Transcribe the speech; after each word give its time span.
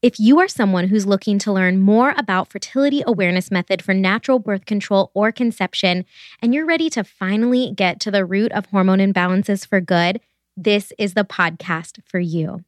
If 0.00 0.20
you 0.20 0.38
are 0.38 0.46
someone 0.46 0.86
who's 0.86 1.06
looking 1.06 1.40
to 1.40 1.52
learn 1.52 1.80
more 1.80 2.14
about 2.16 2.52
fertility 2.52 3.02
awareness 3.04 3.50
method 3.50 3.82
for 3.82 3.92
natural 3.92 4.38
birth 4.38 4.64
control 4.64 5.10
or 5.12 5.32
conception, 5.32 6.04
and 6.40 6.54
you're 6.54 6.66
ready 6.66 6.88
to 6.90 7.02
finally 7.02 7.72
get 7.74 7.98
to 8.00 8.12
the 8.12 8.24
root 8.24 8.52
of 8.52 8.66
hormone 8.66 9.00
imbalances 9.00 9.66
for 9.66 9.80
good, 9.80 10.20
this 10.56 10.92
is 10.98 11.14
the 11.14 11.24
podcast 11.24 11.98
for 12.04 12.20
you. 12.20 12.64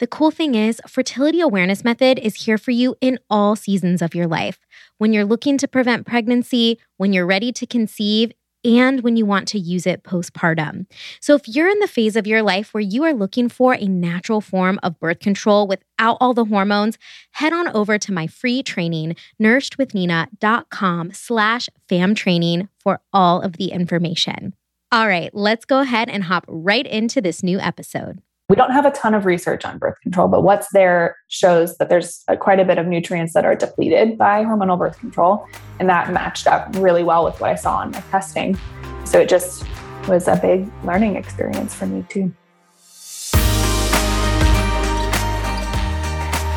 The 0.00 0.08
cool 0.08 0.32
thing 0.32 0.56
is, 0.56 0.80
Fertility 0.88 1.40
Awareness 1.40 1.84
Method 1.84 2.18
is 2.18 2.46
here 2.46 2.58
for 2.58 2.72
you 2.72 2.96
in 3.00 3.20
all 3.30 3.54
seasons 3.54 4.02
of 4.02 4.14
your 4.14 4.26
life. 4.26 4.58
When 4.98 5.12
you're 5.12 5.24
looking 5.24 5.58
to 5.58 5.68
prevent 5.68 6.04
pregnancy, 6.04 6.80
when 6.96 7.12
you're 7.12 7.26
ready 7.26 7.52
to 7.52 7.66
conceive, 7.66 8.32
and 8.64 9.02
when 9.02 9.16
you 9.16 9.26
want 9.26 9.48
to 9.48 9.58
use 9.58 9.86
it 9.86 10.02
postpartum. 10.02 10.86
So, 11.20 11.34
if 11.34 11.48
you're 11.48 11.68
in 11.68 11.78
the 11.78 11.88
phase 11.88 12.16
of 12.16 12.26
your 12.26 12.42
life 12.42 12.72
where 12.72 12.80
you 12.80 13.04
are 13.04 13.14
looking 13.14 13.48
for 13.48 13.74
a 13.74 13.86
natural 13.86 14.40
form 14.40 14.78
of 14.82 14.98
birth 14.98 15.20
control 15.20 15.66
without 15.66 16.16
all 16.20 16.34
the 16.34 16.44
hormones, 16.44 16.98
head 17.32 17.52
on 17.52 17.68
over 17.68 17.98
to 17.98 18.12
my 18.12 18.26
free 18.26 18.62
training, 18.62 19.16
nourishedwithnina.com 19.40 21.12
slash 21.12 21.68
fam 21.88 22.14
training 22.14 22.68
for 22.78 23.00
all 23.12 23.40
of 23.40 23.56
the 23.56 23.72
information. 23.72 24.54
All 24.90 25.08
right, 25.08 25.34
let's 25.34 25.64
go 25.64 25.80
ahead 25.80 26.08
and 26.10 26.24
hop 26.24 26.44
right 26.48 26.86
into 26.86 27.20
this 27.20 27.42
new 27.42 27.58
episode. 27.58 28.20
We 28.52 28.56
don't 28.56 28.72
have 28.72 28.84
a 28.84 28.90
ton 28.90 29.14
of 29.14 29.24
research 29.24 29.64
on 29.64 29.78
birth 29.78 29.98
control, 30.02 30.28
but 30.28 30.42
what's 30.42 30.68
there 30.74 31.16
shows 31.28 31.78
that 31.78 31.88
there's 31.88 32.22
quite 32.38 32.60
a 32.60 32.66
bit 32.66 32.76
of 32.76 32.86
nutrients 32.86 33.32
that 33.32 33.46
are 33.46 33.54
depleted 33.54 34.18
by 34.18 34.44
hormonal 34.44 34.78
birth 34.78 34.98
control. 34.98 35.46
And 35.80 35.88
that 35.88 36.12
matched 36.12 36.46
up 36.46 36.68
really 36.76 37.02
well 37.02 37.24
with 37.24 37.40
what 37.40 37.48
I 37.48 37.54
saw 37.54 37.80
in 37.80 37.92
my 37.92 38.00
testing. 38.10 38.58
So 39.06 39.18
it 39.18 39.30
just 39.30 39.64
was 40.06 40.28
a 40.28 40.36
big 40.36 40.70
learning 40.84 41.16
experience 41.16 41.74
for 41.74 41.86
me, 41.86 42.04
too. 42.10 42.30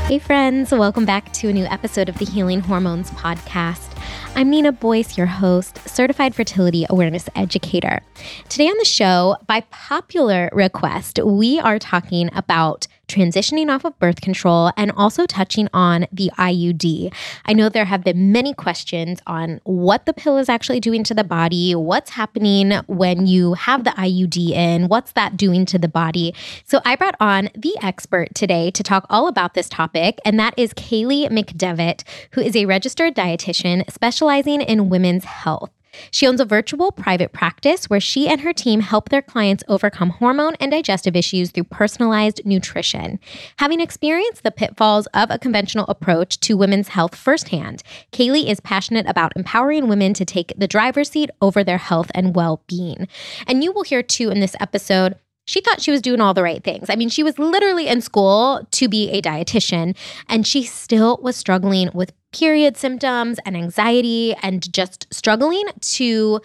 Hey, 0.10 0.20
friends, 0.20 0.72
welcome 0.74 1.06
back 1.06 1.32
to 1.32 1.48
a 1.48 1.54
new 1.54 1.64
episode 1.64 2.10
of 2.10 2.18
the 2.18 2.26
Healing 2.26 2.60
Hormones 2.60 3.10
Podcast. 3.12 3.95
I'm 4.36 4.50
Nina 4.50 4.72
Boyce, 4.72 5.18
your 5.18 5.28
host, 5.28 5.80
certified 5.88 6.36
fertility 6.36 6.86
awareness 6.90 7.30
educator. 7.36 8.02
Today 8.50 8.68
on 8.68 8.78
the 8.78 8.86
show, 8.86 9.38
by 9.48 9.62
popular 9.72 10.50
request, 10.52 11.20
we 11.24 11.60
are 11.60 11.80
talking 11.80 12.30
about 12.36 12.88
transitioning 13.08 13.70
off 13.70 13.86
of 13.86 13.98
birth 14.00 14.22
control 14.22 14.72
and 14.78 14.92
also 14.92 15.26
touching 15.26 15.68
on 15.74 16.08
the 16.12 16.32
IUD. 16.38 17.14
I 17.46 17.54
know 17.54 17.70
there 17.70 17.86
have 17.86 18.04
been 18.04 18.32
many 18.32 18.54
questions 18.54 19.20
on 19.28 19.62
what 19.64 20.06
the 20.06 20.14
pill 20.14 20.38
is 20.38 20.50
actually 20.50 20.80
doing 20.80 21.04
to 21.06 21.14
the 21.14 21.24
body, 21.24 21.76
what's 21.76 22.12
happening 22.12 22.72
when 22.88 23.28
you 23.28 23.54
have 23.54 23.84
the 23.84 23.92
IUD 23.92 24.52
in, 24.52 24.88
what's 24.88 25.12
that 25.14 25.38
doing 25.38 25.66
to 25.68 25.78
the 25.78 25.88
body. 25.88 26.34
So 26.66 26.82
I 26.86 26.96
brought 26.96 27.16
on 27.20 27.50
the 27.56 27.76
expert 27.82 28.34
today 28.36 28.72
to 28.72 28.84
talk 28.84 29.06
all 29.10 29.28
about 29.28 29.54
this 29.54 29.70
topic, 29.70 30.20
and 30.26 30.40
that 30.40 30.54
is 30.58 30.74
Kaylee 30.74 31.30
McDevitt, 31.30 32.04
who 32.32 32.42
is 32.42 32.56
a 32.56 32.66
registered 32.66 33.16
dietitian 33.16 33.90
specializing 33.92 34.62
in 34.62 34.90
women's 34.90 35.26
health. 35.26 35.75
She 36.12 36.28
owns 36.28 36.40
a 36.40 36.46
virtual 36.46 36.92
private 36.92 37.34
practice 37.34 37.90
where 37.90 38.00
she 38.00 38.28
and 38.28 38.42
her 38.42 38.54
team 38.54 38.82
help 38.82 39.10
their 39.10 39.22
clients 39.22 39.64
overcome 39.68 40.12
hormone 40.12 40.56
and 40.60 40.72
digestive 40.72 41.16
issues 41.16 41.52
through 41.52 41.66
personalized 41.66 42.42
nutrition. 42.46 43.20
Having 43.58 43.82
experienced 43.82 44.44
the 44.44 44.52
pitfalls 44.52 45.08
of 45.14 45.30
a 45.32 45.40
conventional 45.40 45.86
approach 45.88 46.40
to 46.42 46.58
women's 46.58 46.90
health 46.90 47.16
firsthand, 47.16 47.84
Kaylee 48.12 48.50
is 48.50 48.60
passionate 48.60 49.08
about 49.08 49.34
empowering 49.36 49.88
women 49.88 50.14
to 50.14 50.26
take 50.26 50.54
the 50.58 50.68
driver's 50.68 51.10
seat 51.10 51.30
over 51.42 51.64
their 51.64 51.78
health 51.78 52.12
and 52.14 52.36
well 52.36 52.64
being. 52.68 53.08
And 53.48 53.64
you 53.64 53.72
will 53.72 53.84
hear 53.84 54.04
too 54.04 54.30
in 54.30 54.40
this 54.40 54.56
episode 54.60 55.16
she 55.46 55.62
thought 55.62 55.82
she 55.82 55.92
was 55.92 56.02
doing 56.02 56.20
all 56.20 56.34
the 56.34 56.44
right 56.44 56.64
things. 56.64 56.90
I 56.90 56.96
mean, 56.96 57.10
she 57.10 57.24
was 57.24 57.40
literally 57.40 57.88
in 57.88 58.02
school 58.02 58.68
to 58.72 58.90
be 58.90 59.10
a 59.12 59.22
dietitian, 59.22 59.96
and 60.28 60.46
she 60.46 60.64
still 60.64 61.20
was 61.22 61.36
struggling 61.36 61.90
with 61.94 62.14
period 62.34 62.76
symptoms 62.76 63.40
and 63.46 63.56
anxiety 63.56 64.36
and 64.42 64.72
just 64.74 65.08
struggling 65.14 65.66
to 65.80 66.42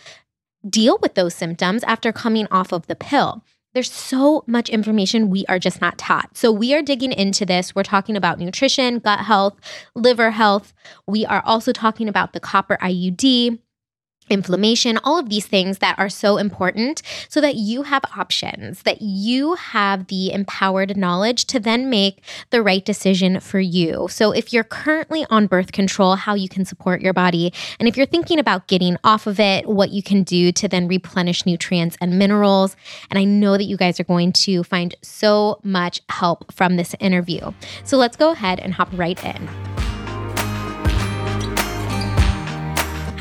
deal 0.68 0.98
with 1.02 1.14
those 1.14 1.34
symptoms 1.34 1.82
after 1.84 2.12
coming 2.12 2.47
off 2.50 2.72
of 2.72 2.86
the 2.86 2.94
pill. 2.94 3.42
There's 3.72 3.91
so 3.91 4.42
much 4.47 4.69
information 4.69 5.30
we 5.30 5.46
are 5.48 5.58
just 5.58 5.80
not 5.80 5.96
taught. 5.96 6.36
So, 6.36 6.50
we 6.50 6.75
are 6.75 6.82
digging 6.82 7.12
into 7.12 7.46
this. 7.46 7.75
We're 7.75 7.84
talking 7.84 8.16
about 8.16 8.38
nutrition, 8.38 8.98
gut 8.98 9.20
health, 9.20 9.58
liver 9.94 10.32
health. 10.32 10.75
We 11.06 11.25
are 11.25 11.42
also 11.46 11.72
talking 11.72 12.08
about 12.08 12.32
the 12.32 12.41
copper 12.41 12.76
IUD 12.82 13.58
inflammation, 14.30 14.98
all 15.04 15.18
of 15.18 15.28
these 15.28 15.46
things 15.46 15.78
that 15.78 15.98
are 15.98 16.08
so 16.08 16.38
important 16.38 17.02
so 17.28 17.41
that 17.41 17.56
you 17.56 17.82
have 17.82 18.02
options, 18.16 18.82
that 18.82 19.02
you 19.02 19.54
have 19.54 20.06
the 20.06 20.32
empowered 20.32 20.96
knowledge 20.96 21.44
to 21.46 21.60
then 21.60 21.91
make 21.91 22.22
the 22.50 22.62
right 22.62 22.84
decision 22.84 23.40
for 23.40 23.60
you. 23.60 24.06
So, 24.10 24.32
if 24.32 24.52
you're 24.52 24.64
currently 24.64 25.26
on 25.30 25.46
birth 25.46 25.72
control, 25.72 26.14
how 26.14 26.34
you 26.34 26.48
can 26.48 26.64
support 26.64 27.00
your 27.00 27.12
body. 27.12 27.52
And 27.78 27.88
if 27.88 27.96
you're 27.96 28.06
thinking 28.06 28.38
about 28.38 28.69
getting 28.69 28.96
off 29.04 29.26
of 29.26 29.40
it, 29.40 29.66
what 29.66 29.90
you 29.90 30.02
can 30.02 30.22
do 30.22 30.52
to 30.52 30.69
then 30.69 30.88
replenish 30.88 31.44
nutrients 31.44 31.96
and 32.00 32.19
minerals. 32.19 32.76
And 33.10 33.19
I 33.19 33.24
know 33.24 33.56
that 33.56 33.64
you 33.64 33.76
guys 33.76 33.98
are 34.00 34.04
going 34.04 34.32
to 34.32 34.62
find 34.62 34.94
so 35.02 35.60
much 35.62 36.00
help 36.08 36.52
from 36.52 36.76
this 36.76 36.94
interview. 37.00 37.52
So, 37.84 37.96
let's 37.96 38.16
go 38.16 38.30
ahead 38.30 38.60
and 38.60 38.74
hop 38.74 38.88
right 38.92 39.22
in. 39.24 40.00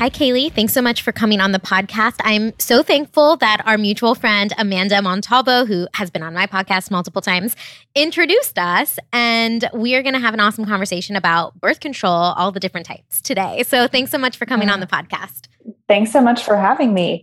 Hi, 0.00 0.08
Kaylee. 0.08 0.50
Thanks 0.50 0.72
so 0.72 0.80
much 0.80 1.02
for 1.02 1.12
coming 1.12 1.42
on 1.42 1.52
the 1.52 1.58
podcast. 1.58 2.14
I'm 2.20 2.58
so 2.58 2.82
thankful 2.82 3.36
that 3.36 3.60
our 3.66 3.76
mutual 3.76 4.14
friend, 4.14 4.50
Amanda 4.56 5.02
Montalvo, 5.02 5.66
who 5.66 5.88
has 5.92 6.08
been 6.08 6.22
on 6.22 6.32
my 6.32 6.46
podcast 6.46 6.90
multiple 6.90 7.20
times, 7.20 7.54
introduced 7.94 8.58
us. 8.58 8.98
And 9.12 9.68
we 9.74 9.94
are 9.94 10.02
going 10.02 10.14
to 10.14 10.18
have 10.18 10.32
an 10.32 10.40
awesome 10.40 10.64
conversation 10.64 11.16
about 11.16 11.60
birth 11.60 11.80
control, 11.80 12.14
all 12.14 12.50
the 12.50 12.60
different 12.60 12.86
types 12.86 13.20
today. 13.20 13.62
So 13.64 13.86
thanks 13.88 14.10
so 14.10 14.16
much 14.16 14.38
for 14.38 14.46
coming 14.46 14.70
on 14.70 14.80
the 14.80 14.86
podcast. 14.86 15.48
Thanks 15.86 16.12
so 16.12 16.22
much 16.22 16.42
for 16.42 16.56
having 16.56 16.94
me. 16.94 17.20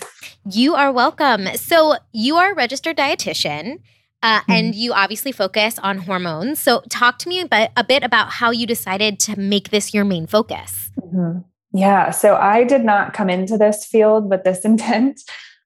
You 0.47 0.75
are 0.75 0.91
welcome. 0.91 1.47
So, 1.55 1.95
you 2.13 2.35
are 2.35 2.51
a 2.51 2.55
registered 2.55 2.95
dietitian. 2.95 3.79
Uh, 4.21 4.41
mm-hmm. 4.41 4.51
And 4.51 4.75
you 4.75 4.93
obviously 4.93 5.31
focus 5.31 5.79
on 5.79 5.97
hormones. 5.97 6.59
So, 6.59 6.83
talk 6.91 7.17
to 7.19 7.29
me 7.29 7.39
a 7.39 7.47
bit, 7.47 7.71
a 7.75 7.83
bit 7.83 8.03
about 8.03 8.33
how 8.33 8.51
you 8.51 8.67
decided 8.67 9.19
to 9.21 9.39
make 9.39 9.71
this 9.71 9.95
your 9.95 10.05
main 10.05 10.27
focus. 10.27 10.91
Mm-hmm. 11.01 11.39
Yeah. 11.77 12.09
So 12.09 12.35
I 12.35 12.63
did 12.63 12.83
not 12.83 13.13
come 13.13 13.29
into 13.29 13.57
this 13.57 13.85
field 13.85 14.29
with 14.29 14.43
this 14.43 14.59
intent. 14.65 15.21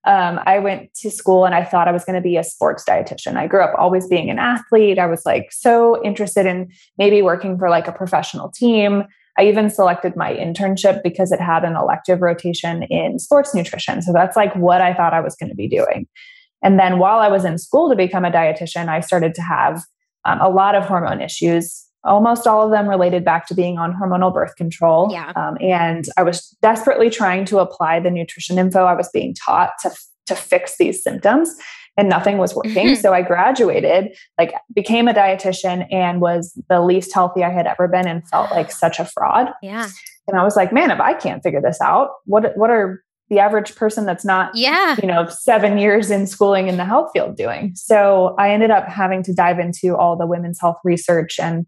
Um, 0.06 0.40
I 0.46 0.58
went 0.58 0.94
to 0.96 1.12
school 1.12 1.46
and 1.46 1.54
I 1.54 1.64
thought 1.64 1.88
I 1.88 1.92
was 1.92 2.04
going 2.04 2.16
to 2.16 2.22
be 2.22 2.36
a 2.36 2.44
sports 2.44 2.84
dietitian. 2.88 3.38
I 3.38 3.46
grew 3.46 3.64
up 3.64 3.76
always 3.78 4.08
being 4.08 4.32
an 4.32 4.40
athlete. 4.40 4.98
I 4.98 5.06
was 5.06 5.26
like 5.26 5.52
so 5.52 6.04
interested 6.04 6.48
in 6.48 6.72
maybe 6.98 7.22
working 7.22 7.58
for 7.58 7.70
like 7.70 7.88
a 7.88 7.92
professional 7.92 8.50
team. 8.50 9.04
I 9.38 9.44
even 9.44 9.70
selected 9.70 10.16
my 10.16 10.34
internship 10.34 11.04
because 11.04 11.32
it 11.32 11.40
had 11.40 11.64
an 11.64 11.76
elective 11.76 12.22
rotation 12.22 12.84
in 12.84 13.20
sports 13.20 13.54
nutrition. 13.54 14.02
So 14.02 14.12
that's 14.12 14.36
like 14.36 14.54
what 14.56 14.82
I 14.82 14.94
thought 14.94 15.14
I 15.14 15.22
was 15.22 15.36
going 15.36 15.50
to 15.50 15.56
be 15.56 15.70
doing. 15.70 16.08
And 16.64 16.80
then 16.80 16.98
while 16.98 17.20
I 17.20 17.28
was 17.28 17.46
in 17.46 17.60
school 17.60 17.90
to 17.90 17.96
become 17.96 18.26
a 18.26 18.32
dietitian, 18.32 18.90
I 18.90 19.00
started 19.02 19.36
to 19.36 19.42
have 19.42 19.84
um, 20.26 20.42
a 20.42 20.50
lot 20.50 20.76
of 20.76 20.84
hormone 20.84 21.22
issues 21.22 21.86
almost 22.04 22.48
all 22.48 22.66
of 22.66 22.72
them 22.72 22.88
related 22.88 23.24
back 23.24 23.48
to 23.48 23.54
being 23.54 23.78
on 23.78 23.94
hormonal 23.94 24.34
birth 24.34 24.56
control. 24.56 25.10
Yeah. 25.12 25.32
Um, 25.36 25.58
and 25.62 26.06
I 26.18 26.24
was 26.24 26.56
desperately 26.62 27.10
trying 27.10 27.46
to 27.46 27.60
apply 27.60 28.00
the 28.00 28.12
nutrition 28.12 28.58
info 28.58 28.86
I 28.86 28.94
was 28.94 29.10
being 29.10 29.34
taught 29.34 29.74
to, 29.82 29.92
to 30.28 30.36
fix 30.36 30.78
these 30.78 31.04
symptoms 31.04 31.56
and 31.98 32.10
nothing 32.10 32.38
was 32.38 32.56
working. 32.56 32.88
Mm-hmm. 32.88 33.02
so 33.02 33.14
I 33.14 33.22
graduated, 33.22 34.16
like 34.38 34.54
became 34.74 35.08
a 35.08 35.14
dietitian 35.14 35.88
and 35.92 36.22
was 36.22 36.58
the 36.70 36.82
least 36.82 37.14
healthy 37.14 37.44
I 37.44 37.50
had 37.50 37.68
ever 37.68 37.88
been 37.88 38.08
and 38.08 38.28
felt 38.30 38.52
like 38.52 38.72
such 38.72 39.00
a 39.00 39.06
fraud. 39.06 39.50
Yeah. 39.62 39.88
And 40.28 40.40
I 40.40 40.44
was 40.44 40.56
like, 40.56 40.72
man, 40.72 40.92
if 40.92 41.00
I 41.00 41.14
can't 41.14 41.44
figure 41.44 41.62
this 41.62 41.82
out, 41.82 42.12
what 42.26 42.56
what 42.58 42.70
are 42.70 43.04
the 43.32 43.40
average 43.40 43.76
person 43.76 44.06
that's 44.06 44.26
not 44.26 44.52
yeah. 44.54 44.98
you 45.02 45.08
know 45.08 45.26
seven 45.28 45.78
years 45.78 46.12
in 46.12 46.28
schooling 46.28 46.68
in 46.68 46.76
the 46.76 46.86
health 46.86 47.10
field 47.14 47.36
doing. 47.36 47.72
So 47.76 48.36
i 48.38 48.52
ended 48.52 48.70
up 48.70 48.88
having 48.88 49.24
to 49.24 49.34
dive 49.34 49.58
into 49.58 49.96
all 49.96 50.16
the 50.18 50.28
women's 50.28 50.60
health 50.60 50.78
research 50.84 51.40
and 51.40 51.66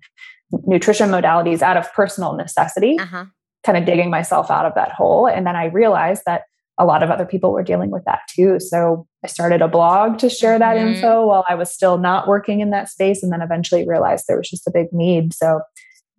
nutrition 0.67 1.09
modalities 1.09 1.63
out 1.63 1.77
of 1.77 1.91
personal 1.93 2.33
necessity 2.33 2.99
uh-huh. 2.99 3.25
kind 3.65 3.77
of 3.77 3.85
digging 3.85 4.11
myself 4.11 4.51
out 4.51 4.65
of 4.65 4.75
that 4.75 4.91
hole. 4.91 5.25
And 5.25 5.47
then 5.47 5.55
i 5.55 5.65
realized 5.65 6.23
that 6.27 6.43
a 6.77 6.85
lot 6.85 7.01
of 7.01 7.09
other 7.09 7.25
people 7.25 7.53
were 7.53 7.63
dealing 7.63 7.91
with 7.91 8.03
that 8.05 8.19
too. 8.29 8.59
So 8.59 9.07
i 9.23 9.27
started 9.27 9.61
a 9.61 9.69
blog 9.69 10.19
to 10.19 10.29
share 10.29 10.59
that 10.59 10.75
mm-hmm. 10.75 10.95
info 10.95 11.25
while 11.25 11.45
i 11.47 11.55
was 11.55 11.71
still 11.71 11.97
not 11.97 12.27
working 12.27 12.59
in 12.59 12.71
that 12.71 12.89
space. 12.89 13.23
And 13.23 13.31
then 13.31 13.41
eventually 13.41 13.87
realized 13.87 14.25
there 14.27 14.37
was 14.37 14.49
just 14.49 14.67
a 14.67 14.71
big 14.71 14.91
need. 14.91 15.33
So 15.33 15.61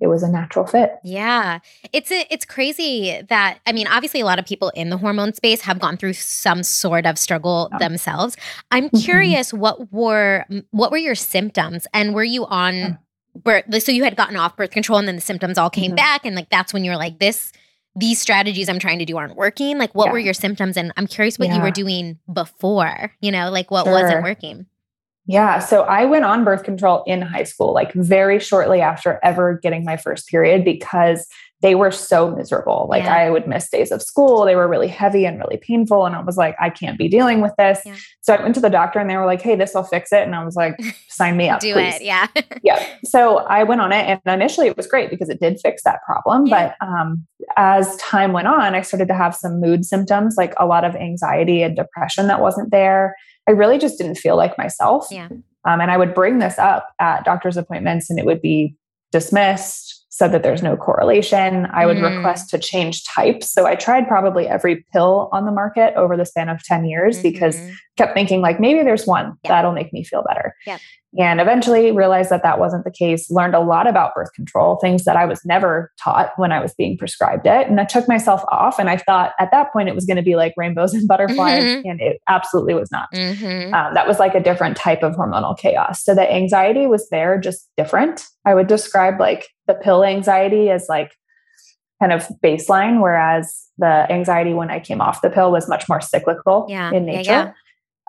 it 0.01 0.09
was 0.09 0.23
a 0.23 0.29
natural 0.29 0.67
fit. 0.67 0.99
Yeah. 1.05 1.61
It's 1.93 2.11
a, 2.11 2.27
it's 2.31 2.45
crazy 2.45 3.23
that 3.29 3.59
I 3.67 3.73
mean 3.73 3.87
obviously 3.87 4.21
a 4.21 4.25
lot 4.25 4.39
of 4.39 4.47
people 4.47 4.71
in 4.71 4.91
the 4.91 4.97
hormone 4.97 5.33
space 5.33 5.61
have 5.63 5.79
gone 5.79 5.97
through 5.97 6.15
some 6.15 6.63
sort 6.63 7.07
of 7.07 7.19
struggle 7.19 7.69
yeah. 7.73 7.79
themselves. 7.79 8.37
I'm 8.71 8.87
mm-hmm. 8.87 8.99
curious 8.99 9.53
what 9.53 9.93
were 9.93 10.45
what 10.71 10.91
were 10.91 10.99
your 10.99 11.15
symptoms 11.15 11.87
and 11.95 12.15
were 12.15 12.25
you 12.25 12.45
on 12.47 12.75
yeah. 12.75 12.97
birth 13.35 13.83
so 13.83 13.93
you 13.93 14.05
had 14.05 14.17
gotten 14.17 14.37
off 14.37 14.57
birth 14.57 14.71
control 14.71 14.99
and 14.99 15.07
then 15.07 15.15
the 15.15 15.23
symptoms 15.23 15.59
all 15.59 15.71
came 15.71 15.91
mm-hmm. 15.91 15.97
back 15.97 16.27
and 16.27 16.35
like 16.35 16.51
that's 16.51 16.73
when 16.73 16.85
you're 16.85 16.97
like 16.97 17.19
this 17.19 17.53
these 17.97 18.21
strategies 18.21 18.69
I'm 18.69 18.81
trying 18.81 18.99
to 18.99 19.05
do 19.05 19.17
aren't 19.17 19.37
working. 19.37 19.79
Like 19.79 19.95
what 19.95 20.07
yeah. 20.07 20.13
were 20.13 20.19
your 20.19 20.35
symptoms 20.35 20.77
and 20.77 20.93
I'm 20.97 21.07
curious 21.07 21.39
what 21.39 21.49
you 21.49 21.61
were 21.61 21.71
doing 21.71 22.19
before, 22.33 23.13
you 23.21 23.31
know, 23.31 23.51
like 23.51 23.71
what 23.71 23.85
sure. 23.85 23.93
wasn't 23.93 24.25
working. 24.25 24.67
Yeah. 25.27 25.59
So 25.59 25.83
I 25.83 26.05
went 26.05 26.25
on 26.25 26.45
birth 26.45 26.65
control 26.65 27.03
in 27.07 27.23
high 27.23 27.45
school, 27.45 27.73
like 27.73 27.93
very 27.95 28.39
shortly 28.39 28.81
after 28.81 29.19
ever 29.23 29.59
getting 29.63 29.85
my 29.85 29.97
first 29.97 30.29
period 30.29 30.65
because 30.65 31.27
they 31.65 31.75
were 31.75 31.91
so 31.91 32.31
miserable. 32.31 32.87
Like 32.91 33.05
yeah. 33.05 33.15
I 33.15 33.31
would 33.31 33.49
miss 33.49 33.71
days 33.71 33.91
of 33.91 34.03
school. 34.03 34.45
They 34.45 34.55
were 34.55 34.69
really 34.69 34.87
heavy 34.87 35.25
and 35.25 35.39
really 35.39 35.57
painful. 35.57 36.05
And 36.05 36.15
I 36.15 36.21
was 36.21 36.37
like, 36.37 36.55
I 36.61 36.69
can't 36.69 36.99
be 36.99 37.09
dealing 37.09 37.41
with 37.41 37.53
this. 37.57 37.81
Yeah. 37.87 37.97
So 38.21 38.35
I 38.35 38.43
went 38.43 38.55
to 38.57 38.61
the 38.61 38.69
doctor 38.69 38.99
and 38.99 39.09
they 39.09 39.17
were 39.17 39.25
like, 39.25 39.41
hey, 39.41 39.57
this 39.57 39.73
will 39.73 39.83
fix 39.83 40.13
it. 40.13 40.25
And 40.25 40.35
I 40.35 40.45
was 40.45 40.57
like, 40.57 40.79
sign 41.09 41.39
me 41.39 41.49
up. 41.51 41.61
Do 41.61 41.73
please. 41.73 41.95
it. 41.95 42.03
Yeah. 42.03 42.27
yeah. 42.63 42.87
So 43.03 43.39
I 43.39 43.65
went 43.65 43.81
on 43.81 43.93
it. 43.93 44.21
And 44.27 44.43
initially 44.43 44.67
it 44.67 44.77
was 44.77 44.87
great 44.87 45.09
because 45.09 45.31
it 45.31 45.41
did 45.41 45.59
fix 45.59 45.85
that 45.85 46.03
problem. 46.05 46.45
Yeah. 46.47 46.75
But 46.79 46.87
um, 46.87 47.27
as 47.57 47.97
time 47.97 48.35
went 48.35 48.47
on, 48.47 48.75
I 48.75 48.83
started 48.83 49.09
to 49.09 49.15
have 49.15 49.35
some 49.35 49.59
mood 49.59 49.87
symptoms, 49.87 50.35
like 50.37 50.53
a 50.59 50.67
lot 50.67 50.85
of 50.85 50.95
anxiety 50.95 51.63
and 51.63 51.75
depression 51.75 52.27
that 52.27 52.43
wasn't 52.43 52.73
there. 52.73 53.17
I 53.49 53.53
really 53.53 53.79
just 53.79 53.99
didn't 53.99 54.17
feel 54.17 54.37
like 54.37 54.57
myself. 54.59 55.09
Yeah. 55.11 55.29
Um, 55.67 55.81
and 55.81 55.91
I 55.91 55.97
would 55.97 56.15
bring 56.15 56.39
this 56.39 56.59
up 56.59 56.91
at 57.01 57.25
doctor's 57.25 57.57
appointments 57.57 58.11
and 58.11 58.19
it 58.19 58.27
would 58.27 58.43
be 58.43 58.77
dismissed 59.13 60.05
said 60.15 60.31
that 60.31 60.45
there's 60.45 60.63
no 60.63 60.77
correlation. 60.77 61.67
I 61.73 61.87
would 61.87 61.97
mm. 61.97 62.17
request 62.17 62.49
to 62.51 62.59
change 62.59 63.03
types. 63.03 63.51
So 63.51 63.67
I 63.67 63.75
tried 63.75 64.07
probably 64.07 64.47
every 64.47 64.87
pill 64.93 65.29
on 65.33 65.45
the 65.45 65.51
market 65.51 65.93
over 65.97 66.17
the 66.17 66.25
span 66.25 66.49
of 66.49 66.63
10 66.63 66.85
years 66.85 67.17
mm-hmm. 67.17 67.23
because 67.33 67.59
kept 67.97 68.15
thinking 68.15 68.41
like 68.41 68.59
maybe 68.61 68.83
there's 68.83 69.07
one 69.07 69.37
that'll 69.45 69.73
make 69.73 69.93
me 69.93 70.05
feel 70.05 70.23
better. 70.27 70.55
Yep. 70.67 70.81
And 71.17 71.41
eventually 71.41 71.93
realized 71.93 72.31
that 72.31 72.43
that 72.43 72.59
wasn't 72.59 72.85
the 72.85 72.91
case, 72.91 73.31
learned 73.31 73.55
a 73.55 73.61
lot 73.61 73.87
about 73.87 74.15
birth 74.17 74.33
control, 74.35 74.77
things 74.77 75.05
that 75.05 75.17
I 75.17 75.27
was 75.27 75.45
never 75.45 75.93
taught 76.03 76.33
when 76.37 76.51
I 76.51 76.61
was 76.61 76.75
being 76.75 76.99
prescribed 76.99 77.47
it. 77.47 77.69
And 77.69 77.81
I 77.81 77.85
took 77.85 78.09
myself 78.09 78.43
off 78.49 78.81
and 78.81 78.91
I 78.91 78.97
thought 78.97 79.33
at 79.39 79.53
that 79.53 79.73
point 79.73 79.89
it 79.89 79.95
was 79.95 80.07
going 80.07 80.17
to 80.17 80.23
be 80.23 80.35
like 80.35 80.55
rainbows 80.57 80.93
and 80.93 81.07
butterflies. 81.09 81.63
Mm-hmm. 81.63 81.89
And 81.89 82.01
it 82.01 82.21
absolutely 82.29 82.75
was 82.75 82.91
not. 82.91 83.13
Mm-hmm. 83.15 83.73
Um, 83.73 83.95
that 83.95 84.09
was 84.09 84.19
like 84.19 84.35
a 84.35 84.43
different 84.43 84.77
type 84.77 85.05
of 85.05 85.15
hormonal 85.15 85.57
chaos. 85.57 86.03
So 86.03 86.17
the 86.17 86.31
anxiety 86.31 86.89
was 86.89 87.09
there, 87.11 87.39
just 87.39 87.71
different. 87.77 88.27
I 88.45 88.55
would 88.55 88.67
describe 88.67 89.21
like 89.21 89.47
the 89.69 89.75
pill 89.75 90.03
anxiety 90.05 90.69
as 90.71 90.87
like 90.89 91.13
kind 92.01 92.13
of 92.13 92.27
baseline, 92.45 93.01
whereas 93.01 93.69
the 93.79 94.11
anxiety 94.11 94.53
when 94.53 94.71
I 94.71 94.81
came 94.81 95.01
off 95.01 95.23
the 95.23 95.31
pill 95.31 95.53
was 95.53 95.69
much 95.69 95.89
more 95.89 96.01
cyclical 96.01 96.67
yeah, 96.69 96.93
in 96.93 97.07
nature. 97.07 97.31
Yeah, 97.31 97.45
yeah. 97.45 97.53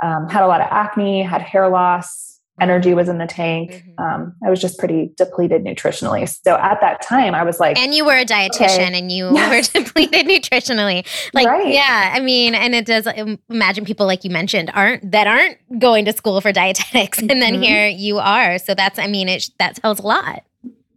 Um, 0.04 0.28
had 0.30 0.44
a 0.44 0.48
lot 0.48 0.62
of 0.62 0.68
acne, 0.70 1.24
had 1.24 1.42
hair 1.42 1.70
loss, 1.70 2.36
energy 2.60 2.94
was 2.94 3.10
in 3.10 3.18
the 3.18 3.28
tank. 3.28 3.72
Mm-hmm. 3.72 4.04
Um, 4.04 4.36
I 4.46 4.50
was 4.50 4.62
just 4.62 4.78
pretty 4.78 5.12
depleted 5.18 5.64
nutritionally. 5.64 6.28
So 6.28 6.56
at 6.56 6.80
that 6.82 7.02
time, 7.02 7.36
I 7.36 7.44
was 7.44 7.60
like, 7.60 7.78
and 7.78 7.94
you 7.94 8.06
were 8.06 8.16
a 8.16 8.26
dietitian, 8.26 8.88
okay. 8.88 8.98
and 8.98 9.12
you 9.12 9.26
were 9.26 9.62
depleted 9.74 10.26
nutritionally. 10.28 11.06
Like, 11.34 11.48
right. 11.48 11.68
yeah, 11.68 12.14
I 12.14 12.20
mean, 12.20 12.56
and 12.56 12.74
it 12.74 12.86
does. 12.86 13.08
Imagine 13.50 13.86
people 13.86 14.06
like 14.06 14.24
you 14.24 14.30
mentioned 14.30 14.72
aren't 14.74 15.12
that 15.12 15.28
aren't 15.28 15.58
going 15.80 16.06
to 16.06 16.14
school 16.14 16.40
for 16.42 16.52
dietetics, 16.52 17.20
and 17.20 17.30
then 17.30 17.56
mm-hmm. 17.56 17.64
here 17.64 17.88
you 17.88 18.20
are. 18.20 18.58
So 18.58 18.74
that's, 18.74 19.00
I 19.00 19.08
mean, 19.08 19.30
it 19.30 19.50
that 19.60 19.76
tells 19.76 20.00
a 20.00 20.08
lot. 20.08 20.44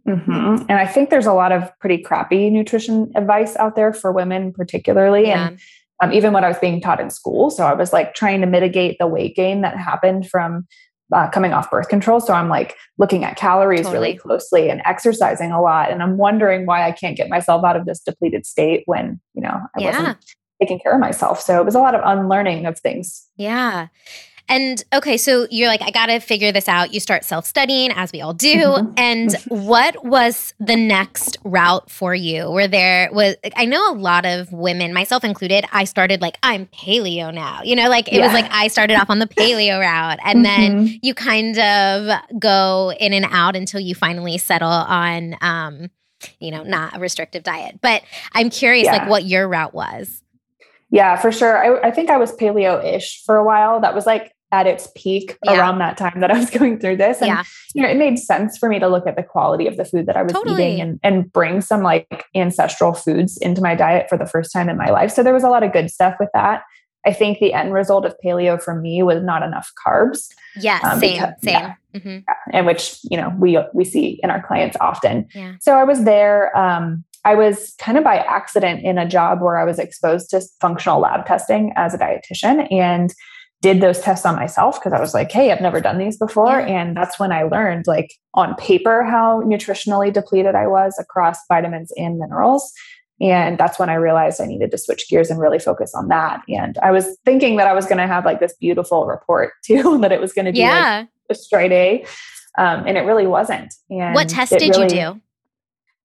Mm-hmm. 0.07 0.65
And 0.69 0.71
I 0.71 0.87
think 0.87 1.11
there's 1.11 1.27
a 1.27 1.33
lot 1.33 1.51
of 1.51 1.71
pretty 1.79 1.99
crappy 1.99 2.49
nutrition 2.49 3.11
advice 3.15 3.55
out 3.57 3.75
there 3.75 3.93
for 3.93 4.11
women, 4.11 4.51
particularly. 4.51 5.27
Yeah. 5.27 5.49
And 5.49 5.59
um, 6.01 6.13
even 6.13 6.33
what 6.33 6.43
I 6.43 6.47
was 6.47 6.59
being 6.59 6.81
taught 6.81 6.99
in 6.99 7.09
school. 7.09 7.49
So 7.49 7.65
I 7.65 7.73
was 7.73 7.91
like 7.93 8.13
trying 8.13 8.41
to 8.41 8.47
mitigate 8.47 8.97
the 8.99 9.07
weight 9.07 9.35
gain 9.35 9.61
that 9.61 9.77
happened 9.77 10.29
from 10.29 10.67
uh, 11.13 11.29
coming 11.29 11.53
off 11.53 11.71
birth 11.71 11.89
control. 11.89 12.19
So 12.19 12.33
I'm 12.33 12.49
like 12.49 12.75
looking 12.97 13.23
at 13.23 13.35
calories 13.35 13.81
totally. 13.81 13.93
really 13.93 14.17
closely 14.17 14.69
and 14.69 14.81
exercising 14.85 15.51
a 15.51 15.61
lot. 15.61 15.91
And 15.91 16.03
I'm 16.03 16.17
wondering 16.17 16.65
why 16.65 16.87
I 16.87 16.91
can't 16.91 17.17
get 17.17 17.29
myself 17.29 17.63
out 17.65 17.75
of 17.75 17.85
this 17.85 17.99
depleted 17.99 18.45
state 18.45 18.83
when, 18.85 19.19
you 19.33 19.41
know, 19.41 19.59
I 19.75 19.79
yeah. 19.79 19.85
wasn't 19.87 20.17
taking 20.61 20.79
care 20.79 20.93
of 20.93 20.99
myself. 20.99 21.41
So 21.41 21.59
it 21.59 21.65
was 21.65 21.75
a 21.75 21.79
lot 21.79 21.95
of 21.95 22.01
unlearning 22.03 22.65
of 22.65 22.77
things. 22.79 23.25
Yeah. 23.37 23.87
And 24.49 24.83
okay, 24.93 25.15
so 25.17 25.47
you're 25.51 25.67
like, 25.67 25.83
I 25.83 25.91
got 25.91 26.07
to 26.07 26.19
figure 26.19 26.51
this 26.51 26.67
out. 26.67 26.91
You 26.91 26.99
start 26.99 27.23
self 27.23 27.45
studying, 27.45 27.91
as 27.91 28.11
we 28.11 28.19
all 28.19 28.33
do. 28.33 28.57
Mm-hmm. 28.57 28.93
And 28.97 29.33
what 29.47 30.03
was 30.03 30.55
the 30.59 30.75
next 30.75 31.37
route 31.43 31.89
for 31.89 32.15
you? 32.15 32.49
Were 32.49 32.67
there 32.67 33.09
was 33.13 33.35
I 33.55 33.65
know 33.65 33.93
a 33.93 33.95
lot 33.95 34.25
of 34.25 34.51
women, 34.51 34.91
myself 34.91 35.23
included. 35.23 35.65
I 35.71 35.83
started 35.83 36.19
like 36.19 36.37
I'm 36.41 36.65
paleo 36.67 37.31
now. 37.31 37.61
You 37.63 37.75
know, 37.75 37.89
like 37.89 38.07
it 38.07 38.15
yeah. 38.15 38.25
was 38.25 38.33
like 38.33 38.51
I 38.51 38.67
started 38.69 38.95
off 38.95 39.11
on 39.11 39.19
the 39.19 39.27
paleo 39.27 39.79
route, 39.81 40.19
and 40.25 40.43
mm-hmm. 40.43 40.43
then 40.43 40.99
you 41.03 41.13
kind 41.13 41.57
of 41.59 42.39
go 42.39 42.91
in 42.99 43.13
and 43.13 43.27
out 43.29 43.55
until 43.55 43.79
you 43.79 43.93
finally 43.93 44.39
settle 44.39 44.67
on, 44.67 45.35
um, 45.41 45.91
you 46.39 46.49
know, 46.49 46.63
not 46.63 46.97
a 46.97 46.99
restrictive 46.99 47.43
diet. 47.43 47.79
But 47.81 48.01
I'm 48.33 48.49
curious, 48.49 48.85
yeah. 48.85 48.93
like, 48.93 49.09
what 49.09 49.25
your 49.25 49.47
route 49.47 49.75
was. 49.75 50.23
Yeah, 50.89 51.17
for 51.17 51.31
sure. 51.31 51.57
I, 51.57 51.89
I 51.89 51.91
think 51.91 52.09
I 52.09 52.17
was 52.17 52.31
paleo 52.35 52.83
ish 52.83 53.23
for 53.23 53.35
a 53.35 53.43
while. 53.43 53.79
That 53.81 53.93
was 53.93 54.07
like 54.07 54.33
at 54.51 54.65
its 54.65 54.89
peak 54.95 55.37
yeah. 55.45 55.57
around 55.57 55.79
that 55.79 55.97
time 55.97 56.19
that 56.21 56.31
I 56.31 56.39
was 56.39 56.49
going 56.57 56.79
through 56.79 56.97
this. 56.97 57.19
And 57.19 57.27
yeah. 57.27 57.43
you 57.73 57.83
know, 57.83 57.89
it 57.89 57.97
made 57.97 58.17
sense 58.17 58.57
for 58.57 58.69
me 58.69 58.79
to 58.79 58.87
look 58.87 59.07
at 59.07 59.15
the 59.15 59.23
quality 59.23 59.67
of 59.67 59.77
the 59.77 59.85
food 59.85 60.05
that 60.07 60.17
I 60.17 60.23
was 60.23 60.33
totally. 60.33 60.63
eating 60.63 60.81
and, 60.81 60.99
and 61.03 61.31
bring 61.31 61.61
some 61.61 61.83
like 61.83 62.25
ancestral 62.35 62.93
foods 62.93 63.37
into 63.37 63.61
my 63.61 63.75
diet 63.75 64.07
for 64.09 64.17
the 64.17 64.25
first 64.25 64.51
time 64.51 64.69
in 64.69 64.77
my 64.77 64.89
life. 64.89 65.11
So 65.11 65.23
there 65.23 65.33
was 65.33 65.43
a 65.43 65.49
lot 65.49 65.63
of 65.63 65.71
good 65.71 65.89
stuff 65.91 66.15
with 66.19 66.29
that. 66.33 66.63
I 67.05 67.13
think 67.13 67.39
the 67.39 67.53
end 67.53 67.73
result 67.73 68.05
of 68.05 68.15
paleo 68.23 68.61
for 68.61 68.75
me 68.75 69.03
was 69.03 69.23
not 69.23 69.41
enough 69.41 69.71
carbs. 69.85 70.29
Yeah, 70.57 70.79
um, 70.83 70.99
same, 70.99 71.13
because, 71.13 71.33
same. 71.41 71.53
Yeah, 71.53 71.73
mm-hmm. 71.95 72.09
yeah, 72.09 72.35
and 72.51 72.65
which 72.65 72.99
you 73.03 73.15
know 73.15 73.33
we 73.39 73.57
we 73.73 73.85
see 73.85 74.19
in 74.21 74.29
our 74.29 74.45
clients 74.45 74.75
often. 74.81 75.27
Yeah. 75.33 75.53
So 75.61 75.75
I 75.75 75.85
was 75.85 76.03
there. 76.03 76.55
Um, 76.57 77.05
I 77.25 77.35
was 77.35 77.73
kind 77.79 77.97
of 77.97 78.03
by 78.03 78.17
accident 78.17 78.83
in 78.83 78.97
a 78.97 79.07
job 79.07 79.41
where 79.41 79.57
I 79.57 79.63
was 79.63 79.79
exposed 79.79 80.29
to 80.31 80.41
functional 80.59 80.99
lab 80.99 81.25
testing 81.25 81.71
as 81.77 81.93
a 81.93 81.97
dietitian, 81.97 82.71
and 82.71 83.13
did 83.61 83.81
those 83.81 83.99
tests 83.99 84.25
on 84.25 84.35
myself 84.35 84.79
because 84.79 84.93
I 84.93 84.99
was 84.99 85.13
like, 85.13 85.31
hey, 85.31 85.51
I've 85.51 85.61
never 85.61 85.81
done 85.81 85.97
these 85.97 86.17
before. 86.17 86.59
Yeah. 86.59 86.81
And 86.81 86.95
that's 86.95 87.19
when 87.19 87.31
I 87.31 87.43
learned, 87.43 87.87
like, 87.87 88.13
on 88.33 88.55
paper, 88.55 89.03
how 89.03 89.41
nutritionally 89.41 90.13
depleted 90.13 90.55
I 90.55 90.67
was 90.67 90.97
across 90.97 91.39
vitamins 91.47 91.91
and 91.97 92.17
minerals. 92.17 92.71
And 93.21 93.57
that's 93.57 93.77
when 93.77 93.89
I 93.89 93.95
realized 93.95 94.39
I 94.39 94.45
needed 94.45 94.71
to 94.71 94.77
switch 94.77 95.09
gears 95.09 95.29
and 95.29 95.41
really 95.41 95.59
focus 95.59 95.93
on 95.93 96.07
that. 96.07 96.41
And 96.47 96.77
I 96.81 96.91
was 96.91 97.17
thinking 97.25 97.57
that 97.57 97.67
I 97.67 97.73
was 97.73 97.85
going 97.85 97.97
to 97.97 98.07
have 98.07 98.23
like 98.23 98.39
this 98.39 98.55
beautiful 98.61 99.05
report 99.05 99.51
too, 99.65 99.97
that 99.99 100.13
it 100.13 100.21
was 100.21 100.31
going 100.31 100.45
to 100.45 100.53
be 100.53 100.59
yeah. 100.59 100.99
like 100.99 101.09
a 101.29 101.35
straight 101.35 101.73
A. 101.73 102.05
Um, 102.57 102.85
and 102.87 102.97
it 102.97 103.01
really 103.01 103.27
wasn't. 103.27 103.73
And 103.89 104.15
what 104.15 104.29
test 104.29 104.53
did 104.53 104.75
really, 104.75 104.83
you 104.83 105.13
do? 105.13 105.21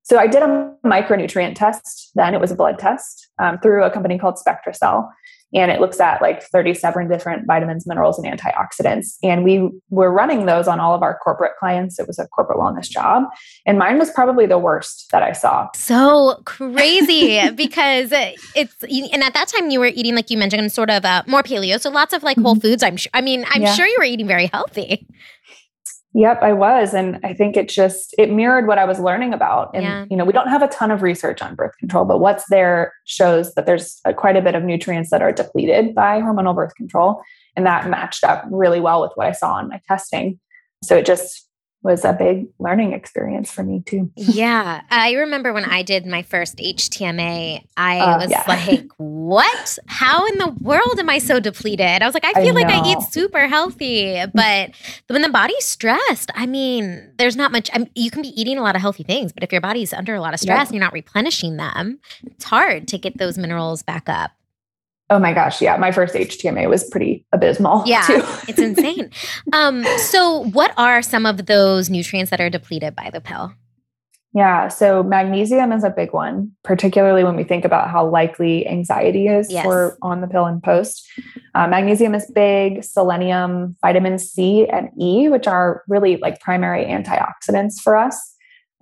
So 0.03 0.19
I 0.19 0.27
did 0.27 0.43
a 0.43 0.73
micronutrient 0.85 1.55
test. 1.55 2.11
Then 2.15 2.33
it 2.33 2.41
was 2.41 2.51
a 2.51 2.55
blood 2.55 2.79
test 2.79 3.29
um, 3.39 3.59
through 3.59 3.83
a 3.83 3.89
company 3.89 4.19
called 4.19 4.35
SpectraCell 4.35 5.09
and 5.55 5.71
it 5.71 5.79
looks 5.79 6.01
at 6.01 6.21
like 6.21 6.43
37 6.43 7.07
different 7.07 7.47
vitamins, 7.47 7.87
minerals, 7.87 8.19
and 8.19 8.27
antioxidants. 8.27 9.15
And 9.23 9.43
we 9.45 9.69
were 9.89 10.11
running 10.11 10.45
those 10.45 10.67
on 10.67 10.81
all 10.81 10.93
of 10.93 11.01
our 11.01 11.17
corporate 11.17 11.53
clients. 11.57 11.97
It 11.97 12.07
was 12.07 12.19
a 12.19 12.27
corporate 12.27 12.59
wellness 12.59 12.89
job. 12.89 13.23
And 13.65 13.79
mine 13.79 13.97
was 13.97 14.11
probably 14.11 14.45
the 14.45 14.59
worst 14.59 15.07
that 15.11 15.23
I 15.23 15.31
saw. 15.31 15.69
So 15.73 16.41
crazy 16.43 17.49
because 17.55 18.09
it's, 18.11 18.83
and 18.83 19.23
at 19.23 19.33
that 19.33 19.47
time 19.47 19.69
you 19.69 19.79
were 19.79 19.87
eating, 19.87 20.13
like 20.13 20.29
you 20.29 20.37
mentioned, 20.37 20.71
sort 20.73 20.89
of 20.89 21.05
uh, 21.05 21.23
more 21.25 21.41
paleo. 21.41 21.79
So 21.79 21.89
lots 21.89 22.13
of 22.13 22.21
like 22.21 22.37
whole 22.37 22.55
mm-hmm. 22.55 22.61
foods. 22.61 22.83
I'm 22.83 22.97
sure, 22.97 23.11
I 23.13 23.21
mean, 23.21 23.45
I'm 23.49 23.61
yeah. 23.61 23.73
sure 23.73 23.87
you 23.87 23.95
were 23.97 24.03
eating 24.03 24.27
very 24.27 24.47
healthy. 24.47 25.07
Yep, 26.17 26.43
I 26.43 26.53
was. 26.53 26.93
And 26.93 27.19
I 27.25 27.33
think 27.33 27.57
it 27.57 27.67
just 27.67 28.15
it 28.17 28.31
mirrored 28.31 28.67
what 28.67 28.79
I 28.79 28.85
was 28.85 29.01
learning 29.01 29.33
about. 29.33 29.71
And 29.73 29.83
yeah. 29.83 30.05
you 30.09 30.15
know, 30.15 30.23
we 30.23 30.31
don't 30.31 30.47
have 30.47 30.61
a 30.61 30.69
ton 30.69 30.89
of 30.89 31.01
research 31.01 31.41
on 31.41 31.55
birth 31.55 31.77
control, 31.77 32.05
but 32.05 32.19
what's 32.19 32.45
there 32.49 32.93
shows 33.03 33.53
that 33.55 33.65
there's 33.65 33.99
a, 34.05 34.13
quite 34.13 34.37
a 34.37 34.41
bit 34.41 34.55
of 34.55 34.63
nutrients 34.63 35.09
that 35.09 35.21
are 35.21 35.33
depleted 35.33 35.93
by 35.93 36.21
hormonal 36.21 36.55
birth 36.55 36.73
control. 36.75 37.21
And 37.57 37.65
that 37.65 37.89
matched 37.89 38.23
up 38.23 38.45
really 38.49 38.79
well 38.79 39.01
with 39.01 39.11
what 39.15 39.27
I 39.27 39.33
saw 39.33 39.59
in 39.59 39.67
my 39.67 39.81
testing. 39.89 40.39
So 40.81 40.95
it 40.95 41.05
just 41.05 41.49
was 41.85 42.03
a 42.03 42.13
big 42.13 42.47
learning 42.57 42.93
experience 42.93 43.51
for 43.51 43.63
me 43.63 43.83
too. 43.85 44.11
yeah. 44.15 44.81
I 44.89 45.13
remember 45.13 45.53
when 45.53 45.65
I 45.65 45.83
did 45.83 46.07
my 46.07 46.23
first 46.23 46.57
HTMA, 46.57 47.63
I 47.77 47.99
uh, 47.99 48.17
was 48.17 48.31
yeah. 48.31 48.43
like, 48.47 48.89
what? 48.97 49.77
How 49.85 50.25
in 50.25 50.39
the 50.39 50.47
world 50.61 50.99
am 50.99 51.09
I 51.09 51.19
so 51.19 51.39
depleted? 51.39 52.01
I 52.01 52.05
was 52.05 52.15
like, 52.15 52.25
I 52.25 52.33
feel 52.33 52.57
I 52.57 52.61
like 52.61 52.73
I 52.73 52.91
eat 52.91 53.01
super 53.11 53.47
healthy. 53.47 54.19
But 54.33 54.71
when 55.07 55.21
the 55.21 55.29
body's 55.29 55.63
stressed, 55.63 56.31
I 56.33 56.47
mean, 56.47 57.13
there's 57.19 57.35
not 57.35 57.51
much, 57.51 57.69
I 57.71 57.77
mean, 57.77 57.91
you 57.93 58.09
can 58.09 58.23
be 58.23 58.29
eating 58.29 58.57
a 58.57 58.63
lot 58.63 58.75
of 58.75 58.81
healthy 58.81 59.03
things, 59.03 59.31
but 59.31 59.43
if 59.43 59.51
your 59.51 59.61
body's 59.61 59.93
under 59.93 60.15
a 60.15 60.19
lot 60.19 60.33
of 60.33 60.39
stress 60.39 60.57
yep. 60.57 60.67
and 60.67 60.75
you're 60.75 60.83
not 60.83 60.93
replenishing 60.93 61.57
them, 61.57 61.99
it's 62.25 62.45
hard 62.45 62.87
to 62.87 62.97
get 62.97 63.19
those 63.19 63.37
minerals 63.37 63.83
back 63.83 64.09
up. 64.09 64.31
Oh 65.09 65.19
my 65.19 65.33
gosh, 65.33 65.61
yeah. 65.61 65.77
My 65.77 65.91
first 65.91 66.15
HTMA 66.15 66.67
was 66.67 66.83
pretty 66.89 67.25
abysmal. 67.31 67.83
Yeah, 67.85 68.05
it's 68.47 68.59
insane. 68.59 69.11
Um, 69.53 69.85
so 69.97 70.45
what 70.45 70.73
are 70.77 71.01
some 71.01 71.25
of 71.25 71.45
those 71.45 71.89
nutrients 71.89 72.31
that 72.31 72.41
are 72.41 72.49
depleted 72.49 72.95
by 72.95 73.11
the 73.11 73.21
pill? 73.21 73.53
Yeah, 74.33 74.67
so 74.67 75.01
magnesium 75.01 75.71
is 75.71 75.85
a 75.85 75.89
big 75.89 76.11
one, 76.11 76.51
particularly 76.63 77.23
when 77.23 77.37
we 77.37 77.45
think 77.45 77.63
about 77.63 77.89
how 77.89 78.05
likely 78.05 78.67
anxiety 78.67 79.27
is 79.27 79.49
yes. 79.49 79.63
for 79.63 79.97
on 80.01 80.19
the 80.19 80.27
pill 80.27 80.45
and 80.45 80.61
post. 80.61 81.07
Uh, 81.53 81.67
magnesium 81.67 82.13
is 82.13 82.29
big, 82.31 82.83
selenium, 82.83 83.77
vitamin 83.81 84.19
C, 84.19 84.67
and 84.67 84.89
E, 84.99 85.29
which 85.29 85.47
are 85.47 85.83
really 85.87 86.17
like 86.17 86.41
primary 86.41 86.83
antioxidants 86.83 87.79
for 87.81 87.95
us 87.95 88.34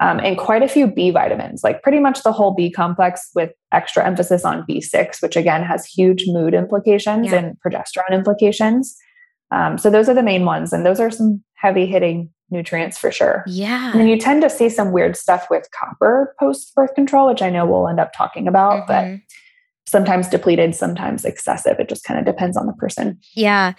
um, 0.03 0.19
and 0.19 0.37
quite 0.37 0.61
a 0.61 0.67
few 0.67 0.85
B 0.85 1.11
vitamins, 1.11 1.63
like 1.63 1.81
pretty 1.81 1.99
much 1.99 2.23
the 2.23 2.33
whole 2.33 2.53
B 2.53 2.69
complex 2.69 3.29
with 3.33 3.53
extra 3.71 4.05
emphasis 4.05 4.43
on 4.43 4.65
B6, 4.69 5.21
which 5.21 5.37
again 5.37 5.63
has 5.63 5.85
huge 5.85 6.25
mood 6.27 6.53
implications 6.53 7.31
yeah. 7.31 7.35
and 7.35 7.57
progesterone 7.65 8.11
implications. 8.11 8.97
Um, 9.51 9.77
so 9.77 9.89
those 9.89 10.09
are 10.09 10.13
the 10.13 10.21
main 10.21 10.43
ones, 10.43 10.73
and 10.73 10.85
those 10.85 10.99
are 10.99 11.09
some 11.09 11.41
heavy 11.55 11.85
hitting 11.85 12.29
nutrients 12.49 12.97
for 12.97 13.11
sure. 13.11 13.45
Yeah. 13.47 13.91
And 13.91 14.01
then 14.01 14.09
you 14.09 14.17
tend 14.17 14.41
to 14.41 14.49
see 14.49 14.67
some 14.67 14.91
weird 14.91 15.15
stuff 15.15 15.47
with 15.49 15.69
copper 15.71 16.35
post 16.37 16.75
birth 16.75 16.93
control, 16.95 17.29
which 17.29 17.41
I 17.41 17.49
know 17.49 17.65
we'll 17.65 17.87
end 17.87 18.01
up 18.01 18.11
talking 18.11 18.45
about, 18.49 18.89
mm-hmm. 18.89 19.13
but 19.15 19.21
sometimes 19.85 20.27
depleted, 20.29 20.73
sometimes 20.73 21.25
excessive. 21.25 21.79
It 21.79 21.89
just 21.89 22.03
kind 22.03 22.19
of 22.19 22.25
depends 22.25 22.55
on 22.55 22.67
the 22.67 22.73
person. 22.73 23.19
Yeah. 23.33 23.73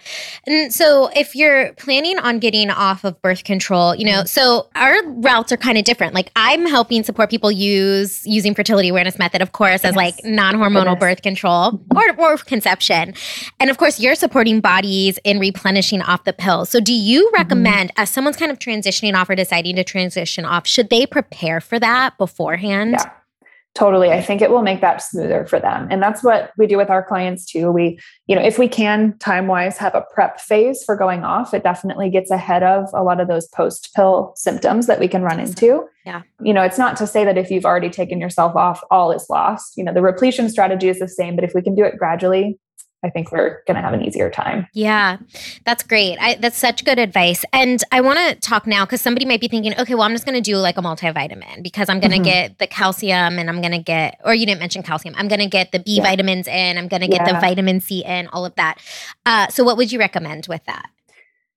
And 0.45 0.73
so 0.73 1.09
if 1.15 1.35
you're 1.35 1.73
planning 1.73 2.19
on 2.19 2.39
getting 2.39 2.69
off 2.69 3.03
of 3.03 3.19
birth 3.21 3.43
control, 3.43 3.95
you 3.95 4.05
know, 4.05 4.19
mm-hmm. 4.19 4.27
so 4.27 4.69
our 4.75 4.95
routes 5.05 5.51
are 5.51 5.57
kind 5.57 5.77
of 5.77 5.83
different. 5.83 6.13
Like 6.13 6.31
I'm 6.35 6.65
helping 6.67 7.03
support 7.03 7.29
people 7.29 7.51
use 7.51 8.25
using 8.25 8.53
fertility 8.53 8.89
awareness 8.89 9.17
method, 9.17 9.41
of 9.41 9.51
course, 9.51 9.83
yes. 9.83 9.85
as 9.85 9.95
like 9.95 10.15
non-hormonal 10.23 10.99
birth 10.99 11.21
control 11.21 11.71
mm-hmm. 11.71 12.21
or, 12.21 12.33
or 12.33 12.37
conception. 12.37 13.13
And 13.59 13.69
of 13.69 13.77
course, 13.77 13.99
you're 13.99 14.15
supporting 14.15 14.61
bodies 14.61 15.17
in 15.23 15.39
replenishing 15.39 16.01
off 16.01 16.23
the 16.23 16.33
pill. 16.33 16.65
So 16.65 16.79
do 16.79 16.93
you 16.93 17.25
mm-hmm. 17.25 17.35
recommend 17.35 17.89
mm-hmm. 17.89 18.01
as 18.01 18.09
someone's 18.09 18.37
kind 18.37 18.51
of 18.51 18.59
transitioning 18.59 19.15
off 19.15 19.29
or 19.29 19.35
deciding 19.35 19.75
to 19.77 19.83
transition 19.83 20.45
off, 20.45 20.67
should 20.67 20.89
they 20.89 21.05
prepare 21.05 21.59
for 21.59 21.79
that 21.79 22.17
beforehand? 22.17 22.91
Yeah. 22.99 23.09
Totally. 23.75 24.09
I 24.09 24.21
think 24.21 24.41
it 24.41 24.49
will 24.49 24.61
make 24.61 24.79
that 24.79 25.01
smoother 25.01 25.45
for 25.45 25.59
them. 25.59 25.89
And 25.91 26.01
that's 26.01 26.23
what 26.23 26.51
we 26.57 26.65
do 26.65 26.77
with 26.77 26.89
our 26.89 27.03
clients 27.03 27.45
too. 27.45 27.69
We, 27.71 27.99
you 28.25 28.33
know, 28.33 28.41
if 28.41 28.57
we 28.57 28.69
can 28.69 29.17
time 29.19 29.47
wise 29.47 29.77
have 29.77 29.93
a 29.93 30.05
prep 30.13 30.39
phase 30.39 30.81
for 30.81 30.95
going 30.95 31.25
off, 31.25 31.53
it 31.53 31.61
definitely 31.61 32.09
gets 32.09 32.31
ahead 32.31 32.63
of 32.63 32.87
a 32.93 33.03
lot 33.03 33.19
of 33.19 33.27
those 33.27 33.49
post 33.49 33.93
pill 33.93 34.31
symptoms 34.37 34.87
that 34.87 35.01
we 35.01 35.09
can 35.09 35.23
run 35.23 35.41
into. 35.41 35.83
Yeah. 36.05 36.21
You 36.41 36.53
know, 36.53 36.61
it's 36.61 36.77
not 36.77 36.95
to 36.97 37.07
say 37.07 37.25
that 37.25 37.37
if 37.37 37.51
you've 37.51 37.65
already 37.65 37.89
taken 37.89 38.21
yourself 38.21 38.55
off, 38.55 38.81
all 38.89 39.11
is 39.11 39.29
lost. 39.29 39.75
You 39.75 39.83
know, 39.83 39.93
the 39.93 40.01
repletion 40.01 40.49
strategy 40.49 40.87
is 40.87 40.99
the 40.99 41.09
same, 41.09 41.35
but 41.35 41.43
if 41.43 41.53
we 41.53 41.61
can 41.61 41.75
do 41.75 41.83
it 41.83 41.97
gradually, 41.97 42.57
I 43.03 43.09
think 43.09 43.31
we're 43.31 43.61
going 43.67 43.75
to 43.75 43.81
have 43.81 43.93
an 43.93 44.03
easier 44.03 44.31
time. 44.31 44.67
Yeah, 44.73 45.17
that's 45.63 45.83
great. 45.83 46.17
I, 46.19 46.35
that's 46.35 46.57
such 46.57 46.83
good 46.85 46.97
advice. 46.97 47.45
And 47.53 47.83
I 47.91 48.01
want 48.01 48.17
to 48.17 48.35
talk 48.35 48.65
now 48.65 48.83
because 48.83 49.01
somebody 49.01 49.25
might 49.25 49.41
be 49.41 49.47
thinking, 49.47 49.77
okay, 49.79 49.93
well, 49.93 50.03
I'm 50.03 50.13
just 50.13 50.25
going 50.25 50.41
to 50.41 50.41
do 50.41 50.57
like 50.57 50.77
a 50.77 50.81
multivitamin 50.81 51.61
because 51.61 51.87
I'm 51.87 51.99
going 51.99 52.11
to 52.11 52.17
mm-hmm. 52.17 52.23
get 52.23 52.59
the 52.59 52.67
calcium 52.67 53.37
and 53.37 53.49
I'm 53.49 53.61
going 53.61 53.73
to 53.73 53.79
get, 53.79 54.19
or 54.23 54.33
you 54.33 54.45
didn't 54.45 54.59
mention 54.59 54.81
calcium, 54.81 55.13
I'm 55.17 55.27
going 55.27 55.41
to 55.41 55.47
get 55.47 55.71
the 55.71 55.79
B 55.79 55.97
yeah. 55.97 56.03
vitamins 56.03 56.47
in, 56.47 56.77
I'm 56.77 56.87
going 56.87 57.01
to 57.01 57.07
get 57.07 57.21
yeah. 57.25 57.33
the 57.33 57.39
vitamin 57.39 57.79
C 57.79 58.03
in, 58.03 58.27
all 58.27 58.45
of 58.45 58.55
that. 58.55 58.79
Uh, 59.25 59.47
so, 59.49 59.63
what 59.63 59.77
would 59.77 59.91
you 59.91 59.99
recommend 59.99 60.47
with 60.47 60.63
that? 60.65 60.89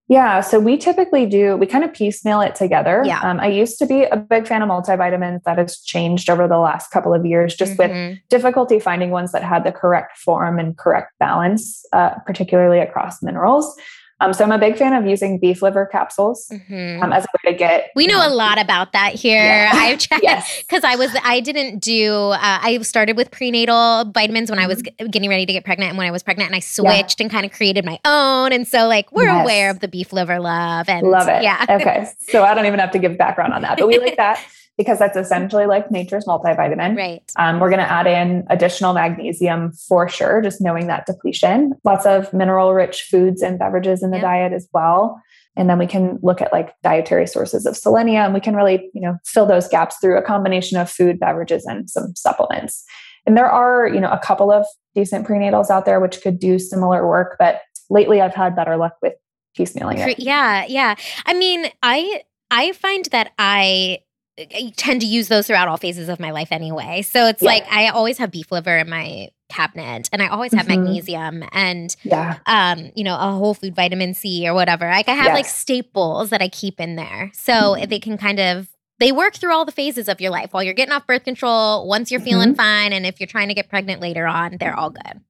Yeah, 0.09 0.41
so 0.41 0.59
we 0.59 0.79
typically 0.79 1.27
do, 1.27 1.57
we 1.59 1.67
kind 1.67 1.85
of 1.85 1.93
piecemeal 1.93 2.41
it 2.41 2.55
together. 2.55 3.03
Yeah. 3.05 3.21
Um, 3.21 3.39
I 3.41 3.49
used 3.49 3.79
to 3.79 3.87
be 3.87 4.05
a 4.05 4.17
big 4.17 4.47
fan 4.47 4.63
of 4.63 4.69
multivitamins. 4.71 5.43
That 5.43 5.59
has 5.59 5.79
changed 5.81 6.31
over 6.31 6.49
the 6.49 6.57
last 6.57 6.91
couple 6.91 7.13
of 7.13 7.27
years, 7.27 7.55
just 7.55 7.77
mm-hmm. 7.77 8.13
with 8.13 8.19
difficulty 8.31 8.81
finding 8.81 9.11
ones 9.11 9.33
that 9.33 9.45
had 9.45 9.65
the 9.65 9.73
correct 9.73 10.17
form 10.17 10.59
and 10.59 10.79
correct 10.79 11.13
balance, 11.19 11.85
uh, 11.93 12.15
particularly 12.25 12.79
across 12.79 13.23
minerals. 13.23 13.79
Um, 14.21 14.33
so 14.33 14.45
I'm 14.45 14.51
a 14.51 14.59
big 14.59 14.77
fan 14.77 14.95
of 14.95 15.07
using 15.07 15.39
beef 15.39 15.63
liver 15.63 15.87
capsules 15.87 16.49
mm-hmm. 16.49 17.03
um, 17.03 17.13
as 17.13 17.25
a 17.25 17.29
way 17.45 17.53
to 17.53 17.59
get. 17.59 17.91
We 17.95 18.07
know, 18.07 18.19
know 18.19 18.29
a 18.29 18.35
lot 18.35 18.61
about 18.61 18.93
that 18.93 19.15
here. 19.15 19.43
Yeah. 19.43 19.71
I've 19.75 19.99
tried 19.99 20.21
because 20.21 20.83
yes. 20.83 20.85
I 20.85 20.97
was 20.97 21.17
I 21.23 21.41
didn't 21.41 21.79
do. 21.79 22.13
Uh, 22.15 22.39
I 22.41 22.79
started 22.83 23.17
with 23.17 23.31
prenatal 23.31 24.11
vitamins 24.13 24.51
when 24.51 24.59
I 24.59 24.67
was 24.67 24.83
mm-hmm. 24.83 25.07
getting 25.07 25.29
ready 25.29 25.47
to 25.47 25.53
get 25.53 25.65
pregnant, 25.65 25.91
and 25.91 25.99
when 25.99 26.07
I 26.07 26.11
was 26.11 26.23
pregnant, 26.23 26.49
and 26.49 26.57
I 26.57 26.61
switched 26.61 27.21
yeah. 27.21 27.25
and 27.25 27.31
kind 27.31 27.47
of 27.47 27.53
created 27.53 27.85
my 27.85 28.01
own. 28.05 28.53
And 28.53 28.67
so, 28.67 28.89
like, 28.89 29.13
we're 29.13 29.25
yes. 29.25 29.45
aware 29.45 29.71
of 29.71 29.81
the 29.81 29.89
beef 29.89 30.13
liver 30.13 30.41
love 30.41 30.89
and 30.89 31.07
love 31.07 31.29
it. 31.29 31.43
Yeah. 31.43 31.65
okay, 31.69 32.09
so 32.19 32.43
I 32.43 32.55
don't 32.55 32.67
even 32.67 32.81
have 32.81 32.91
to 32.93 32.99
give 32.99 33.17
background 33.17 33.53
on 33.53 33.63
that, 33.63 33.79
but 33.79 33.87
we 33.87 33.99
like 33.99 34.17
that. 34.17 34.45
because 34.79 34.99
that's 34.99 35.17
essentially 35.17 35.67
like 35.67 35.91
nature's 35.91 36.25
multivitamin. 36.25 36.97
Right. 36.97 37.23
Um, 37.37 37.59
we're 37.59 37.69
going 37.69 37.81
to 37.81 37.93
add 37.93 38.07
in 38.07 38.47
additional 38.49 38.95
magnesium 38.95 39.73
for 39.73 40.09
sure, 40.09 40.41
just 40.41 40.61
knowing 40.61 40.87
that 40.87 41.05
depletion. 41.05 41.75
Lots 41.85 42.07
of 42.07 42.33
mineral 42.33 42.73
rich 42.73 43.03
foods 43.03 43.43
and 43.43 43.59
beverages 43.59 44.05
in 44.05 44.13
the 44.13 44.21
diet 44.21 44.53
as 44.53 44.69
well. 44.73 45.21
And 45.57 45.69
then 45.69 45.79
we 45.79 45.89
can 45.89 46.21
look 46.23 46.41
at 46.41 46.53
like 46.53 46.73
dietary 46.85 47.27
sources 47.27 47.67
of 47.67 47.77
selenium. 47.77 48.33
We 48.33 48.41
can 48.41 48.55
really, 48.55 48.89
you 48.95 49.01
know, 49.01 49.19
fill 49.27 49.45
those 49.45 49.67
gaps 49.67 49.97
through 50.01 50.17
a 50.17 50.23
combination 50.23 50.79
of 50.79 50.89
food, 50.89 51.19
beverages, 51.19 51.67
and 51.67 51.91
some 51.91 52.15
supplements. 52.15 52.85
And 53.27 53.37
there 53.37 53.51
are, 53.51 53.89
you 53.89 54.01
know, 54.01 54.11
a 54.11 54.19
couple 54.21 54.53
of 54.53 54.65
decent 54.95 55.27
prenatals 55.27 55.69
out 55.69 55.85
there 55.85 55.99
which 55.99 56.23
could 56.23 56.39
do 56.39 56.61
similar 56.61 57.07
work, 57.07 57.35
but 57.41 57.61
lately 57.91 58.21
I've 58.21 58.35
had 58.35 58.55
better 58.55 58.77
luck 58.77 58.95
with 59.03 59.15
piecemealing 59.59 59.99
it. 59.99 60.21
Yeah, 60.21 60.65
yeah. 60.69 60.95
I 61.27 61.35
mean, 61.35 61.67
I 61.83 62.23
I 62.51 62.73
find 62.73 63.05
that 63.07 63.33
I 63.39 63.99
I 64.39 64.73
tend 64.77 65.01
to 65.01 65.07
use 65.07 65.29
those 65.29 65.47
throughout 65.47 65.69
all 65.69 65.77
phases 65.77 66.09
of 66.09 66.21
my 66.21 66.31
life 66.31 66.53
anyway. 66.53 67.03
So 67.03 67.27
it's 67.27 67.43
yeah. 67.43 67.49
like 67.49 67.67
I 67.71 67.89
always 67.89 68.19
have 68.19 68.31
beef 68.31 68.53
liver 68.53 68.79
in 68.79 68.89
my 68.89 69.31
cabinet 69.49 70.09
and 70.13 70.23
I 70.23 70.29
always 70.29 70.53
have 70.53 70.67
mm-hmm. 70.67 70.85
magnesium 70.85 71.45
and 71.53 71.95
yeah. 72.05 72.39
um, 72.47 72.91
you 72.95 73.03
know, 73.03 73.15
a 73.15 73.33
whole 73.33 73.55
food 73.55 73.75
vitamin 73.75 74.15
C 74.15 74.47
or 74.49 74.55
whatever. 74.55 74.87
Like 74.87 75.09
I 75.09 75.15
have 75.15 75.27
yes. 75.27 75.35
like 75.35 75.47
staples 75.47 76.31
that 76.31 76.43
I 76.43 76.49
keep 76.49 76.81
in 76.81 76.97
there. 76.97 77.31
So 77.35 77.53
mm-hmm. 77.53 77.89
they 77.89 77.99
can 77.99 78.17
kind 78.19 78.39
of 78.39 78.69
they 78.99 79.13
work 79.13 79.35
through 79.35 79.53
all 79.53 79.65
the 79.65 79.73
phases 79.73 80.09
of 80.09 80.21
your 80.21 80.31
life 80.31 80.53
while 80.53 80.63
you're 80.63 80.75
getting 80.75 80.93
off 80.93 81.07
birth 81.07 81.25
control, 81.25 81.87
once 81.87 82.11
you're 82.11 82.21
feeling 82.21 82.51
mm-hmm. 82.51 82.57
fine, 82.57 82.93
and 82.93 83.07
if 83.07 83.21
you're 83.21 83.29
trying 83.29 83.49
to 83.49 83.55
get 83.55 83.69
pregnant 83.69 84.01
later 84.01 84.27
on, 84.27 84.57
they're 84.59 84.75
all 84.75 84.91
good. 84.91 85.21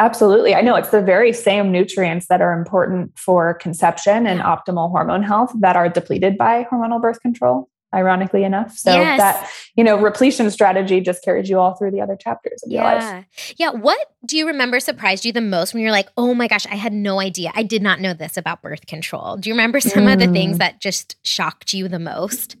Absolutely. 0.00 0.54
I 0.54 0.62
know 0.62 0.74
it's 0.74 0.88
the 0.88 1.02
very 1.02 1.32
same 1.32 1.70
nutrients 1.70 2.26
that 2.26 2.40
are 2.40 2.52
important 2.52 3.16
for 3.16 3.54
conception 3.54 4.26
and 4.26 4.40
optimal 4.40 4.90
hormone 4.90 5.22
health 5.22 5.52
that 5.60 5.76
are 5.76 5.88
depleted 5.88 6.36
by 6.36 6.64
hormonal 6.64 7.00
birth 7.00 7.20
control 7.20 7.68
ironically 7.94 8.44
enough. 8.44 8.76
So 8.76 8.92
yes. 8.92 9.18
that, 9.18 9.50
you 9.76 9.84
know, 9.84 10.00
repletion 10.00 10.50
strategy 10.50 11.00
just 11.00 11.22
carries 11.22 11.48
you 11.48 11.58
all 11.58 11.74
through 11.74 11.90
the 11.90 12.00
other 12.00 12.16
chapters 12.16 12.62
of 12.64 12.70
yeah. 12.70 12.80
your 12.80 13.00
life. 13.00 13.54
Yeah. 13.56 13.70
What 13.70 13.98
do 14.24 14.36
you 14.36 14.46
remember 14.46 14.80
surprised 14.80 15.24
you 15.24 15.32
the 15.32 15.40
most 15.40 15.74
when 15.74 15.82
you're 15.82 15.92
like, 15.92 16.08
oh 16.16 16.34
my 16.34 16.48
gosh, 16.48 16.66
I 16.66 16.76
had 16.76 16.92
no 16.92 17.20
idea. 17.20 17.52
I 17.54 17.62
did 17.62 17.82
not 17.82 18.00
know 18.00 18.14
this 18.14 18.36
about 18.36 18.62
birth 18.62 18.86
control. 18.86 19.36
Do 19.36 19.48
you 19.48 19.54
remember 19.54 19.80
some 19.80 20.04
mm. 20.04 20.12
of 20.12 20.20
the 20.20 20.28
things 20.28 20.56
mm. 20.56 20.60
that 20.60 20.80
just 20.80 21.16
shocked 21.24 21.74
you 21.74 21.88
the 21.88 21.98
most? 21.98 22.56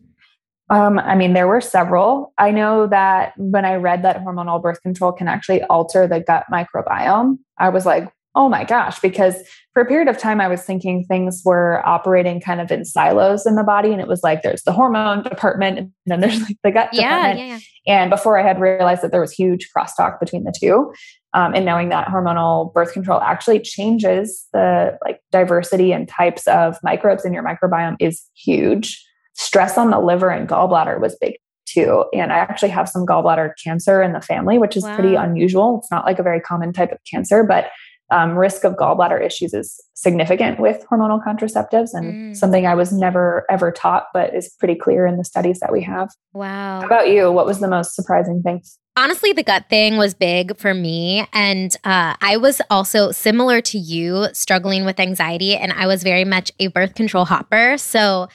Um, 0.70 0.98
I 0.98 1.16
mean, 1.16 1.34
there 1.34 1.48
were 1.48 1.60
several. 1.60 2.32
I 2.38 2.50
know 2.50 2.86
that 2.86 3.34
when 3.36 3.64
I 3.64 3.74
read 3.74 4.02
that 4.04 4.24
hormonal 4.24 4.62
birth 4.62 4.80
control 4.80 5.12
can 5.12 5.28
actually 5.28 5.62
alter 5.64 6.06
the 6.06 6.20
gut 6.20 6.44
microbiome, 6.50 7.38
I 7.58 7.68
was 7.68 7.84
like, 7.84 8.10
oh 8.34 8.48
my 8.48 8.64
gosh, 8.64 8.98
because 9.00 9.36
for 9.72 9.82
a 9.82 9.86
period 9.86 10.08
of 10.08 10.18
time, 10.18 10.40
I 10.40 10.48
was 10.48 10.62
thinking 10.62 11.04
things 11.04 11.42
were 11.44 11.86
operating 11.86 12.40
kind 12.40 12.60
of 12.60 12.70
in 12.70 12.84
silos 12.84 13.46
in 13.46 13.56
the 13.56 13.62
body. 13.62 13.92
And 13.92 14.00
it 14.00 14.08
was 14.08 14.22
like 14.22 14.42
there's 14.42 14.62
the 14.62 14.72
hormone 14.72 15.22
department, 15.22 15.78
and 15.78 15.92
then 16.06 16.20
there's 16.20 16.40
like 16.40 16.56
the 16.62 16.70
gut 16.70 16.90
yeah, 16.92 17.32
department. 17.32 17.38
Yeah, 17.38 17.58
yeah. 17.86 18.02
And 18.02 18.10
before 18.10 18.38
I 18.38 18.42
had 18.42 18.60
realized 18.60 19.02
that 19.02 19.10
there 19.10 19.20
was 19.20 19.32
huge 19.32 19.68
crosstalk 19.76 20.20
between 20.20 20.44
the 20.44 20.54
two. 20.58 20.92
Um, 21.34 21.54
and 21.54 21.64
knowing 21.64 21.88
that 21.88 22.08
hormonal 22.08 22.72
birth 22.74 22.92
control 22.92 23.20
actually 23.20 23.60
changes 23.60 24.46
the 24.52 24.98
like 25.02 25.20
diversity 25.30 25.92
and 25.92 26.06
types 26.06 26.46
of 26.46 26.76
microbes 26.82 27.24
in 27.24 27.32
your 27.32 27.42
microbiome 27.42 27.96
is 28.00 28.22
huge. 28.34 29.02
Stress 29.34 29.78
on 29.78 29.90
the 29.90 29.98
liver 29.98 30.28
and 30.28 30.46
gallbladder 30.46 31.00
was 31.00 31.16
big 31.16 31.36
too. 31.64 32.04
And 32.12 32.32
I 32.32 32.36
actually 32.36 32.68
have 32.68 32.88
some 32.88 33.06
gallbladder 33.06 33.52
cancer 33.62 34.02
in 34.02 34.12
the 34.12 34.20
family, 34.20 34.58
which 34.58 34.76
is 34.76 34.84
wow. 34.84 34.94
pretty 34.94 35.14
unusual. 35.14 35.78
It's 35.78 35.90
not 35.90 36.04
like 36.04 36.18
a 36.18 36.22
very 36.22 36.40
common 36.40 36.72
type 36.72 36.92
of 36.92 36.98
cancer, 37.10 37.42
but 37.42 37.70
um, 38.12 38.36
risk 38.36 38.64
of 38.64 38.74
gallbladder 38.74 39.24
issues 39.24 39.54
is 39.54 39.82
significant 39.94 40.60
with 40.60 40.84
hormonal 40.90 41.24
contraceptives 41.24 41.90
and 41.94 42.14
mm. 42.14 42.36
something 42.36 42.66
I 42.66 42.74
was 42.74 42.92
never 42.92 43.46
ever 43.50 43.72
taught, 43.72 44.06
but 44.12 44.34
is 44.34 44.54
pretty 44.58 44.74
clear 44.74 45.06
in 45.06 45.16
the 45.16 45.24
studies 45.24 45.60
that 45.60 45.72
we 45.72 45.82
have. 45.82 46.10
Wow. 46.32 46.80
How 46.80 46.86
about 46.86 47.08
you? 47.08 47.32
What 47.32 47.46
was 47.46 47.60
the 47.60 47.68
most 47.68 47.94
surprising 47.94 48.42
thing? 48.42 48.62
Honestly, 48.94 49.32
the 49.32 49.42
gut 49.42 49.64
thing 49.70 49.96
was 49.96 50.12
big 50.12 50.58
for 50.58 50.74
me. 50.74 51.26
And 51.32 51.74
uh, 51.82 52.14
I 52.20 52.36
was 52.36 52.60
also 52.68 53.10
similar 53.10 53.62
to 53.62 53.78
you, 53.78 54.26
struggling 54.34 54.84
with 54.84 55.00
anxiety. 55.00 55.56
And 55.56 55.72
I 55.72 55.86
was 55.86 56.02
very 56.02 56.26
much 56.26 56.52
a 56.60 56.66
birth 56.66 56.94
control 56.94 57.24
hopper. 57.24 57.78
So 57.78 58.28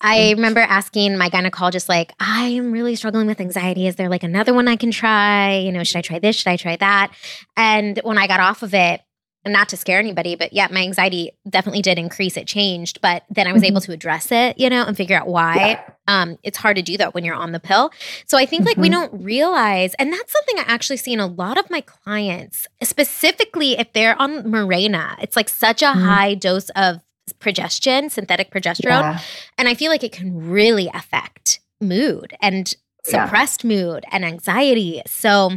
I 0.00 0.32
remember 0.32 0.58
asking 0.58 1.16
my 1.16 1.30
gynecologist, 1.30 1.88
like, 1.88 2.12
I 2.18 2.46
am 2.48 2.72
really 2.72 2.96
struggling 2.96 3.28
with 3.28 3.40
anxiety. 3.40 3.86
Is 3.86 3.94
there 3.94 4.08
like 4.08 4.24
another 4.24 4.52
one 4.52 4.66
I 4.66 4.74
can 4.74 4.90
try? 4.90 5.58
You 5.58 5.70
know, 5.70 5.84
should 5.84 5.98
I 5.98 6.02
try 6.02 6.18
this? 6.18 6.34
Should 6.34 6.48
I 6.48 6.56
try 6.56 6.74
that? 6.74 7.12
And 7.56 8.00
when 8.02 8.18
I 8.18 8.26
got 8.26 8.40
off 8.40 8.64
of 8.64 8.74
it, 8.74 9.00
not 9.44 9.68
to 9.70 9.76
scare 9.76 9.98
anybody, 9.98 10.36
but 10.36 10.52
yeah, 10.52 10.68
my 10.70 10.80
anxiety 10.80 11.32
definitely 11.48 11.82
did 11.82 11.98
increase. 11.98 12.36
It 12.36 12.46
changed, 12.46 13.00
but 13.00 13.24
then 13.28 13.46
I 13.46 13.52
was 13.52 13.62
mm-hmm. 13.62 13.72
able 13.72 13.80
to 13.82 13.92
address 13.92 14.30
it, 14.30 14.58
you 14.58 14.70
know, 14.70 14.84
and 14.84 14.96
figure 14.96 15.16
out 15.16 15.26
why. 15.26 15.56
Yeah. 15.56 15.90
Um, 16.06 16.38
it's 16.42 16.58
hard 16.58 16.76
to 16.76 16.82
do 16.82 16.96
that 16.98 17.14
when 17.14 17.24
you're 17.24 17.34
on 17.34 17.52
the 17.52 17.60
pill. 17.60 17.90
So 18.26 18.38
I 18.38 18.46
think 18.46 18.60
mm-hmm. 18.60 18.68
like 18.68 18.76
we 18.76 18.88
mm-hmm. 18.88 19.12
don't 19.12 19.24
realize, 19.24 19.94
and 19.94 20.12
that's 20.12 20.32
something 20.32 20.58
I 20.58 20.64
actually 20.66 20.98
see 20.98 21.12
in 21.12 21.20
a 21.20 21.26
lot 21.26 21.58
of 21.58 21.68
my 21.70 21.80
clients, 21.80 22.66
specifically 22.82 23.78
if 23.78 23.92
they're 23.92 24.20
on 24.20 24.44
Mirena. 24.44 25.16
It's 25.20 25.36
like 25.36 25.48
such 25.48 25.82
a 25.82 25.86
mm-hmm. 25.86 26.04
high 26.04 26.34
dose 26.34 26.68
of 26.70 27.00
progestin, 27.40 28.10
synthetic 28.10 28.50
progesterone, 28.50 29.02
yeah. 29.02 29.20
and 29.58 29.68
I 29.68 29.74
feel 29.74 29.90
like 29.90 30.04
it 30.04 30.12
can 30.12 30.50
really 30.50 30.88
affect 30.94 31.60
mood 31.80 32.34
and 32.40 32.72
suppressed 33.04 33.64
yeah. 33.64 33.68
mood 33.68 34.04
and 34.12 34.24
anxiety. 34.24 35.02
So 35.06 35.50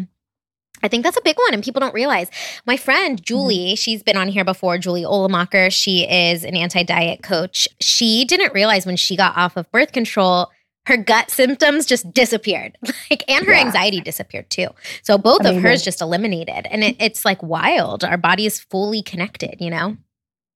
I 0.86 0.88
think 0.88 1.04
that's 1.04 1.18
a 1.18 1.22
big 1.22 1.38
one, 1.38 1.54
and 1.54 1.64
people 1.64 1.80
don't 1.80 1.94
realize. 1.94 2.30
My 2.66 2.78
friend 2.78 3.18
mm-hmm. 3.18 3.24
Julie, 3.24 3.58
mm-hmm. 3.58 3.76
she's 3.76 4.04
been 4.04 4.18
on 4.18 4.28
here 4.28 4.46
before, 4.46 4.78
Julie 4.78 5.04
Olamacher. 5.04 5.72
She 5.72 6.04
is 6.10 6.44
an 6.44 6.56
anti 6.56 6.84
diet 6.84 7.24
coach. 7.24 7.68
She 7.82 8.24
didn't 8.24 8.54
realize 8.54 8.86
when 8.86 8.96
she 8.96 9.18
got 9.18 9.36
off 9.36 9.58
of 9.58 9.70
birth 9.72 9.92
control, 9.92 10.52
her 10.86 10.98
gut 10.98 11.32
symptoms 11.32 11.88
just 11.88 12.14
disappeared, 12.14 12.78
like, 13.10 13.24
and 13.28 13.46
her 13.46 13.54
yeah. 13.54 13.62
anxiety 13.62 14.00
disappeared 14.00 14.50
too. 14.52 14.68
So 15.02 15.18
both 15.18 15.42
Amazing. 15.42 15.58
of 15.58 15.64
hers 15.64 15.84
just 15.84 16.02
eliminated, 16.02 16.68
and 16.70 16.84
it, 16.84 16.96
it's 17.00 17.26
like 17.26 17.42
wild. 17.42 18.04
Our 18.04 18.18
body 18.18 18.46
is 18.46 18.60
fully 18.60 19.02
connected, 19.02 19.58
you 19.60 19.72
know. 19.72 19.98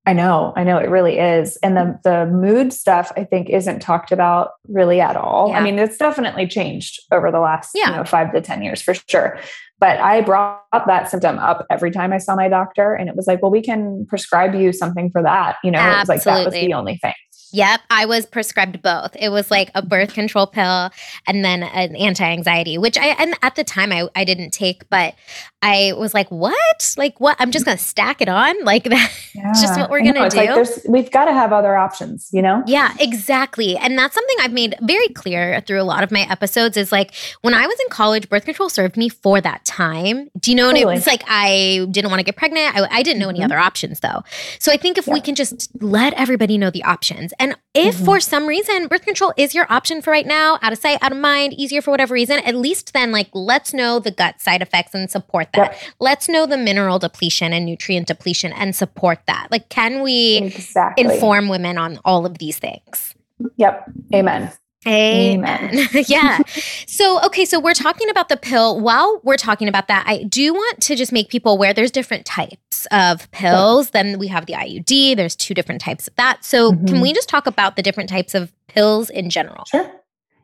I 0.05 0.13
know, 0.13 0.53
I 0.55 0.63
know 0.63 0.77
it 0.77 0.89
really 0.89 1.19
is. 1.19 1.57
And 1.57 1.77
the 1.77 1.99
the 2.03 2.25
mood 2.25 2.73
stuff 2.73 3.11
I 3.15 3.23
think 3.25 3.49
isn't 3.49 3.79
talked 3.79 4.11
about 4.11 4.53
really 4.67 5.01
at 5.01 5.15
all. 5.15 5.49
Yeah. 5.49 5.59
I 5.59 5.61
mean, 5.61 5.77
it's 5.77 5.97
definitely 5.97 6.47
changed 6.47 6.99
over 7.11 7.31
the 7.31 7.39
last 7.39 7.71
yeah. 7.75 7.91
you 7.91 7.95
know 7.97 8.03
5 8.03 8.33
to 8.33 8.41
10 8.41 8.63
years 8.63 8.81
for 8.81 8.93
sure. 8.93 9.39
But 9.79 9.99
I 9.99 10.21
brought 10.21 10.61
that 10.73 11.09
symptom 11.09 11.39
up 11.39 11.65
every 11.69 11.91
time 11.91 12.11
I 12.11 12.17
saw 12.17 12.35
my 12.35 12.49
doctor 12.49 12.93
and 12.93 13.07
it 13.07 13.15
was 13.15 13.27
like, 13.27 13.41
well, 13.41 13.51
we 13.51 13.61
can 13.61 14.05
prescribe 14.07 14.53
you 14.53 14.73
something 14.73 15.09
for 15.09 15.23
that, 15.23 15.55
you 15.63 15.71
know, 15.71 15.79
Absolutely. 15.79 15.97
it 15.97 16.17
was 16.17 16.25
like 16.25 16.35
that 16.35 16.45
was 16.45 16.53
the 16.53 16.73
only 16.73 16.97
thing. 16.97 17.13
Yep, 17.51 17.81
I 17.89 18.05
was 18.05 18.25
prescribed 18.25 18.81
both. 18.81 19.15
It 19.19 19.29
was 19.29 19.49
like 19.49 19.71
a 19.73 19.81
birth 19.81 20.13
control 20.13 20.47
pill 20.47 20.91
and 21.25 21.43
then 21.43 21.63
an 21.63 21.95
anti-anxiety, 21.95 22.77
which 22.77 22.97
I 22.97 23.07
and 23.07 23.35
at 23.41 23.55
the 23.55 23.63
time 23.63 23.91
I, 23.91 24.07
I 24.15 24.23
didn't 24.23 24.51
take, 24.51 24.89
but 24.89 25.15
I 25.61 25.93
was 25.97 26.13
like, 26.13 26.29
what? 26.29 26.95
Like 26.97 27.19
what? 27.19 27.35
I'm 27.39 27.51
just 27.51 27.65
gonna 27.65 27.77
stack 27.77 28.21
it 28.21 28.29
on? 28.29 28.63
Like 28.63 28.83
that's 28.89 29.35
yeah, 29.35 29.51
just 29.53 29.79
what 29.79 29.89
we're 29.89 30.03
gonna 30.03 30.29
do. 30.29 30.37
Like 30.37 30.67
we've 30.87 31.11
got 31.11 31.25
to 31.25 31.33
have 31.33 31.51
other 31.51 31.75
options, 31.75 32.29
you 32.31 32.41
know? 32.41 32.63
Yeah, 32.65 32.93
exactly. 32.99 33.77
And 33.77 33.97
that's 33.97 34.13
something 34.13 34.37
I've 34.41 34.53
made 34.53 34.75
very 34.81 35.07
clear 35.09 35.61
through 35.61 35.81
a 35.81 35.83
lot 35.83 36.03
of 36.03 36.11
my 36.11 36.21
episodes 36.29 36.77
is 36.77 36.91
like 36.91 37.13
when 37.41 37.53
I 37.53 37.65
was 37.65 37.77
in 37.79 37.89
college, 37.89 38.29
birth 38.29 38.45
control 38.45 38.69
served 38.69 38.95
me 38.95 39.09
for 39.09 39.41
that 39.41 39.65
time. 39.65 40.29
Do 40.39 40.51
you 40.51 40.55
know 40.55 40.71
totally. 40.71 40.85
what 40.85 40.91
I 40.91 40.93
mean? 40.93 40.97
It's 40.99 41.07
like 41.07 41.23
I 41.27 41.87
didn't 41.91 42.11
want 42.11 42.19
to 42.19 42.25
get 42.25 42.35
pregnant. 42.35 42.75
I, 42.75 42.87
I 42.89 43.03
didn't 43.03 43.19
know 43.19 43.27
mm-hmm. 43.27 43.37
any 43.37 43.43
other 43.43 43.57
options 43.57 43.99
though. 44.01 44.23
So 44.59 44.71
I 44.71 44.77
think 44.77 44.97
if 44.97 45.07
yeah. 45.07 45.13
we 45.13 45.21
can 45.21 45.35
just 45.35 45.69
let 45.81 46.13
everybody 46.13 46.57
know 46.57 46.69
the 46.69 46.83
options 46.83 47.33
and 47.39 47.55
if 47.73 47.95
mm-hmm. 47.95 48.05
for 48.05 48.19
some 48.19 48.45
reason 48.45 48.87
birth 48.87 49.03
control 49.03 49.33
is 49.37 49.55
your 49.55 49.65
option 49.71 50.01
for 50.01 50.11
right 50.11 50.27
now, 50.27 50.59
out 50.61 50.73
of 50.73 50.79
sight, 50.79 50.99
out 51.01 51.11
of 51.11 51.17
mind, 51.17 51.53
easier 51.53 51.81
for 51.81 51.91
whatever 51.91 52.13
reason, 52.13 52.39
at 52.39 52.55
least 52.55 52.93
then 52.93 53.11
like 53.11 53.29
let's 53.33 53.73
know 53.73 53.99
the 53.99 54.11
gut 54.11 54.41
side 54.41 54.61
effects 54.61 54.93
and 54.93 55.09
support 55.09 55.47
that. 55.53 55.71
Yep. 55.71 55.81
Let's 55.99 56.29
know 56.29 56.45
the 56.45 56.57
mineral 56.57 56.99
depletion 56.99 57.53
and 57.53 57.65
nutrient 57.65 58.07
depletion 58.07 58.53
and 58.53 58.75
support 58.75 59.19
that. 59.27 59.47
Like 59.49 59.69
can 59.69 60.01
we 60.01 60.37
exactly. 60.37 61.05
inform 61.05 61.47
women 61.47 61.77
on 61.77 61.99
all 62.03 62.25
of 62.25 62.37
these 62.37 62.59
things? 62.59 63.15
Yep. 63.57 63.91
Amen. 64.13 64.51
Amen. 64.87 65.71
Amen. 65.73 65.87
yeah. 66.07 66.39
So, 66.87 67.21
okay, 67.25 67.43
so 67.43 67.59
we're 67.59 67.73
talking 67.73 68.09
about 68.09 68.29
the 68.29 68.37
pill. 68.37 68.79
While 68.79 69.19
we're 69.23 69.37
talking 69.37 69.67
about 69.67 69.87
that, 69.89 70.05
I 70.07 70.23
do 70.23 70.53
want 70.53 70.81
to 70.81 70.95
just 70.95 71.11
make 71.11 71.29
people 71.29 71.51
aware 71.51 71.73
there's 71.73 71.91
different 71.91 72.25
types 72.25 72.87
of 72.91 73.29
pills. 73.31 73.89
Then 73.89 74.17
we 74.17 74.27
have 74.27 74.45
the 74.45 74.53
IUD, 74.53 75.17
there's 75.17 75.35
two 75.35 75.53
different 75.53 75.81
types 75.81 76.07
of 76.07 76.15
that. 76.15 76.45
So, 76.45 76.71
mm-hmm. 76.71 76.85
can 76.85 77.01
we 77.01 77.13
just 77.13 77.27
talk 77.27 77.45
about 77.45 77.75
the 77.75 77.81
different 77.81 78.09
types 78.09 78.33
of 78.33 78.53
pills 78.67 79.09
in 79.09 79.29
general? 79.29 79.65
Sure. 79.65 79.91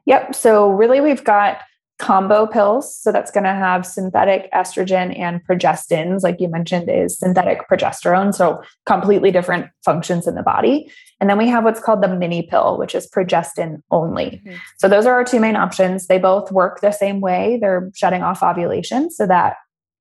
Yep. 0.06 0.36
So, 0.36 0.70
really, 0.70 1.00
we've 1.00 1.24
got 1.24 1.60
combo 1.97 2.45
pills. 2.45 2.93
So 3.01 3.11
that's 3.11 3.31
going 3.31 3.45
to 3.45 3.53
have 3.53 3.85
synthetic 3.85 4.51
estrogen 4.51 5.17
and 5.17 5.39
progestins, 5.47 6.23
like 6.23 6.41
you 6.41 6.49
mentioned, 6.49 6.89
is 6.89 7.17
synthetic 7.17 7.69
progesterone. 7.69 8.33
So 8.35 8.61
completely 8.85 9.31
different 9.31 9.67
functions 9.83 10.27
in 10.27 10.35
the 10.35 10.43
body. 10.43 10.91
And 11.21 11.29
then 11.29 11.37
we 11.37 11.47
have 11.47 11.63
what's 11.63 11.79
called 11.79 12.03
the 12.03 12.13
mini 12.13 12.43
pill, 12.43 12.77
which 12.77 12.95
is 12.95 13.07
progestin 13.07 13.81
only. 13.91 14.41
Mm-hmm. 14.45 14.57
So 14.77 14.89
those 14.89 15.05
are 15.05 15.13
our 15.13 15.23
two 15.23 15.39
main 15.39 15.55
options. 15.55 16.07
They 16.07 16.19
both 16.19 16.51
work 16.51 16.81
the 16.81 16.91
same 16.91 17.21
way. 17.21 17.57
They're 17.61 17.89
shutting 17.95 18.23
off 18.23 18.43
ovulation 18.43 19.09
so 19.09 19.25
that 19.27 19.55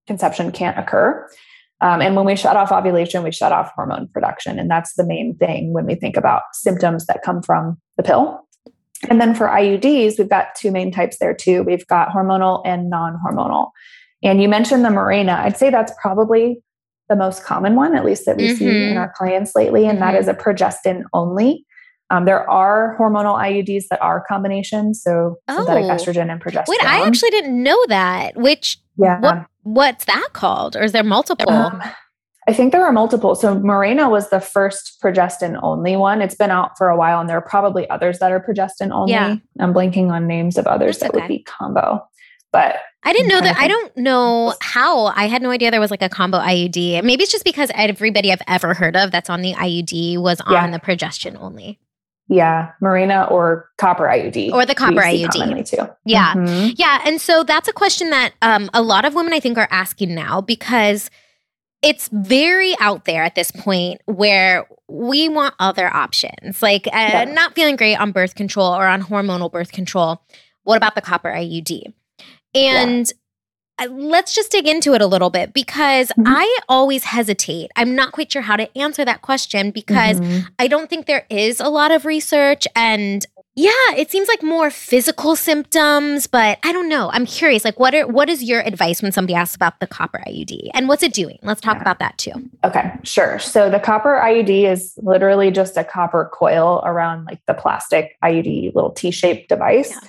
conception 0.06 0.50
can't 0.50 0.78
occur. 0.78 1.28
Um, 1.80 2.00
and 2.00 2.16
when 2.16 2.24
we 2.24 2.34
shut 2.34 2.56
off 2.56 2.72
ovulation, 2.72 3.22
we 3.22 3.30
shut 3.30 3.52
off 3.52 3.72
hormone 3.74 4.08
production. 4.08 4.58
And 4.58 4.70
that's 4.70 4.94
the 4.94 5.04
main 5.04 5.36
thing 5.36 5.72
when 5.72 5.86
we 5.86 5.94
think 5.94 6.16
about 6.16 6.42
symptoms 6.54 7.06
that 7.06 7.22
come 7.22 7.42
from 7.42 7.78
the 7.96 8.02
pill. 8.02 8.40
And 9.10 9.20
then 9.20 9.34
for 9.34 9.48
IUDs, 9.48 10.18
we've 10.18 10.28
got 10.28 10.54
two 10.56 10.70
main 10.70 10.90
types 10.90 11.18
there 11.18 11.34
too. 11.34 11.62
We've 11.62 11.86
got 11.86 12.08
hormonal 12.08 12.62
and 12.64 12.90
non 12.90 13.18
hormonal. 13.24 13.70
And 14.22 14.40
you 14.40 14.48
mentioned 14.48 14.84
the 14.84 14.88
Mirena. 14.88 15.38
I'd 15.38 15.56
say 15.56 15.70
that's 15.70 15.92
probably 16.00 16.62
the 17.08 17.16
most 17.16 17.44
common 17.44 17.76
one, 17.76 17.94
at 17.94 18.04
least 18.04 18.24
that 18.26 18.36
we 18.36 18.48
mm-hmm. 18.48 18.56
see 18.56 18.90
in 18.90 18.96
our 18.96 19.12
clients 19.16 19.54
lately, 19.54 19.86
and 19.86 19.98
mm-hmm. 19.98 20.12
that 20.12 20.18
is 20.18 20.28
a 20.28 20.34
progestin 20.34 21.02
only. 21.12 21.66
Um, 22.10 22.24
there 22.24 22.48
are 22.48 22.96
hormonal 22.98 23.36
IUDs 23.36 23.88
that 23.90 24.00
are 24.00 24.24
combinations, 24.26 25.02
so 25.02 25.36
oh. 25.48 25.56
synthetic 25.56 25.84
estrogen 25.84 26.30
and 26.30 26.42
progesterone. 26.42 26.68
Wait, 26.68 26.84
I 26.84 27.06
actually 27.06 27.30
didn't 27.30 27.62
know 27.62 27.78
that. 27.88 28.36
Which, 28.36 28.78
yeah, 28.96 29.20
what, 29.20 29.46
what's 29.62 30.04
that 30.06 30.28
called, 30.32 30.76
or 30.76 30.82
is 30.82 30.92
there 30.92 31.04
multiple? 31.04 31.50
Um, 31.50 31.82
I 32.46 32.52
think 32.52 32.72
there 32.72 32.84
are 32.84 32.92
multiple. 32.92 33.34
So 33.34 33.56
Mirena 33.56 34.10
was 34.10 34.28
the 34.28 34.40
first 34.40 35.00
progestin 35.02 35.58
only 35.62 35.96
one. 35.96 36.20
It's 36.20 36.34
been 36.34 36.50
out 36.50 36.76
for 36.76 36.88
a 36.88 36.96
while, 36.96 37.20
and 37.20 37.28
there 37.28 37.38
are 37.38 37.42
probably 37.42 37.88
others 37.88 38.18
that 38.18 38.32
are 38.32 38.40
progestin 38.40 38.90
only. 38.90 39.12
Yeah. 39.12 39.36
I'm 39.58 39.72
blanking 39.72 40.10
on 40.10 40.26
names 40.26 40.58
of 40.58 40.66
others 40.66 40.98
That's 40.98 41.12
that 41.12 41.16
okay. 41.16 41.24
would 41.24 41.28
be 41.28 41.42
combo. 41.44 42.06
But 42.52 42.76
I 43.02 43.12
didn't 43.12 43.28
know 43.28 43.40
that. 43.40 43.56
I 43.56 43.66
don't 43.66 43.96
know 43.96 44.54
how. 44.60 45.06
I 45.06 45.26
had 45.26 45.42
no 45.42 45.50
idea 45.50 45.70
there 45.70 45.80
was 45.80 45.90
like 45.90 46.02
a 46.02 46.08
combo 46.08 46.38
IUD. 46.38 47.02
Maybe 47.02 47.22
it's 47.22 47.32
just 47.32 47.44
because 47.44 47.70
everybody 47.74 48.30
I've 48.30 48.42
ever 48.46 48.74
heard 48.74 48.96
of 48.96 49.10
that's 49.10 49.30
on 49.30 49.40
the 49.42 49.54
IUD 49.54 50.18
was 50.18 50.40
on 50.42 50.52
yeah. 50.52 50.70
the 50.70 50.78
progestin 50.78 51.40
only. 51.40 51.80
Yeah, 52.28 52.72
Mirena 52.80 53.30
or 53.30 53.70
copper 53.76 54.04
IUD. 54.04 54.52
Or 54.52 54.64
the 54.64 54.74
copper 54.74 55.00
IUD. 55.00 55.68
Too. 55.68 55.88
Yeah. 56.04 56.34
Mm-hmm. 56.34 56.70
Yeah. 56.76 57.00
And 57.04 57.20
so 57.20 57.42
that's 57.42 57.68
a 57.68 57.72
question 57.72 58.10
that 58.10 58.34
um, 58.42 58.70
a 58.72 58.82
lot 58.82 59.04
of 59.04 59.14
women 59.14 59.32
I 59.32 59.40
think 59.40 59.56
are 59.56 59.68
asking 59.70 60.14
now 60.14 60.42
because– 60.42 61.10
it's 61.84 62.08
very 62.12 62.74
out 62.80 63.04
there 63.04 63.22
at 63.22 63.34
this 63.34 63.50
point 63.50 64.00
where 64.06 64.66
we 64.88 65.28
want 65.28 65.54
other 65.58 65.92
options, 65.94 66.62
like 66.62 66.86
uh, 66.86 66.90
yeah. 66.94 67.24
not 67.24 67.54
feeling 67.54 67.76
great 67.76 67.96
on 67.96 68.10
birth 68.10 68.34
control 68.34 68.74
or 68.74 68.86
on 68.86 69.02
hormonal 69.02 69.52
birth 69.52 69.70
control. 69.70 70.22
What 70.62 70.76
about 70.76 70.94
the 70.94 71.02
copper 71.02 71.30
IUD? 71.30 71.92
And 72.54 73.12
yeah. 73.78 73.86
let's 73.90 74.34
just 74.34 74.50
dig 74.50 74.66
into 74.66 74.94
it 74.94 75.02
a 75.02 75.06
little 75.06 75.30
bit 75.30 75.52
because 75.52 76.08
mm-hmm. 76.08 76.26
I 76.26 76.58
always 76.68 77.04
hesitate. 77.04 77.70
I'm 77.76 77.94
not 77.94 78.12
quite 78.12 78.32
sure 78.32 78.42
how 78.42 78.56
to 78.56 78.78
answer 78.78 79.04
that 79.04 79.20
question 79.20 79.70
because 79.70 80.20
mm-hmm. 80.20 80.46
I 80.58 80.68
don't 80.68 80.88
think 80.88 81.06
there 81.06 81.26
is 81.28 81.60
a 81.60 81.68
lot 81.68 81.90
of 81.90 82.06
research 82.06 82.66
and 82.74 83.26
yeah, 83.56 83.70
it 83.96 84.10
seems 84.10 84.26
like 84.26 84.42
more 84.42 84.68
physical 84.68 85.36
symptoms, 85.36 86.26
but 86.26 86.58
I 86.64 86.72
don't 86.72 86.88
know. 86.88 87.08
I'm 87.12 87.24
curious. 87.24 87.64
Like, 87.64 87.78
what 87.78 87.94
are 87.94 88.06
what 88.06 88.28
is 88.28 88.42
your 88.42 88.60
advice 88.60 89.00
when 89.00 89.12
somebody 89.12 89.34
asks 89.34 89.54
about 89.54 89.78
the 89.78 89.86
copper 89.86 90.20
IUD 90.26 90.70
and 90.74 90.88
what's 90.88 91.04
it 91.04 91.12
doing? 91.12 91.38
Let's 91.42 91.60
talk 91.60 91.76
yeah. 91.76 91.82
about 91.82 92.00
that 92.00 92.18
too. 92.18 92.32
Okay, 92.64 92.92
sure. 93.04 93.38
So 93.38 93.70
the 93.70 93.78
copper 93.78 94.20
IUD 94.22 94.70
is 94.70 94.94
literally 94.98 95.52
just 95.52 95.76
a 95.76 95.84
copper 95.84 96.30
coil 96.32 96.82
around 96.84 97.26
like 97.26 97.40
the 97.46 97.54
plastic 97.54 98.16
IUD 98.24 98.74
little 98.74 98.90
T-shaped 98.90 99.48
device. 99.48 99.90
Yeah. 99.90 100.08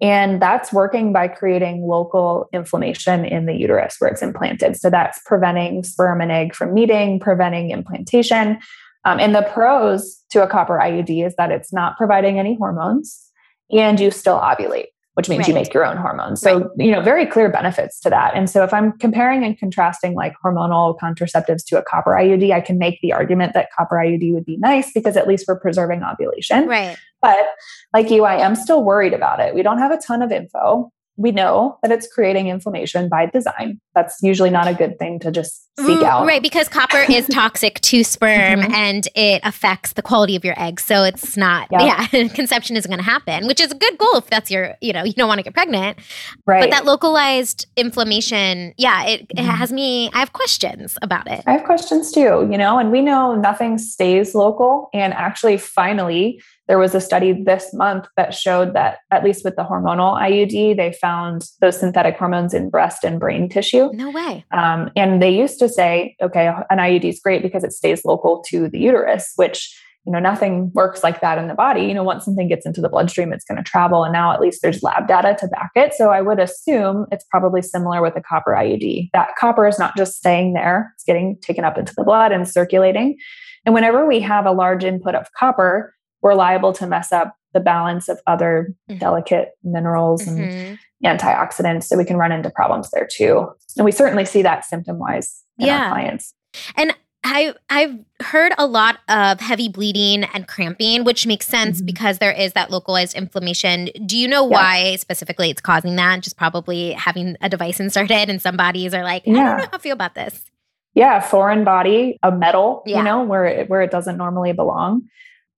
And 0.00 0.42
that's 0.42 0.72
working 0.72 1.12
by 1.12 1.28
creating 1.28 1.82
local 1.82 2.48
inflammation 2.52 3.24
in 3.24 3.46
the 3.46 3.54
uterus 3.54 3.96
where 3.98 4.10
it's 4.10 4.22
implanted. 4.22 4.76
So 4.76 4.90
that's 4.90 5.20
preventing 5.24 5.84
sperm 5.84 6.20
and 6.20 6.30
egg 6.30 6.54
from 6.54 6.74
meeting, 6.74 7.18
preventing 7.18 7.70
implantation. 7.70 8.58
Um, 9.06 9.20
and 9.20 9.34
the 9.34 9.42
pros 9.42 10.20
to 10.30 10.42
a 10.42 10.48
copper 10.48 10.78
IUD 10.78 11.24
is 11.24 11.34
that 11.36 11.52
it's 11.52 11.72
not 11.72 11.96
providing 11.96 12.40
any 12.40 12.56
hormones 12.56 13.30
and 13.70 14.00
you 14.00 14.10
still 14.10 14.38
ovulate, 14.38 14.86
which 15.14 15.28
means 15.28 15.40
right. 15.40 15.48
you 15.48 15.54
make 15.54 15.72
your 15.72 15.86
own 15.86 15.96
hormones. 15.96 16.40
So, 16.40 16.58
right. 16.58 16.70
you 16.76 16.90
know, 16.90 17.00
very 17.00 17.24
clear 17.24 17.48
benefits 17.48 18.00
to 18.00 18.10
that. 18.10 18.34
And 18.34 18.50
so 18.50 18.64
if 18.64 18.74
I'm 18.74 18.98
comparing 18.98 19.44
and 19.44 19.56
contrasting 19.56 20.14
like 20.14 20.34
hormonal 20.44 20.98
contraceptives 20.98 21.64
to 21.68 21.78
a 21.78 21.84
copper 21.84 22.10
IUD, 22.10 22.52
I 22.52 22.60
can 22.60 22.78
make 22.78 23.00
the 23.00 23.12
argument 23.12 23.54
that 23.54 23.68
copper 23.78 23.94
IUD 23.94 24.34
would 24.34 24.44
be 24.44 24.56
nice 24.56 24.92
because 24.92 25.16
at 25.16 25.28
least 25.28 25.46
we're 25.46 25.60
preserving 25.60 26.02
ovulation. 26.02 26.66
Right. 26.66 26.98
But 27.22 27.46
like 27.94 28.10
you, 28.10 28.24
I 28.24 28.44
am 28.44 28.56
still 28.56 28.82
worried 28.82 29.14
about 29.14 29.38
it. 29.38 29.54
We 29.54 29.62
don't 29.62 29.78
have 29.78 29.92
a 29.92 29.98
ton 29.98 30.20
of 30.20 30.32
info 30.32 30.90
we 31.16 31.32
know 31.32 31.78
that 31.82 31.90
it's 31.90 32.06
creating 32.06 32.48
inflammation 32.48 33.08
by 33.08 33.26
design. 33.26 33.80
That's 33.94 34.22
usually 34.22 34.50
not 34.50 34.68
a 34.68 34.74
good 34.74 34.98
thing 34.98 35.18
to 35.20 35.30
just 35.30 35.65
seek 35.78 36.02
out. 36.02 36.26
Right, 36.26 36.42
because 36.42 36.68
copper 36.68 37.04
is 37.10 37.26
toxic 37.32 37.80
to 37.82 38.04
sperm 38.04 38.60
mm-hmm. 38.60 38.72
and 38.72 39.08
it 39.14 39.40
affects 39.44 39.92
the 39.92 40.02
quality 40.02 40.36
of 40.36 40.44
your 40.44 40.54
eggs. 40.60 40.84
So 40.84 41.04
it's 41.04 41.36
not, 41.36 41.68
yep. 41.70 42.08
yeah, 42.12 42.28
conception 42.34 42.76
isn't 42.76 42.90
going 42.90 43.02
to 43.02 43.04
happen, 43.04 43.46
which 43.46 43.60
is 43.60 43.72
a 43.72 43.74
good 43.74 43.98
goal 43.98 44.16
if 44.16 44.26
that's 44.26 44.50
your, 44.50 44.74
you 44.80 44.92
know, 44.92 45.04
you 45.04 45.12
don't 45.12 45.28
want 45.28 45.38
to 45.38 45.44
get 45.44 45.54
pregnant. 45.54 45.98
Right. 46.46 46.60
But 46.60 46.70
that 46.70 46.84
localized 46.84 47.66
inflammation, 47.76 48.74
yeah, 48.76 49.04
it, 49.04 49.22
it 49.22 49.36
mm-hmm. 49.36 49.46
has 49.46 49.72
me, 49.72 50.10
I 50.12 50.18
have 50.18 50.32
questions 50.32 50.98
about 51.02 51.30
it. 51.30 51.42
I 51.46 51.52
have 51.52 51.64
questions 51.64 52.12
too, 52.12 52.48
you 52.50 52.58
know, 52.58 52.78
and 52.78 52.90
we 52.90 53.00
know 53.00 53.34
nothing 53.34 53.78
stays 53.78 54.34
local. 54.34 54.88
And 54.92 55.12
actually, 55.12 55.58
finally, 55.58 56.40
there 56.68 56.78
was 56.78 56.94
a 56.94 57.00
study 57.00 57.32
this 57.32 57.72
month 57.72 58.08
that 58.16 58.34
showed 58.34 58.74
that, 58.74 58.98
at 59.10 59.22
least 59.22 59.44
with 59.44 59.56
the 59.56 59.62
hormonal 59.62 60.20
IUD, 60.20 60.76
they 60.76 60.92
found 61.00 61.48
those 61.60 61.78
synthetic 61.78 62.16
hormones 62.16 62.54
in 62.54 62.70
breast 62.70 63.04
and 63.04 63.20
brain 63.20 63.48
tissue. 63.48 63.90
No 63.92 64.10
way. 64.10 64.44
Um, 64.50 64.90
and 64.96 65.22
they 65.22 65.30
used 65.30 65.58
to 65.60 65.65
say, 65.68 66.16
okay, 66.22 66.48
an 66.70 66.78
IUD 66.78 67.04
is 67.04 67.20
great 67.20 67.42
because 67.42 67.64
it 67.64 67.72
stays 67.72 68.04
local 68.04 68.42
to 68.48 68.68
the 68.68 68.78
uterus, 68.78 69.32
which 69.36 69.74
you 70.06 70.12
know 70.12 70.20
nothing 70.20 70.70
works 70.72 71.02
like 71.02 71.20
that 71.20 71.36
in 71.36 71.48
the 71.48 71.54
body. 71.54 71.82
You 71.82 71.94
know 71.94 72.04
once 72.04 72.24
something 72.24 72.46
gets 72.48 72.64
into 72.64 72.80
the 72.80 72.88
bloodstream 72.88 73.32
it's 73.32 73.44
going 73.44 73.56
to 73.56 73.68
travel 73.68 74.04
and 74.04 74.12
now 74.12 74.32
at 74.32 74.40
least 74.40 74.62
there's 74.62 74.82
lab 74.82 75.08
data 75.08 75.36
to 75.40 75.48
back 75.48 75.70
it. 75.74 75.94
So 75.94 76.10
i 76.10 76.20
would 76.20 76.38
assume 76.38 77.06
it's 77.10 77.24
probably 77.28 77.60
similar 77.60 78.00
with 78.00 78.16
a 78.16 78.22
copper 78.22 78.52
iud 78.52 79.10
that 79.12 79.30
copper 79.38 79.66
is 79.66 79.78
not 79.80 79.96
just 79.96 80.14
staying 80.14 80.54
there 80.54 80.92
it's 80.94 81.02
getting 81.04 81.36
taken 81.40 81.64
up 81.64 81.76
into 81.76 81.92
the 81.96 82.04
blood 82.04 82.32
and 82.32 82.48
circulating. 82.48 83.16
And 83.64 83.74
whenever 83.74 84.06
we 84.06 84.20
have 84.20 84.46
a 84.46 84.52
large 84.52 84.84
input 84.84 85.16
of 85.16 85.26
copper 85.36 85.92
we're 86.26 86.34
liable 86.34 86.72
to 86.72 86.88
mess 86.88 87.12
up 87.12 87.36
the 87.52 87.60
balance 87.60 88.08
of 88.08 88.18
other 88.26 88.74
mm-hmm. 88.90 88.98
delicate 88.98 89.50
minerals 89.62 90.24
mm-hmm. 90.24 90.40
and 90.42 90.78
antioxidants. 91.04 91.84
So 91.84 91.96
we 91.96 92.04
can 92.04 92.16
run 92.16 92.32
into 92.32 92.50
problems 92.50 92.90
there 92.90 93.06
too. 93.08 93.48
And 93.76 93.84
we 93.84 93.92
certainly 93.92 94.24
see 94.24 94.42
that 94.42 94.64
symptom 94.64 94.98
wise 94.98 95.44
in 95.56 95.66
yeah. 95.66 95.84
our 95.84 95.90
clients. 95.90 96.34
And 96.74 96.92
I 97.22 97.54
I've 97.70 97.96
heard 98.20 98.54
a 98.58 98.66
lot 98.66 98.98
of 99.08 99.38
heavy 99.38 99.68
bleeding 99.68 100.24
and 100.24 100.48
cramping, 100.48 101.04
which 101.04 101.28
makes 101.28 101.46
sense 101.46 101.78
mm-hmm. 101.78 101.86
because 101.86 102.18
there 102.18 102.32
is 102.32 102.54
that 102.54 102.72
localized 102.72 103.16
inflammation. 103.16 103.88
Do 104.04 104.18
you 104.18 104.26
know 104.26 104.50
yeah. 104.50 104.56
why 104.56 104.96
specifically 104.96 105.48
it's 105.50 105.60
causing 105.60 105.94
that? 105.94 106.22
Just 106.22 106.36
probably 106.36 106.90
having 106.92 107.36
a 107.40 107.48
device 107.48 107.78
inserted, 107.78 108.28
and 108.28 108.42
some 108.42 108.56
bodies 108.56 108.94
are 108.94 109.04
like, 109.04 109.22
I 109.28 109.30
yeah. 109.30 109.34
don't 109.34 109.58
know 109.58 109.64
how 109.70 109.78
I 109.78 109.78
feel 109.78 109.92
about 109.92 110.16
this. 110.16 110.50
Yeah, 110.94 111.20
foreign 111.20 111.62
body, 111.62 112.18
a 112.24 112.32
metal, 112.32 112.82
yeah. 112.84 112.98
you 112.98 113.04
know, 113.04 113.22
where 113.22 113.44
it, 113.44 113.70
where 113.70 113.82
it 113.82 113.92
doesn't 113.92 114.16
normally 114.16 114.52
belong. 114.52 115.02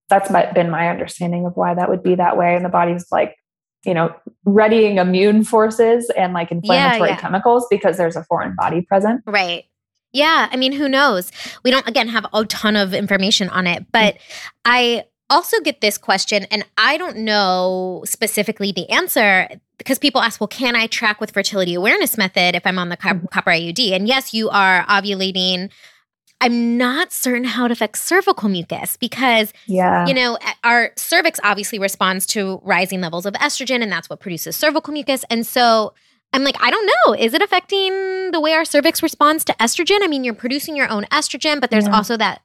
That's 0.09 0.31
my, 0.31 0.51
been 0.53 0.71
my 0.71 0.89
understanding 0.89 1.47
of 1.47 1.57
why 1.57 1.75
that 1.75 1.89
would 1.89 2.03
be 2.03 2.15
that 2.15 2.37
way, 2.37 2.55
and 2.55 2.65
the 2.65 2.71
body's 2.71 3.07
like, 3.11 3.37
you 3.85 3.95
know, 3.95 4.15
readying 4.45 4.99
immune 4.99 5.45
forces 5.45 6.11
and 6.17 6.33
like 6.33 6.51
inflammatory 6.51 7.15
chemicals 7.17 7.67
because 7.71 7.97
there's 7.97 8.17
a 8.17 8.25
foreign 8.25 8.55
body 8.57 8.83
present. 8.83 9.23
Right. 9.27 9.65
Yeah, 10.13 10.49
I 10.51 10.57
mean, 10.57 10.73
who 10.73 10.89
knows? 10.89 11.31
We 11.65 11.71
don't 11.71 11.87
again 11.87 12.09
have 12.09 12.27
a 12.33 12.45
ton 12.47 12.77
of 12.77 12.95
information 12.95 13.49
on 13.51 13.67
it, 13.67 13.87
but 13.93 14.17
I 14.65 15.05
also 15.31 15.61
get 15.61 15.81
this 15.81 15.99
question 15.99 16.45
and 16.51 16.65
I 16.79 16.97
don't 16.97 17.19
know 17.19 18.03
specifically 18.07 18.73
the 18.73 18.89
answer 18.91 19.49
because 19.77 19.99
people 19.99 20.21
ask, 20.21 20.41
well, 20.41 20.49
can 20.49 20.75
I 20.75 20.87
track 20.87 21.21
with 21.21 21.31
fertility 21.31 21.75
awareness 21.75 22.17
method 22.17 22.55
if 22.55 22.67
I'm 22.67 22.79
on 22.79 22.89
the 22.89 22.97
mm-hmm. 22.97 23.27
copper 23.27 23.51
IUD? 23.51 23.93
And 23.93 24.09
yes, 24.09 24.33
you 24.33 24.49
are 24.49 24.85
ovulating. 24.87 25.71
I'm 26.41 26.79
not 26.79 27.13
certain 27.13 27.45
how 27.45 27.65
it 27.65 27.73
affects 27.73 28.03
cervical 28.03 28.49
mucus 28.49 28.97
because, 28.97 29.53
yeah. 29.67 30.07
you 30.07 30.15
know, 30.15 30.39
our 30.63 30.93
cervix 30.97 31.41
obviously 31.43 31.79
responds 31.79 32.27
to 32.27 32.61
rising 32.63 33.01
levels 33.01 33.27
of 33.27 33.35
estrogen, 33.35 33.83
and 33.83 33.91
that's 33.91 34.09
what 34.09 34.21
produces 34.21 34.55
cervical 34.55 34.93
mucus. 34.93 35.25
And 35.31 35.45
so 35.47 35.95
I'm 36.33 36.45
like, 36.45 36.57
I 36.61 36.71
don't 36.71 36.87
know. 36.87 37.15
Is 37.15 37.35
it 37.35 37.43
affecting 37.43 38.31
the 38.31 38.41
way 38.41 38.53
our 38.53 38.65
cervix 38.65 39.03
responds 39.03 39.45
to 39.47 39.53
estrogen? 39.55 39.99
I 40.03 40.07
mean, 40.07 40.23
you're 40.23 40.35
producing 40.35 40.77
your 40.77 40.89
own 40.89 41.05
estrogen, 41.07 41.61
but 41.61 41.71
there's 41.71 41.87
yeah. 41.87 41.97
also 41.97 42.17
that 42.17 42.43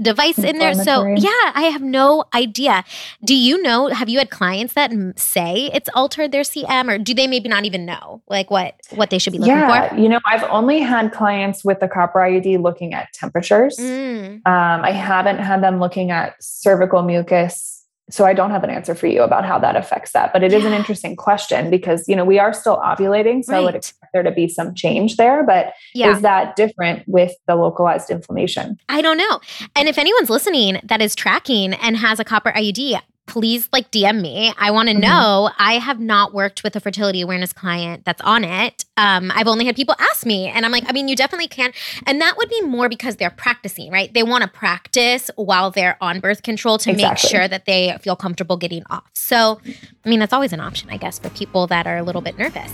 device 0.00 0.38
in 0.38 0.58
there. 0.58 0.74
So, 0.74 1.04
yeah, 1.06 1.52
I 1.54 1.68
have 1.72 1.82
no 1.82 2.24
idea. 2.34 2.84
Do 3.24 3.34
you 3.34 3.62
know? 3.62 3.88
Have 3.88 4.08
you 4.08 4.18
had 4.18 4.30
clients 4.30 4.74
that 4.74 4.92
say 5.16 5.70
it's 5.72 5.88
altered 5.94 6.32
their 6.32 6.42
CM, 6.42 6.90
or 6.92 6.98
do 6.98 7.14
they 7.14 7.26
maybe 7.26 7.48
not 7.48 7.64
even 7.64 7.86
know 7.86 8.22
like 8.28 8.50
what 8.50 8.74
what 8.94 9.10
they 9.10 9.18
should 9.18 9.32
be 9.32 9.38
looking 9.38 9.54
yeah, 9.54 9.88
for? 9.88 9.96
You 9.96 10.08
know, 10.08 10.20
I've 10.26 10.44
only 10.44 10.80
had 10.80 11.12
clients 11.12 11.64
with 11.64 11.80
the 11.80 11.88
copper 11.88 12.18
IUD 12.18 12.60
looking 12.60 12.94
at 12.94 13.12
temperatures. 13.12 13.76
Mm. 13.76 14.46
Um, 14.46 14.84
I 14.84 14.90
haven't 14.90 15.38
had 15.38 15.62
them 15.62 15.78
looking 15.80 16.10
at 16.10 16.42
cervical 16.42 17.02
mucus 17.02 17.77
so 18.10 18.24
I 18.24 18.32
don't 18.32 18.50
have 18.50 18.64
an 18.64 18.70
answer 18.70 18.94
for 18.94 19.06
you 19.06 19.22
about 19.22 19.44
how 19.44 19.58
that 19.58 19.76
affects 19.76 20.12
that, 20.12 20.32
but 20.32 20.42
it 20.42 20.52
yeah. 20.52 20.58
is 20.58 20.64
an 20.64 20.72
interesting 20.72 21.16
question 21.16 21.70
because 21.70 22.08
you 22.08 22.16
know 22.16 22.24
we 22.24 22.38
are 22.38 22.52
still 22.52 22.78
ovulating, 22.78 23.44
so 23.44 23.52
right. 23.52 23.60
I 23.60 23.64
would 23.64 23.74
expect 23.74 24.12
there 24.12 24.22
to 24.22 24.30
be 24.30 24.48
some 24.48 24.74
change 24.74 25.16
there. 25.16 25.44
But 25.44 25.74
yeah. 25.94 26.14
is 26.14 26.22
that 26.22 26.56
different 26.56 27.06
with 27.06 27.32
the 27.46 27.56
localized 27.56 28.10
inflammation? 28.10 28.78
I 28.88 29.02
don't 29.02 29.18
know. 29.18 29.40
And 29.76 29.88
if 29.88 29.98
anyone's 29.98 30.30
listening 30.30 30.80
that 30.84 31.02
is 31.02 31.14
tracking 31.14 31.74
and 31.74 31.96
has 31.96 32.18
a 32.18 32.24
copper 32.24 32.52
IUD, 32.52 33.00
please 33.28 33.68
like 33.72 33.90
DM 33.92 34.20
me. 34.20 34.52
I 34.58 34.72
want 34.72 34.88
to 34.88 34.94
mm-hmm. 34.94 35.02
know. 35.02 35.50
I 35.58 35.74
have 35.74 36.00
not 36.00 36.34
worked 36.34 36.64
with 36.64 36.74
a 36.74 36.80
fertility 36.80 37.20
awareness 37.20 37.52
client 37.52 38.04
that's 38.04 38.22
on 38.22 38.42
it. 38.42 38.84
Um, 38.96 39.30
I've 39.34 39.46
only 39.46 39.66
had 39.66 39.76
people 39.76 39.94
ask 39.98 40.26
me, 40.26 40.48
and 40.48 40.64
I'm 40.64 40.72
like, 40.72 40.84
I 40.88 40.92
mean, 40.92 41.06
you 41.06 41.14
definitely 41.14 41.46
can. 41.46 41.72
And 42.06 42.20
that 42.20 42.36
would 42.36 42.48
be 42.48 42.62
more 42.62 42.88
because 42.88 43.16
they're 43.16 43.30
practicing, 43.30 43.92
right? 43.92 44.12
They 44.12 44.22
want 44.22 44.42
to 44.42 44.48
practice 44.48 45.30
while 45.36 45.70
they're 45.70 45.96
on 46.00 46.20
birth 46.20 46.42
control 46.42 46.78
to 46.78 46.90
exactly. 46.90 47.08
make 47.08 47.18
sure 47.18 47.46
that 47.46 47.66
they 47.66 47.96
feel 48.00 48.16
comfortable 48.16 48.56
getting 48.56 48.82
off. 48.90 49.08
So, 49.14 49.60
I 50.04 50.08
mean, 50.08 50.18
that's 50.18 50.32
always 50.32 50.52
an 50.52 50.60
option, 50.60 50.88
I 50.90 50.96
guess, 50.96 51.18
for 51.18 51.30
people 51.30 51.66
that 51.68 51.86
are 51.86 51.98
a 51.98 52.02
little 52.02 52.22
bit 52.22 52.38
nervous. 52.38 52.72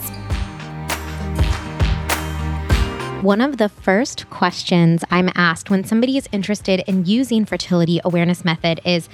One 3.22 3.40
of 3.40 3.56
the 3.56 3.70
first 3.70 4.28
questions 4.28 5.02
I'm 5.10 5.30
asked 5.34 5.70
when 5.70 5.82
somebody 5.82 6.18
is 6.18 6.28
interested 6.30 6.84
in 6.86 7.06
using 7.06 7.46
fertility 7.46 7.98
awareness 8.04 8.44
method 8.44 8.80
is 8.84 9.08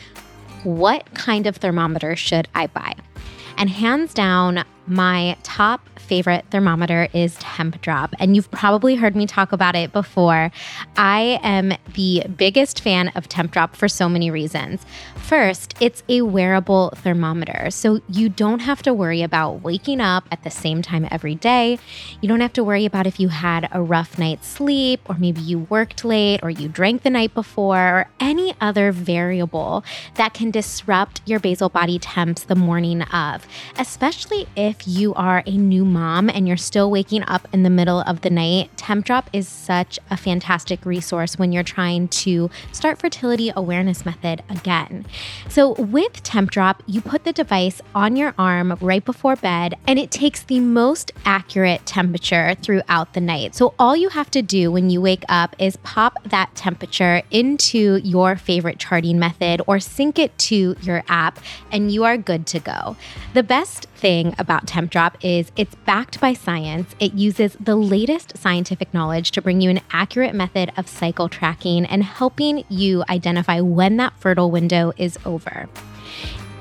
what 0.64 1.14
kind 1.14 1.46
of 1.46 1.56
thermometer 1.56 2.16
should 2.16 2.48
I 2.54 2.66
buy? 2.68 2.94
And 3.56 3.68
hands 3.70 4.14
down, 4.14 4.64
my 4.90 5.36
top 5.42 5.88
favorite 5.98 6.44
thermometer 6.50 7.08
is 7.12 7.36
Tempdrop, 7.36 8.12
and 8.18 8.34
you've 8.34 8.50
probably 8.50 8.96
heard 8.96 9.14
me 9.14 9.26
talk 9.26 9.52
about 9.52 9.76
it 9.76 9.92
before. 9.92 10.50
I 10.96 11.38
am 11.42 11.72
the 11.94 12.24
biggest 12.36 12.80
fan 12.80 13.08
of 13.14 13.28
Tempdrop 13.28 13.76
for 13.76 13.88
so 13.88 14.08
many 14.08 14.28
reasons. 14.30 14.84
First, 15.14 15.76
it's 15.80 16.02
a 16.08 16.22
wearable 16.22 16.90
thermometer, 16.96 17.70
so 17.70 18.00
you 18.08 18.28
don't 18.28 18.58
have 18.58 18.82
to 18.82 18.92
worry 18.92 19.22
about 19.22 19.62
waking 19.62 20.00
up 20.00 20.24
at 20.32 20.42
the 20.42 20.50
same 20.50 20.82
time 20.82 21.06
every 21.12 21.36
day. 21.36 21.78
You 22.20 22.28
don't 22.28 22.40
have 22.40 22.52
to 22.54 22.64
worry 22.64 22.84
about 22.84 23.06
if 23.06 23.20
you 23.20 23.28
had 23.28 23.68
a 23.70 23.80
rough 23.80 24.18
night's 24.18 24.48
sleep, 24.48 25.00
or 25.08 25.14
maybe 25.16 25.40
you 25.40 25.60
worked 25.60 26.04
late, 26.04 26.40
or 26.42 26.50
you 26.50 26.66
drank 26.68 27.02
the 27.02 27.10
night 27.10 27.34
before, 27.34 27.78
or 27.78 28.08
any 28.18 28.54
other 28.60 28.90
variable 28.90 29.84
that 30.16 30.34
can 30.34 30.50
disrupt 30.50 31.20
your 31.24 31.38
basal 31.38 31.68
body 31.68 32.00
temps 32.00 32.42
the 32.42 32.56
morning 32.56 33.02
of, 33.02 33.46
especially 33.78 34.48
if 34.56 34.79
you 34.86 35.14
are 35.14 35.42
a 35.46 35.56
new 35.56 35.84
mom 35.84 36.28
and 36.28 36.46
you're 36.46 36.56
still 36.56 36.90
waking 36.90 37.22
up 37.24 37.46
in 37.52 37.62
the 37.62 37.70
middle 37.70 38.00
of 38.00 38.20
the 38.20 38.30
night, 38.30 38.70
Tempdrop 38.76 39.26
is 39.32 39.48
such 39.48 39.98
a 40.10 40.16
fantastic 40.16 40.84
resource 40.84 41.38
when 41.38 41.52
you're 41.52 41.62
trying 41.62 42.08
to 42.08 42.50
start 42.72 42.98
fertility 42.98 43.52
awareness 43.54 44.04
method 44.04 44.42
again. 44.48 45.06
So 45.48 45.72
with 45.72 46.22
Tempdrop, 46.22 46.80
you 46.86 47.00
put 47.00 47.24
the 47.24 47.32
device 47.32 47.80
on 47.94 48.16
your 48.16 48.34
arm 48.38 48.76
right 48.80 49.04
before 49.04 49.36
bed 49.36 49.74
and 49.86 49.98
it 49.98 50.10
takes 50.10 50.42
the 50.42 50.60
most 50.60 51.12
accurate 51.24 51.84
temperature 51.86 52.54
throughout 52.62 53.14
the 53.14 53.20
night. 53.20 53.54
So 53.54 53.74
all 53.78 53.96
you 53.96 54.08
have 54.10 54.30
to 54.32 54.42
do 54.42 54.70
when 54.70 54.90
you 54.90 55.00
wake 55.00 55.24
up 55.28 55.56
is 55.58 55.76
pop 55.78 56.18
that 56.24 56.54
temperature 56.54 57.22
into 57.30 57.96
your 57.96 58.36
favorite 58.36 58.78
charting 58.78 59.18
method 59.18 59.62
or 59.66 59.80
sync 59.80 60.18
it 60.18 60.36
to 60.38 60.76
your 60.82 61.02
app 61.08 61.40
and 61.70 61.92
you 61.92 62.04
are 62.04 62.16
good 62.16 62.46
to 62.48 62.60
go. 62.60 62.96
The 63.34 63.42
best 63.42 63.86
thing 64.00 64.34
about 64.38 64.66
Tempdrop 64.66 65.14
is 65.22 65.52
it's 65.56 65.74
backed 65.74 66.20
by 66.20 66.32
science. 66.32 66.94
It 66.98 67.12
uses 67.14 67.56
the 67.60 67.76
latest 67.76 68.36
scientific 68.36 68.92
knowledge 68.94 69.30
to 69.32 69.42
bring 69.42 69.60
you 69.60 69.70
an 69.70 69.80
accurate 69.92 70.34
method 70.34 70.72
of 70.76 70.88
cycle 70.88 71.28
tracking 71.28 71.84
and 71.84 72.02
helping 72.02 72.64
you 72.68 73.04
identify 73.08 73.60
when 73.60 73.98
that 73.98 74.18
fertile 74.18 74.50
window 74.50 74.92
is 74.96 75.18
over. 75.24 75.68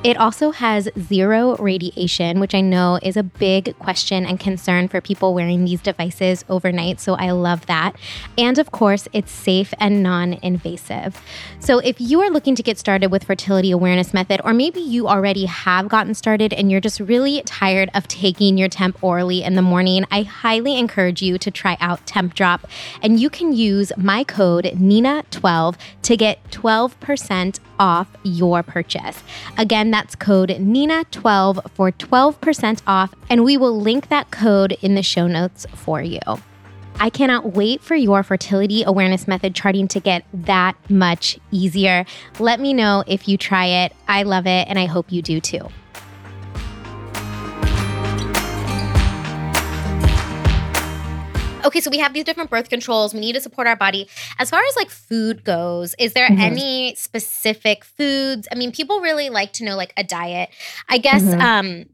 It 0.01 0.15
also 0.15 0.51
has 0.51 0.87
zero 0.97 1.57
radiation, 1.57 2.39
which 2.39 2.55
I 2.55 2.61
know 2.61 2.99
is 3.03 3.17
a 3.17 3.23
big 3.23 3.77
question 3.79 4.25
and 4.25 4.39
concern 4.39 4.87
for 4.87 5.01
people 5.01 5.33
wearing 5.33 5.65
these 5.65 5.81
devices 5.81 6.45
overnight. 6.47 7.01
So 7.01 7.15
I 7.15 7.31
love 7.31 7.65
that. 7.65 7.97
And 8.37 8.57
of 8.59 8.71
course, 8.71 9.09
it's 9.11 9.29
safe 9.29 9.73
and 9.77 10.01
non 10.01 10.35
invasive. 10.41 11.21
So 11.59 11.79
if 11.79 11.99
you 11.99 12.21
are 12.21 12.29
looking 12.29 12.55
to 12.55 12.63
get 12.63 12.77
started 12.77 13.11
with 13.11 13.25
fertility 13.25 13.71
awareness 13.71 14.13
method, 14.13 14.39
or 14.45 14.53
maybe 14.53 14.79
you 14.79 15.09
already 15.09 15.47
have 15.47 15.89
gotten 15.89 16.13
started 16.13 16.53
and 16.53 16.71
you're 16.71 16.79
just 16.79 17.01
really 17.01 17.41
tired 17.41 17.89
of 17.93 18.07
taking 18.07 18.57
your 18.57 18.69
temp 18.69 19.03
orally 19.03 19.43
in 19.43 19.55
the 19.55 19.61
morning, 19.61 20.05
I 20.09 20.21
highly 20.21 20.79
encourage 20.79 21.21
you 21.21 21.37
to 21.39 21.51
try 21.51 21.75
out 21.81 22.05
Tempdrop. 22.07 22.61
And 23.01 23.19
you 23.19 23.29
can 23.29 23.51
use 23.51 23.91
my 23.97 24.23
code 24.23 24.63
NINA12 24.63 25.75
to 26.03 26.15
get 26.15 26.41
12% 26.51 27.59
off 27.79 28.07
your 28.23 28.61
purchase. 28.61 29.23
Again, 29.57 29.89
that's 29.89 30.15
code 30.15 30.49
NINA12 30.49 31.71
for 31.71 31.91
12% 31.91 32.81
off, 32.85 33.15
and 33.29 33.43
we 33.43 33.57
will 33.57 33.79
link 33.79 34.09
that 34.09 34.29
code 34.31 34.77
in 34.81 34.95
the 34.95 35.03
show 35.03 35.27
notes 35.27 35.65
for 35.73 36.01
you. 36.01 36.19
I 37.01 37.09
cannot 37.09 37.53
wait 37.53 37.81
for 37.81 37.95
your 37.95 38.23
fertility 38.23 38.83
awareness 38.83 39.25
method 39.25 39.55
charting 39.55 39.87
to 39.89 40.01
get 40.01 40.25
that 40.33 40.75
much 40.89 41.39
easier. 41.49 42.05
Let 42.39 42.59
me 42.59 42.73
know 42.73 43.05
if 43.07 43.27
you 43.27 43.37
try 43.37 43.65
it. 43.67 43.95
I 44.07 44.23
love 44.23 44.45
it, 44.45 44.67
and 44.67 44.77
I 44.77 44.85
hope 44.85 45.09
you 45.09 45.21
do 45.21 45.39
too. 45.39 45.69
Okay, 51.69 51.79
so 51.79 51.89
we 51.89 51.99
have 51.99 52.13
these 52.13 52.25
different 52.25 52.49
birth 52.49 52.69
controls. 52.69 53.13
We 53.13 53.19
need 53.19 53.33
to 53.33 53.41
support 53.41 53.67
our 53.67 53.75
body. 53.75 54.07
As 54.37 54.49
far 54.49 54.61
as 54.61 54.75
like 54.75 54.89
food 54.89 55.43
goes, 55.43 55.95
is 55.97 56.13
there 56.13 56.27
mm-hmm. 56.27 56.41
any 56.41 56.95
specific 56.95 57.85
foods? 57.85 58.47
I 58.51 58.55
mean, 58.55 58.71
people 58.71 58.99
really 58.99 59.29
like 59.29 59.53
to 59.53 59.63
know 59.63 59.75
like 59.75 59.93
a 59.97 60.03
diet. 60.03 60.49
I 60.89 60.97
guess 60.97 61.23
mm-hmm. 61.23 61.41
um 61.41 61.85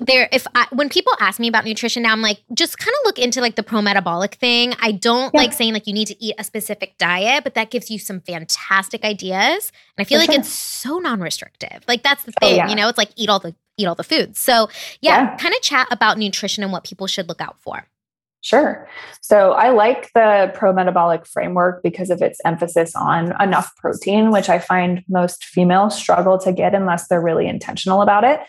there 0.00 0.28
if 0.30 0.46
I 0.54 0.66
when 0.70 0.88
people 0.88 1.12
ask 1.18 1.40
me 1.40 1.48
about 1.48 1.64
nutrition 1.64 2.04
now 2.04 2.12
I'm 2.12 2.22
like 2.22 2.38
just 2.54 2.78
kind 2.78 2.94
of 3.00 3.00
look 3.04 3.18
into 3.18 3.40
like 3.40 3.56
the 3.56 3.62
pro 3.62 3.82
metabolic 3.82 4.34
thing. 4.34 4.74
I 4.80 4.92
don't 4.92 5.34
yeah. 5.34 5.40
like 5.40 5.52
saying 5.52 5.72
like 5.72 5.86
you 5.86 5.92
need 5.92 6.06
to 6.06 6.24
eat 6.24 6.36
a 6.38 6.44
specific 6.44 6.96
diet, 6.98 7.44
but 7.44 7.54
that 7.54 7.70
gives 7.70 7.90
you 7.90 7.98
some 7.98 8.20
fantastic 8.20 9.04
ideas. 9.04 9.72
And 9.96 10.02
I 10.02 10.04
feel 10.04 10.18
For 10.18 10.26
like 10.26 10.32
sure. 10.32 10.40
it's 10.40 10.52
so 10.52 10.98
non-restrictive. 10.98 11.84
Like 11.88 12.02
that's 12.02 12.24
the 12.24 12.32
oh, 12.40 12.46
thing, 12.46 12.54
oh, 12.54 12.56
yeah. 12.56 12.68
you 12.68 12.76
know, 12.76 12.88
it's 12.88 12.98
like 12.98 13.10
eat 13.16 13.28
all 13.28 13.40
the 13.40 13.54
eat 13.78 13.86
all 13.86 13.94
the 13.94 14.04
foods. 14.04 14.38
So, 14.38 14.68
yeah, 15.00 15.22
yeah. 15.22 15.36
kind 15.36 15.54
of 15.54 15.62
chat 15.62 15.88
about 15.90 16.18
nutrition 16.18 16.62
and 16.62 16.72
what 16.72 16.84
people 16.84 17.06
should 17.06 17.28
look 17.28 17.40
out 17.40 17.58
for. 17.60 17.86
Sure. 18.40 18.88
So 19.20 19.52
I 19.52 19.70
like 19.70 20.12
the 20.14 20.52
pro 20.54 20.72
metabolic 20.72 21.26
framework 21.26 21.82
because 21.82 22.08
of 22.08 22.22
its 22.22 22.38
emphasis 22.44 22.94
on 22.94 23.40
enough 23.42 23.74
protein, 23.76 24.30
which 24.30 24.48
I 24.48 24.58
find 24.58 25.02
most 25.08 25.44
females 25.44 25.96
struggle 25.96 26.38
to 26.38 26.52
get 26.52 26.74
unless 26.74 27.08
they're 27.08 27.20
really 27.20 27.48
intentional 27.48 28.00
about 28.00 28.24
it. 28.24 28.40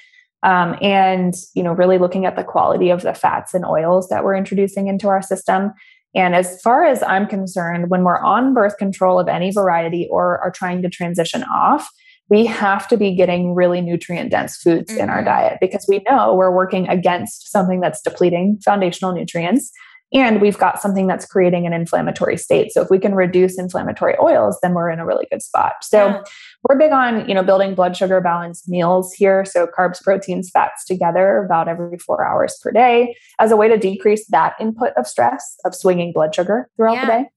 Um, 0.44 0.78
and 0.82 1.34
you 1.54 1.64
know, 1.64 1.74
really 1.74 1.98
looking 1.98 2.26
at 2.26 2.36
the 2.36 2.44
quality 2.44 2.92
of 2.92 3.02
the 3.02 3.14
fats 3.14 3.54
and 3.54 3.66
oils 3.66 4.10
that 4.10 4.24
we're 4.24 4.36
introducing 4.36 4.88
into 4.88 5.08
our 5.08 5.22
system. 5.22 5.74
And 6.16 6.34
as 6.34 6.62
far 6.62 6.86
as 6.86 7.04
I'm 7.04 7.28
concerned, 7.28 7.90
when 7.90 8.04
we're 8.04 8.20
on 8.20 8.54
birth 8.54 8.78
control 8.78 9.20
of 9.20 9.28
any 9.28 9.52
variety 9.52 10.08
or 10.10 10.40
are 10.40 10.52
trying 10.52 10.82
to 10.84 10.90
transition 10.90 11.44
off, 11.44 11.90
we 12.30 12.46
have 12.46 12.88
to 12.88 12.98
be 12.98 13.16
getting 13.16 13.56
really 13.56 13.82
nutrient 13.82 14.32
dense 14.32 14.58
foods 14.58 14.92
mm-hmm. 14.92 15.02
in 15.02 15.10
our 15.10 15.18
mm-hmm. 15.18 15.26
diet 15.26 15.58
because 15.60 15.86
we 15.88 16.04
know 16.10 16.36
we're 16.36 16.54
working 16.54 16.88
against 16.88 17.52
something 17.52 17.80
that's 17.80 18.02
depleting 18.02 18.60
foundational 18.64 19.14
nutrients 19.14 19.72
and 20.12 20.42
we've 20.42 20.58
got 20.58 20.82
something 20.82 21.06
that's 21.06 21.26
creating 21.26 21.68
an 21.68 21.74
inflammatory 21.74 22.38
state 22.38 22.72
so 22.72 22.82
if 22.82 22.90
we 22.90 23.00
can 23.00 23.14
reduce 23.14 23.60
inflammatory 23.60 24.16
oils 24.22 24.58
then 24.62 24.74
we're 24.74 24.90
in 24.90 25.00
a 25.00 25.06
really 25.06 25.28
good 25.32 25.42
spot 25.42 25.74
so 25.82 26.08
yeah. 26.08 26.22
we're 26.68 26.78
big 26.78 26.92
on 26.92 27.28
you 27.28 27.36
know 27.36 27.44
building 27.44 27.76
blood 27.76 27.96
sugar 27.96 28.20
balanced 28.22 28.68
meals 28.68 29.14
here 29.14 29.46
so 29.46 29.68
carbs 29.68 30.02
proteins 30.02 30.50
fats 30.50 30.86
together 30.86 31.44
about 31.44 31.68
every 31.68 31.98
four 31.98 32.26
hours 32.26 32.60
per 32.62 32.72
day 32.72 33.16
as 33.40 33.52
a 33.52 33.56
way 33.56 33.68
to 33.68 33.78
decrease 33.78 34.26
that 34.28 34.54
input 34.60 34.92
of 34.98 35.06
stress 35.06 35.58
of 35.66 35.76
swinging 35.76 36.12
blood 36.12 36.34
sugar 36.34 36.70
throughout 36.76 36.94
yeah. 36.94 37.06
the 37.06 37.12
day 37.12 37.30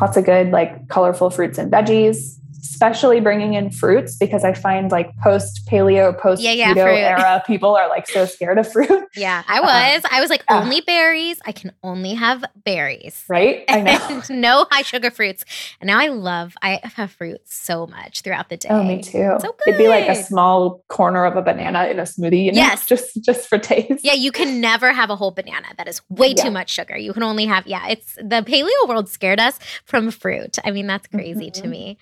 lots 0.00 0.16
of 0.16 0.24
good 0.24 0.50
like 0.50 0.88
colorful 0.88 1.30
fruits 1.30 1.58
and 1.58 1.72
veggies 1.72 2.38
especially 2.60 3.20
bringing 3.20 3.54
in 3.54 3.70
fruits 3.70 4.16
because 4.16 4.44
I 4.44 4.52
find 4.52 4.90
like 4.90 5.16
post 5.18 5.66
paleo, 5.66 6.16
post 6.18 6.42
keto 6.42 6.56
yeah, 6.56 6.74
yeah, 6.74 7.18
era, 7.18 7.42
people 7.46 7.76
are 7.76 7.88
like 7.88 8.08
so 8.08 8.26
scared 8.26 8.58
of 8.58 8.70
fruit. 8.70 8.88
Yeah, 9.16 9.42
I 9.48 9.60
was. 9.60 10.04
Um, 10.04 10.10
I 10.12 10.20
was 10.20 10.30
like, 10.30 10.44
yeah. 10.48 10.60
only 10.60 10.80
berries. 10.80 11.40
I 11.44 11.50
can 11.50 11.72
only 11.82 12.14
have 12.14 12.44
berries. 12.64 13.24
Right? 13.28 13.64
I 13.68 13.80
know. 13.80 14.22
no 14.30 14.66
high 14.70 14.82
sugar 14.82 15.10
fruits. 15.10 15.44
And 15.80 15.88
now 15.88 15.98
I 15.98 16.08
love, 16.08 16.54
I 16.62 16.80
have 16.84 17.10
fruits 17.10 17.56
so 17.56 17.86
much 17.86 18.20
throughout 18.20 18.48
the 18.48 18.56
day. 18.56 18.68
Oh, 18.70 18.84
me 18.84 19.02
too. 19.02 19.36
So 19.40 19.56
good. 19.64 19.68
It'd 19.68 19.78
be 19.78 19.88
like 19.88 20.08
a 20.08 20.14
small 20.14 20.84
corner 20.88 21.24
of 21.24 21.36
a 21.36 21.42
banana 21.42 21.86
in 21.86 21.98
a 21.98 22.02
smoothie, 22.02 22.44
you 22.44 22.52
know? 22.52 22.58
Yes. 22.58 22.86
Just, 22.86 23.22
just 23.24 23.48
for 23.48 23.58
taste. 23.58 24.04
Yeah, 24.04 24.12
you 24.12 24.30
can 24.30 24.60
never 24.60 24.92
have 24.92 25.10
a 25.10 25.16
whole 25.16 25.32
banana. 25.32 25.68
That 25.76 25.88
is 25.88 26.00
way 26.08 26.34
too 26.34 26.50
much 26.50 26.70
sugar. 26.70 26.96
You 26.96 27.12
can 27.12 27.22
only 27.22 27.46
have, 27.46 27.66
yeah, 27.66 27.88
it's 27.88 28.14
the 28.14 28.44
paleo 28.46 28.88
world 28.88 29.08
scared 29.08 29.40
us 29.40 29.58
from 29.84 30.10
fruit. 30.10 30.58
I 30.64 30.70
mean, 30.70 30.86
that's 30.86 31.08
crazy 31.08 31.50
mm-hmm. 31.50 31.62
to 31.62 31.68
me 31.68 31.98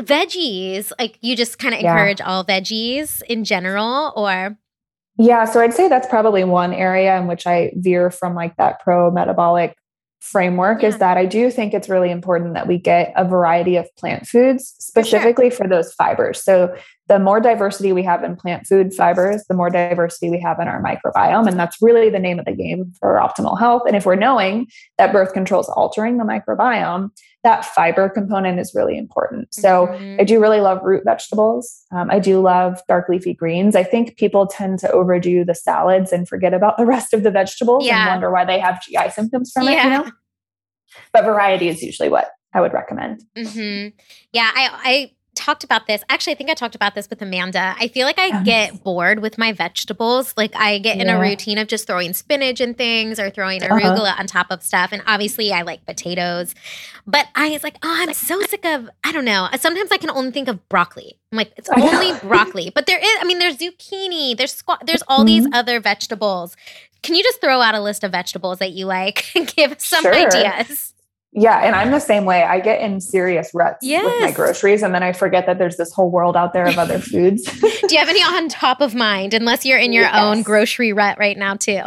veggies 0.00 0.90
like 0.98 1.18
you 1.20 1.36
just 1.36 1.58
kind 1.58 1.74
of 1.74 1.80
yeah. 1.80 1.92
encourage 1.92 2.20
all 2.20 2.44
veggies 2.44 3.22
in 3.24 3.44
general 3.44 4.12
or 4.16 4.56
yeah 5.18 5.44
so 5.44 5.60
i'd 5.60 5.74
say 5.74 5.88
that's 5.88 6.06
probably 6.06 6.44
one 6.44 6.72
area 6.72 7.18
in 7.18 7.26
which 7.26 7.46
i 7.46 7.70
veer 7.76 8.10
from 8.10 8.34
like 8.34 8.56
that 8.56 8.80
pro 8.80 9.10
metabolic 9.10 9.76
framework 10.20 10.80
yeah. 10.80 10.88
is 10.88 10.98
that 10.98 11.18
i 11.18 11.26
do 11.26 11.50
think 11.50 11.74
it's 11.74 11.90
really 11.90 12.10
important 12.10 12.54
that 12.54 12.66
we 12.66 12.78
get 12.78 13.12
a 13.16 13.24
variety 13.24 13.76
of 13.76 13.86
plant 13.96 14.26
foods 14.26 14.74
specifically 14.78 15.50
for, 15.50 15.56
sure. 15.56 15.64
for 15.64 15.68
those 15.68 15.92
fibers 15.92 16.42
so 16.42 16.74
the 17.08 17.18
more 17.18 17.40
diversity 17.40 17.92
we 17.92 18.02
have 18.02 18.24
in 18.24 18.34
plant 18.34 18.66
food 18.66 18.94
fibers 18.94 19.44
the 19.48 19.54
more 19.54 19.68
diversity 19.68 20.30
we 20.30 20.40
have 20.40 20.58
in 20.58 20.68
our 20.68 20.82
microbiome 20.82 21.46
and 21.46 21.58
that's 21.58 21.76
really 21.82 22.08
the 22.08 22.18
name 22.18 22.38
of 22.38 22.46
the 22.46 22.52
game 22.52 22.90
for 22.98 23.16
optimal 23.16 23.58
health 23.58 23.82
and 23.86 23.94
if 23.94 24.06
we're 24.06 24.14
knowing 24.14 24.66
that 24.96 25.12
birth 25.12 25.34
control 25.34 25.60
is 25.60 25.68
altering 25.68 26.16
the 26.16 26.24
microbiome 26.24 27.10
that 27.44 27.64
fiber 27.64 28.08
component 28.08 28.60
is 28.60 28.72
really 28.74 28.96
important. 28.96 29.52
So 29.52 29.88
mm-hmm. 29.88 30.20
I 30.20 30.24
do 30.24 30.40
really 30.40 30.60
love 30.60 30.80
root 30.82 31.02
vegetables. 31.04 31.84
Um, 31.90 32.10
I 32.10 32.20
do 32.20 32.40
love 32.40 32.80
dark 32.86 33.08
leafy 33.08 33.34
greens. 33.34 33.74
I 33.74 33.82
think 33.82 34.16
people 34.16 34.46
tend 34.46 34.78
to 34.80 34.90
overdo 34.90 35.44
the 35.44 35.54
salads 35.54 36.12
and 36.12 36.28
forget 36.28 36.54
about 36.54 36.76
the 36.76 36.86
rest 36.86 37.12
of 37.12 37.24
the 37.24 37.30
vegetables 37.30 37.84
yeah. 37.84 38.02
and 38.02 38.10
wonder 38.10 38.30
why 38.30 38.44
they 38.44 38.60
have 38.60 38.82
GI 38.82 39.10
symptoms 39.10 39.50
from 39.52 39.64
yeah. 39.64 39.70
it. 39.70 39.84
You 39.84 39.90
know, 39.90 40.10
but 41.12 41.24
variety 41.24 41.68
is 41.68 41.82
usually 41.82 42.08
what 42.08 42.30
I 42.54 42.60
would 42.60 42.72
recommend. 42.72 43.22
Mm-hmm. 43.36 43.96
Yeah, 44.32 44.50
I, 44.54 44.70
I 44.72 45.10
talked 45.34 45.64
about 45.64 45.86
this. 45.86 46.02
Actually, 46.08 46.34
I 46.34 46.36
think 46.36 46.50
I 46.50 46.54
talked 46.54 46.74
about 46.74 46.94
this 46.94 47.08
with 47.08 47.22
Amanda. 47.22 47.74
I 47.78 47.88
feel 47.88 48.06
like 48.06 48.18
I 48.18 48.42
get 48.42 48.82
bored 48.82 49.20
with 49.20 49.38
my 49.38 49.52
vegetables. 49.52 50.34
Like 50.36 50.54
I 50.54 50.78
get 50.78 51.00
in 51.00 51.08
a 51.08 51.18
routine 51.18 51.58
of 51.58 51.68
just 51.68 51.86
throwing 51.86 52.12
spinach 52.12 52.60
and 52.60 52.76
things 52.76 53.18
or 53.18 53.30
throwing 53.30 53.62
uh-huh. 53.62 53.74
arugula 53.74 54.10
uh-huh. 54.10 54.20
on 54.20 54.26
top 54.26 54.48
of 54.50 54.62
stuff. 54.62 54.90
And 54.92 55.02
obviously, 55.06 55.52
I 55.52 55.62
like 55.62 55.84
potatoes. 55.86 56.54
But 57.06 57.28
I 57.34 57.50
was 57.50 57.62
like, 57.62 57.76
oh, 57.82 57.96
I'm 57.98 58.12
so 58.14 58.40
sick 58.42 58.64
of, 58.64 58.88
I 59.04 59.12
don't 59.12 59.24
know. 59.24 59.48
Sometimes 59.58 59.90
I 59.90 59.96
can 59.96 60.10
only 60.10 60.30
think 60.30 60.48
of 60.48 60.68
broccoli. 60.68 61.18
I'm 61.32 61.38
like, 61.38 61.52
it's 61.56 61.68
only 61.68 62.18
broccoli. 62.20 62.70
But 62.70 62.86
there 62.86 62.98
is, 62.98 63.18
I 63.20 63.24
mean, 63.24 63.38
there's 63.38 63.56
zucchini, 63.56 64.36
there's 64.36 64.52
squat, 64.52 64.82
there's 64.86 65.02
all 65.08 65.20
mm-hmm. 65.20 65.26
these 65.26 65.46
other 65.52 65.80
vegetables. 65.80 66.56
Can 67.02 67.16
you 67.16 67.24
just 67.24 67.40
throw 67.40 67.60
out 67.60 67.74
a 67.74 67.80
list 67.80 68.04
of 68.04 68.12
vegetables 68.12 68.58
that 68.58 68.72
you 68.72 68.86
like 68.86 69.34
and 69.34 69.46
give 69.56 69.80
some 69.80 70.02
sure. 70.02 70.14
ideas? 70.14 70.94
Yeah, 71.34 71.60
and 71.64 71.74
I'm 71.74 71.90
the 71.90 71.98
same 71.98 72.26
way. 72.26 72.42
I 72.42 72.60
get 72.60 72.80
in 72.82 73.00
serious 73.00 73.50
ruts 73.54 73.78
yes. 73.80 74.04
with 74.04 74.20
my 74.20 74.32
groceries, 74.32 74.82
and 74.82 74.94
then 74.94 75.02
I 75.02 75.12
forget 75.12 75.46
that 75.46 75.58
there's 75.58 75.78
this 75.78 75.92
whole 75.92 76.10
world 76.10 76.36
out 76.36 76.52
there 76.52 76.66
of 76.66 76.78
other 76.78 76.98
foods. 77.00 77.44
Do 77.60 77.94
you 77.94 77.98
have 77.98 78.10
any 78.10 78.22
on 78.22 78.48
top 78.48 78.82
of 78.82 78.94
mind? 78.94 79.32
Unless 79.32 79.64
you're 79.64 79.78
in 79.78 79.92
your 79.92 80.04
yes. 80.04 80.14
own 80.14 80.42
grocery 80.42 80.92
rut 80.92 81.18
right 81.18 81.38
now, 81.38 81.54
too. 81.54 81.80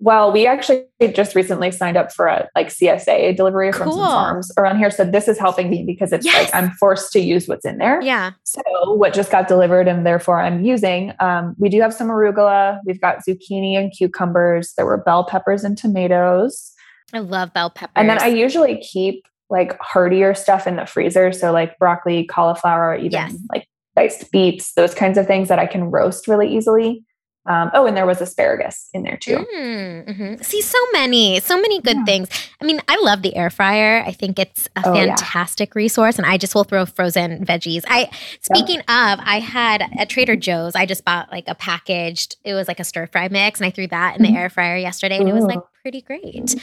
well, 0.00 0.32
we 0.32 0.46
actually 0.46 0.84
just 1.14 1.36
recently 1.36 1.70
signed 1.70 1.96
up 1.96 2.12
for 2.12 2.26
a 2.26 2.48
like 2.54 2.68
CSA 2.68 3.36
delivery 3.36 3.70
from 3.70 3.90
some 3.90 4.00
farms 4.00 4.50
around 4.58 4.78
here. 4.78 4.90
So 4.90 5.04
this 5.04 5.28
is 5.28 5.38
helping 5.38 5.70
me 5.70 5.84
because 5.86 6.12
it's 6.12 6.26
yes. 6.26 6.52
like 6.52 6.54
I'm 6.54 6.72
forced 6.72 7.12
to 7.12 7.20
use 7.20 7.46
what's 7.46 7.64
in 7.64 7.78
there. 7.78 8.02
Yeah. 8.02 8.32
So 8.42 8.60
what 8.84 9.14
just 9.14 9.30
got 9.30 9.46
delivered 9.46 9.86
and 9.86 10.04
therefore 10.04 10.40
I'm 10.40 10.64
using. 10.64 11.12
Um, 11.20 11.54
we 11.58 11.68
do 11.68 11.80
have 11.80 11.94
some 11.94 12.08
arugula. 12.08 12.80
We've 12.84 13.00
got 13.00 13.20
zucchini 13.26 13.78
and 13.78 13.92
cucumbers. 13.96 14.74
There 14.76 14.84
were 14.84 14.98
bell 14.98 15.24
peppers 15.24 15.64
and 15.64 15.78
tomatoes. 15.78 16.73
I 17.16 17.20
love 17.20 17.52
bell 17.52 17.70
peppers. 17.70 17.92
And 17.96 18.08
then 18.08 18.20
I 18.20 18.26
usually 18.26 18.78
keep 18.78 19.26
like 19.50 19.78
heartier 19.80 20.34
stuff 20.34 20.66
in 20.66 20.76
the 20.76 20.86
freezer. 20.86 21.32
So 21.32 21.52
like 21.52 21.78
broccoli, 21.78 22.24
cauliflower, 22.24 22.96
even 22.96 23.12
yes. 23.12 23.34
like 23.52 23.66
diced 23.96 24.30
beets, 24.32 24.72
those 24.74 24.94
kinds 24.94 25.18
of 25.18 25.26
things 25.26 25.48
that 25.48 25.58
I 25.58 25.66
can 25.66 25.90
roast 25.90 26.28
really 26.28 26.54
easily. 26.54 27.04
Um, 27.46 27.70
oh, 27.74 27.86
and 27.86 27.94
there 27.94 28.06
was 28.06 28.22
asparagus 28.22 28.88
in 28.94 29.02
there 29.02 29.18
too. 29.18 29.36
Mm, 29.36 30.08
mm-hmm. 30.08 30.42
See, 30.42 30.62
so 30.62 30.78
many, 30.94 31.40
so 31.40 31.60
many 31.60 31.78
good 31.82 31.98
yeah. 31.98 32.04
things. 32.04 32.28
I 32.58 32.64
mean, 32.64 32.80
I 32.88 32.98
love 33.02 33.20
the 33.20 33.36
air 33.36 33.50
fryer. 33.50 34.02
I 34.06 34.12
think 34.12 34.38
it's 34.38 34.66
a 34.76 34.88
oh, 34.88 34.94
fantastic 34.94 35.74
yeah. 35.74 35.78
resource, 35.78 36.16
and 36.16 36.26
I 36.26 36.38
just 36.38 36.54
will 36.54 36.64
throw 36.64 36.86
frozen 36.86 37.44
veggies. 37.44 37.84
I 37.86 38.10
speaking 38.40 38.80
of, 38.80 38.86
I 38.88 39.40
had 39.40 39.82
at 39.98 40.08
Trader 40.08 40.36
Joe's. 40.36 40.74
I 40.74 40.86
just 40.86 41.04
bought 41.04 41.30
like 41.30 41.44
a 41.46 41.54
packaged. 41.54 42.36
It 42.44 42.54
was 42.54 42.66
like 42.66 42.80
a 42.80 42.84
stir 42.84 43.08
fry 43.08 43.28
mix, 43.28 43.60
and 43.60 43.66
I 43.66 43.70
threw 43.70 43.88
that 43.88 44.16
in 44.16 44.22
the 44.22 44.28
mm-hmm. 44.28 44.38
air 44.38 44.48
fryer 44.48 44.78
yesterday, 44.78 45.18
and 45.18 45.28
Ooh. 45.28 45.32
it 45.32 45.34
was 45.34 45.44
like 45.44 45.60
pretty 45.84 46.00
great. 46.00 46.54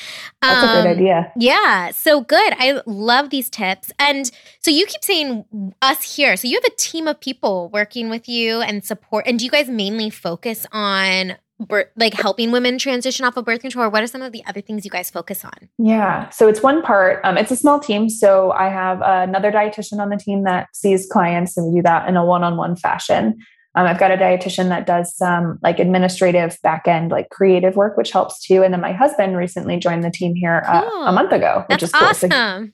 That's 0.42 0.64
um, 0.64 0.80
a 0.80 0.82
good 0.82 0.98
idea. 0.98 1.32
Yeah. 1.38 1.92
So 1.92 2.22
good. 2.22 2.54
I 2.58 2.82
love 2.88 3.30
these 3.30 3.52
tips. 3.52 3.92
And 4.00 4.32
so 4.62 4.72
you 4.72 4.88
keep 4.88 5.04
saying 5.04 5.46
us 5.80 6.16
here. 6.16 6.36
So 6.36 6.48
you 6.48 6.56
have 6.56 6.66
a 6.66 6.76
team 6.76 7.08
of 7.08 7.20
people 7.20 7.70
working 7.70 8.10
with 8.10 8.28
you 8.28 8.62
and 8.62 8.84
support. 8.84 9.28
And 9.28 9.38
do 9.38 9.46
you 9.46 9.52
guys 9.52 9.70
mainly 9.70 10.10
focus 10.10 10.66
on 10.72 11.36
birth, 11.60 11.90
like 11.96 12.16
helping 12.16 12.52
women 12.52 12.80
transition 12.80 13.24
off 13.24 13.38
of 13.38 13.46
birth 13.46 13.62
control? 13.62 13.86
Or 13.86 13.90
what 13.90 14.02
are 14.02 14.08
some 14.08 14.24
of 14.24 14.32
the 14.32 14.44
other 14.48 14.60
things 14.60 14.86
you 14.86 14.90
guys 14.90 15.12
focus 15.12 15.46
on? 15.46 15.70
Yeah. 15.78 16.28
So 16.30 16.48
it's 16.48 16.64
one 16.64 16.82
part, 16.82 17.22
um, 17.24 17.38
it's 17.38 17.52
a 17.52 17.56
small 17.56 17.80
team. 17.80 18.10
So 18.10 18.54
I 18.54 18.70
have 18.70 19.02
another 19.04 19.52
dietitian 19.52 20.00
on 20.00 20.10
the 20.10 20.18
team 20.18 20.46
that 20.46 20.76
sees 20.76 21.06
clients 21.06 21.56
and 21.58 21.68
we 21.68 21.78
do 21.78 21.84
that 21.84 22.10
in 22.10 22.18
a 22.18 22.26
one 22.26 22.44
on 22.44 22.58
one 22.58 22.76
fashion. 22.76 23.38
Um, 23.76 23.88
I've 23.88 24.00
got 24.00 24.12
a 24.12 24.18
dietitian 24.18 24.70
that 24.70 24.86
does 24.86 25.16
some 25.16 25.58
like 25.64 25.80
administrative 25.80 26.58
back 26.62 26.88
end, 26.88 27.10
like 27.12 27.30
creative 27.30 27.76
work, 27.76 27.96
which 27.98 28.12
helps 28.12 28.46
too. 28.46 28.64
And 28.64 28.74
then 28.74 28.82
my 28.82 28.92
husband 28.92 29.38
recently 29.38 29.78
joined 29.78 30.04
the 30.04 30.12
team 30.12 30.36
here 30.36 30.64
uh, 30.68 30.90
cool. 30.90 31.04
a 31.04 31.12
month 31.12 31.32
ago, 31.32 31.64
which 31.70 31.80
That's 31.80 31.84
is 31.84 31.92
cool. 31.94 32.08
awesome. 32.08 32.32
So 32.32 32.68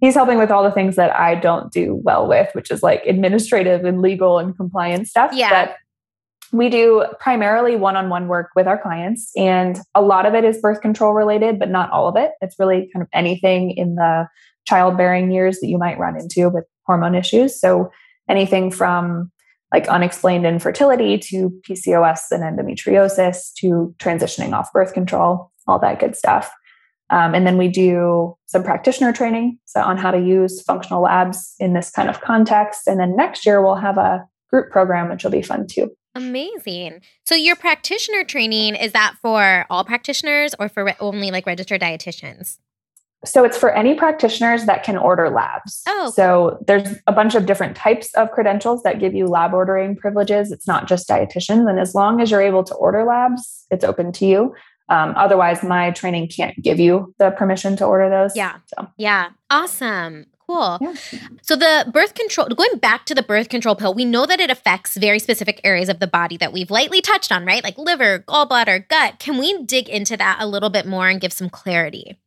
he's 0.00 0.14
helping 0.14 0.38
with 0.38 0.50
all 0.50 0.62
the 0.62 0.70
things 0.70 0.96
that 0.96 1.14
I 1.18 1.34
don't 1.34 1.72
do 1.72 2.00
well 2.04 2.28
with, 2.28 2.50
which 2.54 2.70
is 2.70 2.82
like 2.82 3.02
administrative 3.06 3.84
and 3.84 4.00
legal 4.00 4.38
and 4.38 4.56
compliance 4.56 5.10
stuff. 5.10 5.32
Yeah. 5.34 5.50
But 5.50 5.76
we 6.52 6.68
do 6.68 7.04
primarily 7.18 7.74
one 7.74 7.96
on 7.96 8.08
one 8.08 8.28
work 8.28 8.50
with 8.54 8.68
our 8.68 8.78
clients, 8.78 9.32
and 9.36 9.80
a 9.94 10.02
lot 10.02 10.24
of 10.24 10.34
it 10.34 10.44
is 10.44 10.60
birth 10.60 10.80
control 10.80 11.12
related, 11.12 11.58
but 11.58 11.68
not 11.68 11.90
all 11.90 12.06
of 12.06 12.16
it. 12.16 12.30
It's 12.40 12.60
really 12.60 12.88
kind 12.92 13.02
of 13.02 13.08
anything 13.12 13.72
in 13.72 13.96
the 13.96 14.28
childbearing 14.64 15.32
years 15.32 15.58
that 15.60 15.66
you 15.66 15.78
might 15.78 15.98
run 15.98 16.16
into 16.16 16.48
with 16.50 16.64
hormone 16.86 17.16
issues. 17.16 17.58
So 17.58 17.90
anything 18.28 18.70
from 18.70 19.32
like 19.74 19.88
unexplained 19.88 20.46
infertility 20.46 21.18
to 21.18 21.50
PCOS 21.68 22.20
and 22.30 22.44
endometriosis 22.44 23.52
to 23.54 23.92
transitioning 23.98 24.52
off 24.52 24.72
birth 24.72 24.94
control, 24.94 25.50
all 25.66 25.80
that 25.80 25.98
good 25.98 26.14
stuff. 26.14 26.52
Um, 27.10 27.34
and 27.34 27.44
then 27.44 27.58
we 27.58 27.66
do 27.66 28.36
some 28.46 28.62
practitioner 28.62 29.12
training 29.12 29.58
so 29.64 29.80
on 29.80 29.96
how 29.96 30.12
to 30.12 30.20
use 30.20 30.62
functional 30.62 31.02
labs 31.02 31.56
in 31.58 31.72
this 31.72 31.90
kind 31.90 32.08
of 32.08 32.20
context. 32.20 32.86
And 32.86 33.00
then 33.00 33.16
next 33.16 33.44
year 33.44 33.60
we'll 33.60 33.74
have 33.74 33.98
a 33.98 34.24
group 34.48 34.70
program, 34.70 35.10
which 35.10 35.24
will 35.24 35.32
be 35.32 35.42
fun 35.42 35.66
too. 35.66 35.90
Amazing. 36.14 37.00
So 37.26 37.34
your 37.34 37.56
practitioner 37.56 38.22
training 38.22 38.76
is 38.76 38.92
that 38.92 39.16
for 39.20 39.66
all 39.68 39.84
practitioners 39.84 40.54
or 40.60 40.68
for 40.68 40.84
re- 40.84 40.96
only 41.00 41.32
like 41.32 41.46
registered 41.46 41.80
dietitians? 41.80 42.58
So 43.24 43.44
it's 43.44 43.56
for 43.56 43.70
any 43.70 43.94
practitioners 43.94 44.64
that 44.66 44.82
can 44.82 44.96
order 44.96 45.30
labs. 45.30 45.82
Oh. 45.88 46.10
So 46.10 46.62
there's 46.66 46.96
a 47.06 47.12
bunch 47.12 47.34
of 47.34 47.46
different 47.46 47.76
types 47.76 48.12
of 48.14 48.30
credentials 48.30 48.82
that 48.82 49.00
give 49.00 49.14
you 49.14 49.26
lab 49.26 49.54
ordering 49.54 49.96
privileges. 49.96 50.52
It's 50.52 50.66
not 50.66 50.88
just 50.88 51.08
dietitians. 51.08 51.68
And 51.68 51.78
as 51.78 51.94
long 51.94 52.20
as 52.20 52.30
you're 52.30 52.42
able 52.42 52.64
to 52.64 52.74
order 52.74 53.04
labs, 53.04 53.66
it's 53.70 53.84
open 53.84 54.12
to 54.12 54.26
you. 54.26 54.54
Um, 54.88 55.14
otherwise, 55.16 55.62
my 55.62 55.90
training 55.92 56.28
can't 56.28 56.60
give 56.62 56.78
you 56.78 57.14
the 57.18 57.30
permission 57.30 57.76
to 57.76 57.86
order 57.86 58.10
those. 58.10 58.36
Yeah. 58.36 58.56
So. 58.66 58.88
Yeah. 58.98 59.30
Awesome. 59.50 60.26
Cool. 60.46 60.78
Yeah. 60.80 60.94
So 61.40 61.56
the 61.56 61.90
birth 61.90 62.14
control, 62.14 62.48
going 62.48 62.76
back 62.76 63.06
to 63.06 63.14
the 63.14 63.22
birth 63.22 63.48
control 63.48 63.74
pill, 63.74 63.94
we 63.94 64.04
know 64.04 64.26
that 64.26 64.40
it 64.40 64.50
affects 64.50 64.94
very 64.94 65.18
specific 65.18 65.58
areas 65.64 65.88
of 65.88 66.00
the 66.00 66.06
body 66.06 66.36
that 66.36 66.52
we've 66.52 66.70
lightly 66.70 67.00
touched 67.00 67.32
on, 67.32 67.46
right? 67.46 67.64
Like 67.64 67.78
liver, 67.78 68.18
gallbladder, 68.18 68.86
gut. 68.88 69.18
Can 69.18 69.38
we 69.38 69.62
dig 69.62 69.88
into 69.88 70.18
that 70.18 70.36
a 70.40 70.46
little 70.46 70.68
bit 70.68 70.84
more 70.84 71.08
and 71.08 71.18
give 71.18 71.32
some 71.32 71.48
clarity? 71.48 72.18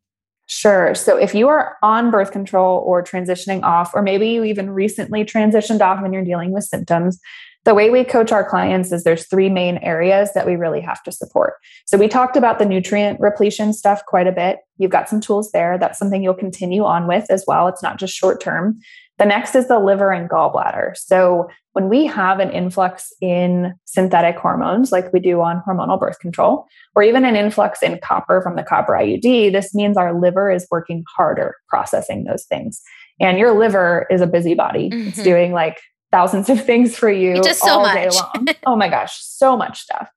Sure. 0.48 0.96
So 0.96 1.18
if 1.18 1.36
you 1.36 1.50
are 1.50 1.76
on 1.84 2.10
birth 2.10 2.32
control 2.32 2.82
or 2.86 3.04
transitioning 3.04 3.64
off, 3.64 3.92
or 3.94 4.02
maybe 4.02 4.30
you 4.30 4.46
even 4.46 4.70
recently 4.70 5.26
transitioned 5.26 5.82
off 5.82 6.04
and 6.04 6.14
you're 6.14 6.24
dealing 6.24 6.52
with 6.52 6.64
symptoms, 6.64 7.20
the 7.66 7.76
way 7.76 7.90
we 7.90 8.06
coach 8.06 8.32
our 8.32 8.50
clients 8.50 8.94
is 8.94 9.04
there's 9.04 9.28
three 9.28 9.50
main 9.50 9.78
areas 9.80 10.32
that 10.34 10.48
we 10.48 10.56
really 10.56 10.80
have 10.80 11.04
to 11.04 11.12
support. 11.12 11.56
So 11.86 11.98
we 11.98 12.08
talked 12.08 12.38
about 12.38 12.60
the 12.60 12.66
nutrient 12.66 13.20
repletion 13.20 13.74
stuff 13.74 14.06
quite 14.06 14.26
a 14.26 14.32
bit. 14.32 14.60
You've 14.78 14.90
got 14.92 15.10
some 15.10 15.20
tools 15.20 15.52
there. 15.52 15.78
That's 15.78 16.00
something 16.00 16.24
you'll 16.24 16.34
continue 16.34 16.86
on 16.86 17.08
with 17.08 17.30
as 17.30 17.44
well. 17.46 17.68
It's 17.68 17.84
not 17.84 18.00
just 18.00 18.14
short 18.14 18.40
term. 18.40 18.80
The 19.18 19.26
next 19.26 19.56
is 19.56 19.68
the 19.68 19.80
liver 19.80 20.12
and 20.12 20.30
gallbladder. 20.30 20.96
So 20.96 21.48
when 21.74 21.90
we 21.90 22.06
have 22.06 22.40
an 22.40 22.52
influx 22.52 23.12
in 23.22 23.74
synthetic 23.86 24.38
hormones, 24.38 24.92
like 24.92 25.12
we 25.12 25.20
do 25.20 25.42
on 25.42 25.62
hormonal 25.68 26.00
birth 26.00 26.20
control, 26.20 26.66
or 26.96 27.04
even 27.04 27.26
an 27.26 27.36
influx 27.36 27.82
in 27.82 28.00
copper 28.04 28.42
from 28.42 28.56
the 28.56 28.64
copper 28.64 28.94
IUD, 28.94 29.52
this 29.52 29.74
means 29.74 29.98
our 29.98 30.20
liver 30.20 30.52
is 30.52 30.68
working 30.70 31.04
harder 31.16 31.56
processing 31.68 32.26
those 32.26 32.46
things. 32.46 32.82
And 33.20 33.40
your 33.40 33.58
liver 33.58 34.06
is 34.12 34.22
a 34.22 34.28
busybody. 34.28 34.90
Mm-hmm. 34.90 35.10
It's 35.10 35.24
doing 35.24 35.52
like 35.52 35.80
thousands 36.12 36.50
of 36.50 36.64
things 36.64 36.96
for 36.96 37.10
you 37.10 37.42
just 37.44 37.64
all 37.64 37.86
so 37.86 37.94
day 37.94 38.10
long. 38.10 38.48
oh 38.66 38.76
my 38.76 38.90
gosh, 38.90 39.18
so 39.20 39.58
much 39.58 39.82
stuff. 39.82 40.10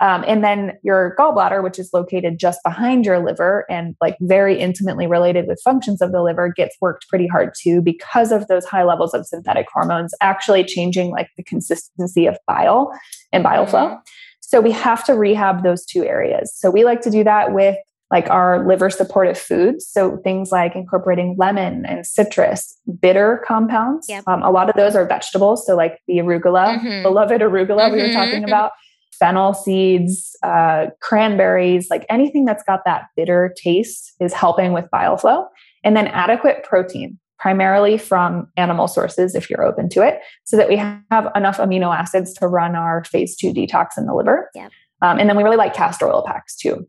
Um, 0.00 0.24
and 0.26 0.42
then 0.42 0.72
your 0.82 1.14
gallbladder, 1.18 1.62
which 1.62 1.78
is 1.78 1.90
located 1.92 2.38
just 2.38 2.58
behind 2.64 3.06
your 3.06 3.24
liver 3.24 3.64
and 3.70 3.94
like 4.00 4.16
very 4.20 4.58
intimately 4.58 5.06
related 5.06 5.46
with 5.46 5.60
functions 5.62 6.02
of 6.02 6.10
the 6.10 6.22
liver, 6.22 6.52
gets 6.54 6.76
worked 6.80 7.08
pretty 7.08 7.28
hard 7.28 7.52
too 7.58 7.80
because 7.80 8.32
of 8.32 8.48
those 8.48 8.64
high 8.64 8.82
levels 8.82 9.14
of 9.14 9.26
synthetic 9.26 9.66
hormones 9.72 10.12
actually 10.20 10.64
changing 10.64 11.10
like 11.10 11.28
the 11.36 11.44
consistency 11.44 12.26
of 12.26 12.36
bile 12.46 12.92
and 13.32 13.44
bile 13.44 13.66
flow. 13.66 13.86
Mm-hmm. 13.86 13.98
So 14.40 14.60
we 14.60 14.72
have 14.72 15.04
to 15.04 15.14
rehab 15.14 15.62
those 15.62 15.86
two 15.86 16.04
areas. 16.04 16.52
So 16.54 16.70
we 16.70 16.84
like 16.84 17.00
to 17.02 17.10
do 17.10 17.24
that 17.24 17.52
with 17.54 17.76
like 18.10 18.28
our 18.30 18.66
liver 18.66 18.90
supportive 18.90 19.38
foods. 19.38 19.86
So 19.88 20.18
things 20.18 20.52
like 20.52 20.76
incorporating 20.76 21.36
lemon 21.38 21.86
and 21.86 22.06
citrus, 22.06 22.78
bitter 23.00 23.42
compounds. 23.46 24.06
Yep. 24.08 24.24
Um, 24.26 24.42
a 24.42 24.50
lot 24.50 24.68
of 24.68 24.76
those 24.76 24.94
are 24.94 25.06
vegetables. 25.06 25.66
So 25.66 25.74
like 25.74 25.98
the 26.06 26.18
arugula, 26.18 26.78
mm-hmm. 26.78 27.02
beloved 27.02 27.40
arugula 27.40 27.86
mm-hmm. 27.86 27.94
we 27.94 28.02
were 28.02 28.12
talking 28.12 28.42
mm-hmm. 28.42 28.44
about, 28.44 28.72
fennel 29.18 29.54
seeds, 29.54 30.36
uh, 30.42 30.86
cranberries, 31.00 31.88
like 31.90 32.04
anything 32.08 32.44
that's 32.44 32.62
got 32.64 32.80
that 32.84 33.06
bitter 33.16 33.54
taste 33.56 34.12
is 34.20 34.32
helping 34.32 34.72
with 34.72 34.90
bile 34.90 35.16
flow. 35.16 35.46
And 35.82 35.96
then 35.96 36.06
adequate 36.08 36.64
protein, 36.64 37.18
primarily 37.38 37.98
from 37.98 38.48
animal 38.56 38.88
sources 38.88 39.34
if 39.34 39.50
you're 39.50 39.62
open 39.62 39.88
to 39.90 40.02
it, 40.02 40.20
so 40.44 40.56
that 40.56 40.68
we 40.68 40.76
have 40.76 41.30
enough 41.34 41.58
amino 41.58 41.94
acids 41.94 42.32
to 42.34 42.48
run 42.48 42.74
our 42.74 43.04
phase 43.04 43.36
two 43.36 43.52
detox 43.52 43.98
in 43.98 44.06
the 44.06 44.14
liver. 44.14 44.50
Yep. 44.54 44.70
Um, 45.02 45.18
and 45.18 45.28
then 45.28 45.36
we 45.36 45.42
really 45.42 45.56
like 45.56 45.74
castor 45.74 46.08
oil 46.08 46.24
packs 46.26 46.56
too 46.56 46.86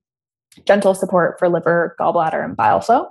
gentle 0.65 0.93
support 0.93 1.37
for 1.37 1.49
liver, 1.49 1.95
gallbladder, 1.99 2.43
and 2.43 2.55
bile 2.55 2.79
flow. 2.79 3.07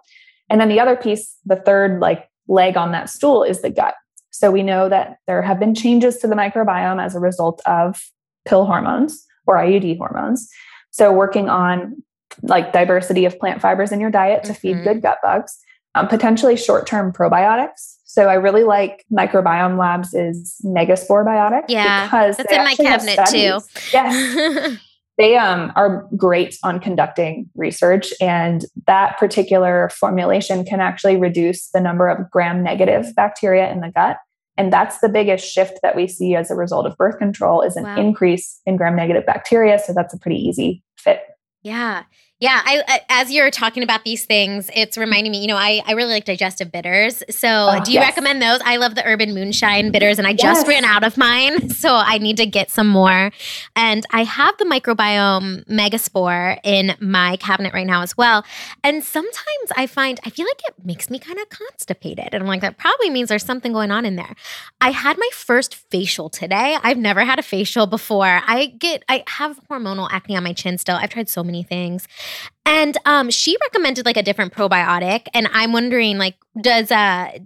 And 0.48 0.60
then 0.60 0.68
the 0.68 0.80
other 0.80 0.96
piece, 0.96 1.36
the 1.44 1.56
third 1.56 2.00
like 2.00 2.28
leg 2.48 2.76
on 2.76 2.92
that 2.92 3.10
stool 3.10 3.42
is 3.42 3.62
the 3.62 3.70
gut. 3.70 3.94
So 4.30 4.50
we 4.50 4.62
know 4.62 4.88
that 4.88 5.18
there 5.26 5.42
have 5.42 5.60
been 5.60 5.74
changes 5.74 6.18
to 6.18 6.26
the 6.26 6.34
microbiome 6.34 7.02
as 7.02 7.14
a 7.14 7.20
result 7.20 7.62
of 7.66 8.00
pill 8.44 8.66
hormones 8.66 9.26
or 9.46 9.56
IUD 9.56 9.98
hormones. 9.98 10.48
So 10.90 11.12
working 11.12 11.48
on 11.48 12.02
like 12.42 12.72
diversity 12.72 13.24
of 13.24 13.38
plant 13.38 13.60
fibers 13.60 13.92
in 13.92 14.00
your 14.00 14.10
diet 14.10 14.44
to 14.44 14.52
mm-hmm. 14.52 14.60
feed 14.60 14.84
good 14.84 15.02
gut 15.02 15.18
bugs, 15.22 15.58
um, 15.94 16.08
potentially 16.08 16.56
short-term 16.56 17.12
probiotics. 17.12 17.96
So 18.04 18.28
I 18.28 18.34
really 18.34 18.64
like 18.64 19.04
Microbiome 19.12 19.78
Labs 19.78 20.14
is 20.14 20.60
Megaspore 20.64 21.24
Biotic. 21.24 21.64
Yeah, 21.68 22.06
because 22.06 22.36
that's 22.36 22.52
in 22.52 22.64
my 22.64 22.74
cabinet 22.74 23.18
too. 23.28 23.58
Yes. 23.92 24.78
they 25.18 25.36
um, 25.36 25.72
are 25.76 26.08
great 26.16 26.56
on 26.62 26.80
conducting 26.80 27.48
research 27.54 28.12
and 28.20 28.64
that 28.86 29.18
particular 29.18 29.88
formulation 29.90 30.64
can 30.64 30.80
actually 30.80 31.16
reduce 31.16 31.70
the 31.70 31.80
number 31.80 32.08
of 32.08 32.30
gram 32.30 32.62
negative 32.62 33.14
bacteria 33.14 33.70
in 33.70 33.80
the 33.80 33.90
gut 33.90 34.18
and 34.56 34.72
that's 34.72 35.00
the 35.00 35.08
biggest 35.08 35.46
shift 35.46 35.78
that 35.82 35.96
we 35.96 36.06
see 36.06 36.34
as 36.34 36.50
a 36.50 36.54
result 36.54 36.86
of 36.86 36.96
birth 36.96 37.18
control 37.18 37.62
is 37.62 37.76
an 37.76 37.84
wow. 37.84 37.96
increase 37.96 38.60
in 38.66 38.76
gram 38.76 38.96
negative 38.96 39.26
bacteria. 39.26 39.78
So 39.78 39.92
that's 39.92 40.14
a 40.14 40.18
pretty 40.18 40.36
easy 40.36 40.82
fit. 40.96 41.22
Yeah 41.62 42.04
yeah, 42.44 42.60
I, 42.62 42.82
I, 42.86 43.00
as 43.08 43.32
you're 43.32 43.50
talking 43.50 43.82
about 43.82 44.04
these 44.04 44.26
things, 44.26 44.68
it's 44.74 44.98
reminding 44.98 45.32
me. 45.32 45.40
You 45.40 45.46
know, 45.46 45.56
I, 45.56 45.80
I 45.86 45.92
really 45.92 46.12
like 46.12 46.26
digestive 46.26 46.70
bitters. 46.70 47.22
So, 47.30 47.48
oh, 47.48 47.82
do 47.82 47.90
you 47.90 48.00
yes. 48.00 48.10
recommend 48.10 48.42
those? 48.42 48.60
I 48.66 48.76
love 48.76 48.96
the 48.96 49.06
Urban 49.06 49.32
Moonshine 49.32 49.90
bitters, 49.90 50.18
and 50.18 50.26
I 50.26 50.34
just 50.34 50.66
yes. 50.66 50.68
ran 50.68 50.84
out 50.84 51.04
of 51.04 51.16
mine, 51.16 51.70
so 51.70 51.94
I 51.94 52.18
need 52.18 52.36
to 52.36 52.44
get 52.44 52.70
some 52.70 52.86
more. 52.86 53.32
And 53.74 54.04
I 54.10 54.24
have 54.24 54.58
the 54.58 54.66
microbiome 54.66 55.64
Megaspore 55.70 56.60
in 56.64 56.94
my 57.00 57.36
cabinet 57.36 57.72
right 57.72 57.86
now 57.86 58.02
as 58.02 58.14
well. 58.14 58.44
And 58.82 59.02
sometimes 59.02 59.72
I 59.74 59.86
find 59.86 60.20
I 60.26 60.28
feel 60.28 60.44
like 60.44 60.60
it 60.68 60.84
makes 60.84 61.08
me 61.08 61.18
kind 61.18 61.38
of 61.38 61.48
constipated, 61.48 62.28
and 62.32 62.42
I'm 62.42 62.46
like, 62.46 62.60
that 62.60 62.76
probably 62.76 63.08
means 63.08 63.30
there's 63.30 63.42
something 63.42 63.72
going 63.72 63.90
on 63.90 64.04
in 64.04 64.16
there. 64.16 64.34
I 64.82 64.90
had 64.90 65.16
my 65.16 65.30
first 65.32 65.76
facial 65.76 66.28
today. 66.28 66.76
I've 66.82 66.98
never 66.98 67.24
had 67.24 67.38
a 67.38 67.42
facial 67.42 67.86
before. 67.86 68.42
I 68.46 68.66
get 68.66 69.02
I 69.08 69.24
have 69.28 69.58
hormonal 69.70 70.10
acne 70.12 70.36
on 70.36 70.44
my 70.44 70.52
chin 70.52 70.76
still. 70.76 70.96
I've 70.96 71.08
tried 71.08 71.30
so 71.30 71.42
many 71.42 71.62
things. 71.62 72.06
And 72.66 72.96
um, 73.04 73.30
she 73.30 73.56
recommended 73.60 74.06
like 74.06 74.16
a 74.16 74.22
different 74.22 74.52
probiotic. 74.52 75.26
And 75.34 75.48
I'm 75.52 75.72
wondering, 75.72 76.18
like, 76.18 76.36
does 76.60 76.90
uh 76.90 77.38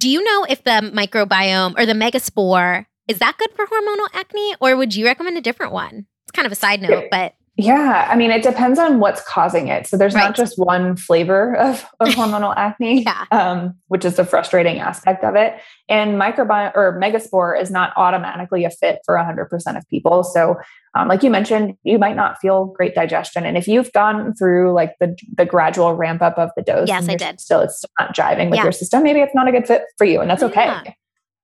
do 0.00 0.10
you 0.10 0.22
know 0.22 0.44
if 0.48 0.64
the 0.64 0.92
microbiome 0.94 1.78
or 1.78 1.86
the 1.86 1.92
megaspore 1.92 2.86
is 3.08 3.18
that 3.18 3.36
good 3.38 3.50
for 3.52 3.66
hormonal 3.66 4.08
acne, 4.12 4.54
or 4.60 4.76
would 4.76 4.94
you 4.94 5.04
recommend 5.04 5.36
a 5.36 5.40
different 5.40 5.72
one? 5.72 6.06
It's 6.24 6.32
kind 6.32 6.46
of 6.46 6.52
a 6.52 6.56
side 6.56 6.80
note, 6.80 7.04
but 7.10 7.34
yeah, 7.56 8.08
I 8.10 8.16
mean, 8.16 8.32
it 8.32 8.42
depends 8.42 8.80
on 8.80 8.98
what's 8.98 9.22
causing 9.22 9.68
it. 9.68 9.86
So 9.86 9.96
there's 9.96 10.14
right. 10.14 10.24
not 10.24 10.34
just 10.34 10.58
one 10.58 10.96
flavor 10.96 11.54
of, 11.56 11.86
of 12.00 12.08
hormonal 12.14 12.52
acne, 12.56 13.04
yeah. 13.04 13.26
um, 13.30 13.76
which 13.86 14.04
is 14.04 14.16
the 14.16 14.24
frustrating 14.24 14.80
aspect 14.80 15.22
of 15.22 15.36
it. 15.36 15.54
And 15.88 16.20
microbiome 16.20 16.72
or 16.74 16.98
megaspore 17.00 17.60
is 17.60 17.70
not 17.70 17.92
automatically 17.96 18.64
a 18.64 18.70
fit 18.70 18.98
for 19.04 19.14
100% 19.14 19.76
of 19.76 19.88
people. 19.88 20.24
So, 20.24 20.56
um, 20.96 21.08
like 21.08 21.22
you 21.22 21.30
mentioned, 21.30 21.76
you 21.82 21.98
might 21.98 22.14
not 22.14 22.38
feel 22.40 22.66
great 22.66 22.94
digestion. 22.94 23.44
And 23.44 23.56
if 23.56 23.66
you've 23.66 23.92
gone 23.92 24.32
through 24.34 24.72
like 24.72 24.94
the 25.00 25.16
the 25.36 25.44
gradual 25.44 25.94
ramp 25.94 26.22
up 26.22 26.38
of 26.38 26.50
the 26.56 26.62
dose, 26.62 26.88
yes, 26.88 27.08
I 27.08 27.16
did. 27.16 27.40
Still, 27.40 27.60
it's 27.60 27.84
not 27.98 28.14
driving 28.14 28.50
with 28.50 28.58
yeah. 28.58 28.62
your 28.62 28.72
system. 28.72 29.02
Maybe 29.02 29.20
it's 29.20 29.34
not 29.34 29.48
a 29.48 29.52
good 29.52 29.66
fit 29.66 29.82
for 29.98 30.04
you, 30.04 30.20
and 30.20 30.30
that's 30.30 30.42
okay. 30.42 30.66
Yeah. 30.66 30.92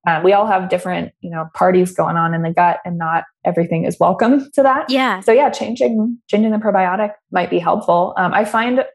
Um, 0.07 0.23
we 0.23 0.33
all 0.33 0.47
have 0.47 0.69
different, 0.69 1.11
you 1.21 1.29
know, 1.29 1.47
parties 1.53 1.93
going 1.93 2.15
on 2.15 2.33
in 2.33 2.41
the 2.41 2.51
gut, 2.51 2.79
and 2.85 2.97
not 2.97 3.25
everything 3.45 3.85
is 3.85 3.97
welcome 3.99 4.49
to 4.53 4.63
that. 4.63 4.89
Yeah. 4.89 5.19
So 5.19 5.31
yeah, 5.31 5.49
changing 5.49 6.17
changing 6.27 6.51
the 6.51 6.57
probiotic 6.57 7.11
might 7.31 7.49
be 7.49 7.59
helpful. 7.59 8.13
Um, 8.17 8.33
I 8.33 8.45
find 8.45 8.85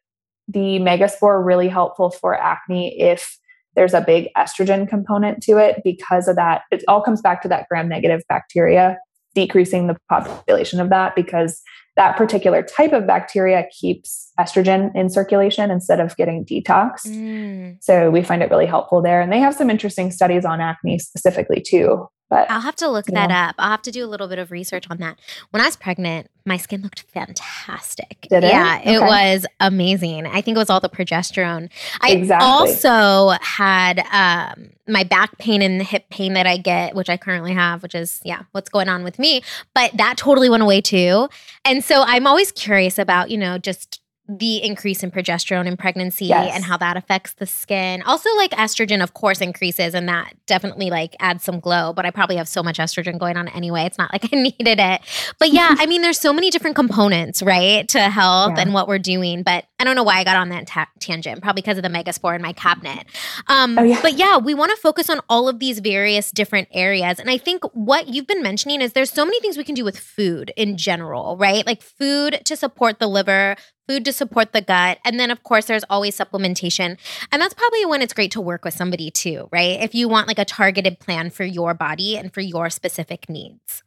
the 0.48 0.78
Megaspore 0.78 1.44
really 1.44 1.68
helpful 1.68 2.10
for 2.10 2.34
acne 2.34 2.98
if 3.00 3.38
there's 3.74 3.92
a 3.92 4.00
big 4.00 4.28
estrogen 4.36 4.88
component 4.88 5.42
to 5.42 5.58
it 5.58 5.82
because 5.84 6.28
of 6.28 6.36
that. 6.36 6.62
It 6.70 6.82
all 6.88 7.02
comes 7.02 7.20
back 7.20 7.42
to 7.42 7.48
that 7.48 7.68
gram 7.68 7.88
negative 7.88 8.22
bacteria, 8.28 8.96
decreasing 9.36 9.86
the 9.86 9.96
population 10.08 10.80
of 10.80 10.88
that 10.88 11.14
because 11.14 11.62
that 11.94 12.16
particular 12.16 12.62
type 12.62 12.92
of 12.92 13.06
bacteria 13.06 13.66
keeps 13.70 14.32
estrogen 14.40 14.94
in 14.96 15.08
circulation 15.10 15.70
instead 15.70 16.00
of 16.00 16.16
getting 16.16 16.44
detoxed. 16.44 17.06
Mm. 17.06 17.76
So 17.80 18.10
we 18.10 18.22
find 18.22 18.42
it 18.42 18.50
really 18.50 18.66
helpful 18.66 19.02
there. 19.02 19.20
And 19.20 19.30
they 19.30 19.38
have 19.38 19.54
some 19.54 19.70
interesting 19.70 20.10
studies 20.10 20.44
on 20.44 20.60
acne 20.60 20.98
specifically 20.98 21.60
too. 21.60 22.08
But 22.28 22.50
I'll 22.50 22.60
have 22.60 22.76
to 22.76 22.88
look 22.88 23.06
that 23.06 23.28
know. 23.28 23.34
up. 23.34 23.54
I'll 23.58 23.70
have 23.70 23.82
to 23.82 23.92
do 23.92 24.04
a 24.04 24.08
little 24.08 24.26
bit 24.26 24.38
of 24.38 24.50
research 24.50 24.86
on 24.90 24.98
that. 24.98 25.18
When 25.50 25.60
I 25.60 25.66
was 25.66 25.76
pregnant, 25.76 26.28
my 26.44 26.56
skin 26.56 26.82
looked 26.82 27.02
fantastic. 27.02 28.26
Did 28.28 28.42
it? 28.42 28.48
Yeah, 28.48 28.78
okay. 28.80 28.94
it 28.94 29.00
was 29.00 29.46
amazing. 29.60 30.26
I 30.26 30.40
think 30.40 30.56
it 30.56 30.58
was 30.58 30.68
all 30.68 30.80
the 30.80 30.88
progesterone. 30.88 31.70
I 32.00 32.10
exactly. 32.10 32.46
also 32.46 33.36
had 33.40 34.00
um, 34.12 34.70
my 34.88 35.04
back 35.04 35.38
pain 35.38 35.62
and 35.62 35.78
the 35.80 35.84
hip 35.84 36.08
pain 36.10 36.34
that 36.34 36.46
I 36.46 36.56
get, 36.56 36.96
which 36.96 37.08
I 37.08 37.16
currently 37.16 37.52
have, 37.52 37.82
which 37.82 37.94
is, 37.94 38.20
yeah, 38.24 38.42
what's 38.50 38.70
going 38.70 38.88
on 38.88 39.04
with 39.04 39.20
me. 39.20 39.42
But 39.72 39.96
that 39.96 40.16
totally 40.16 40.48
went 40.48 40.64
away 40.64 40.80
too. 40.80 41.28
And 41.64 41.84
so 41.84 42.02
I'm 42.04 42.26
always 42.26 42.50
curious 42.50 42.98
about, 42.98 43.30
you 43.30 43.38
know, 43.38 43.56
just 43.56 44.00
the 44.28 44.62
increase 44.62 45.02
in 45.02 45.10
progesterone 45.10 45.66
in 45.66 45.76
pregnancy 45.76 46.26
yes. 46.26 46.54
and 46.54 46.64
how 46.64 46.76
that 46.76 46.96
affects 46.96 47.34
the 47.34 47.46
skin. 47.46 48.02
Also 48.02 48.28
like 48.36 48.50
estrogen 48.52 49.02
of 49.02 49.14
course 49.14 49.40
increases 49.40 49.94
and 49.94 50.08
that 50.08 50.34
definitely 50.46 50.90
like 50.90 51.14
adds 51.20 51.44
some 51.44 51.60
glow, 51.60 51.92
but 51.92 52.04
I 52.04 52.10
probably 52.10 52.36
have 52.36 52.48
so 52.48 52.62
much 52.62 52.78
estrogen 52.78 53.18
going 53.18 53.36
on 53.36 53.48
anyway. 53.48 53.82
It's 53.82 53.98
not 53.98 54.12
like 54.12 54.32
I 54.32 54.36
needed 54.36 54.80
it. 54.80 55.00
But 55.38 55.50
yeah, 55.50 55.74
I 55.78 55.86
mean 55.86 56.02
there's 56.02 56.18
so 56.18 56.32
many 56.32 56.50
different 56.50 56.76
components, 56.76 57.42
right, 57.42 57.86
to 57.88 58.00
health 58.00 58.52
yeah. 58.56 58.62
and 58.62 58.74
what 58.74 58.88
we're 58.88 58.98
doing, 58.98 59.42
but 59.42 59.64
I 59.78 59.84
don't 59.84 59.94
know 59.94 60.02
why 60.02 60.18
I 60.18 60.24
got 60.24 60.36
on 60.36 60.48
that 60.48 60.66
ta- 60.66 60.88
tangent, 61.00 61.42
probably 61.42 61.62
because 61.62 61.76
of 61.76 61.82
the 61.82 61.90
megaspore 61.90 62.34
in 62.34 62.42
my 62.42 62.52
cabinet. 62.52 63.06
Um, 63.48 63.78
oh, 63.78 63.82
yeah. 63.82 64.00
but 64.00 64.14
yeah, 64.14 64.38
we 64.38 64.54
want 64.54 64.70
to 64.70 64.76
focus 64.76 65.10
on 65.10 65.20
all 65.28 65.48
of 65.48 65.58
these 65.58 65.80
various 65.80 66.30
different 66.30 66.68
areas. 66.72 67.20
And 67.20 67.28
I 67.28 67.36
think 67.36 67.62
what 67.74 68.08
you've 68.08 68.26
been 68.26 68.42
mentioning 68.42 68.80
is 68.80 68.94
there's 68.94 69.10
so 69.10 69.24
many 69.24 69.40
things 69.40 69.58
we 69.58 69.64
can 69.64 69.74
do 69.74 69.84
with 69.84 69.98
food 69.98 70.52
in 70.56 70.76
general, 70.78 71.36
right? 71.36 71.66
Like 71.66 71.82
food 71.82 72.40
to 72.44 72.56
support 72.56 72.98
the 72.98 73.06
liver, 73.06 73.56
food 73.88 74.04
to 74.04 74.12
support 74.12 74.52
the 74.52 74.60
gut. 74.60 74.98
And 75.04 75.18
then, 75.18 75.30
of 75.30 75.42
course, 75.42 75.66
there's 75.66 75.84
always 75.88 76.16
supplementation. 76.16 76.98
And 77.32 77.42
that's 77.42 77.54
probably 77.54 77.86
when 77.86 78.02
it's 78.02 78.12
great 78.12 78.30
to 78.32 78.40
work 78.40 78.64
with 78.64 78.74
somebody 78.74 79.10
too, 79.10 79.48
right? 79.52 79.80
If 79.80 79.94
you 79.94 80.08
want 80.08 80.28
like 80.28 80.38
a 80.38 80.44
targeted 80.44 80.98
plan 80.98 81.30
for 81.30 81.44
your 81.44 81.74
body 81.74 82.16
and 82.16 82.32
for 82.32 82.40
your 82.40 82.70
specific 82.70 83.28
needs. 83.28 83.82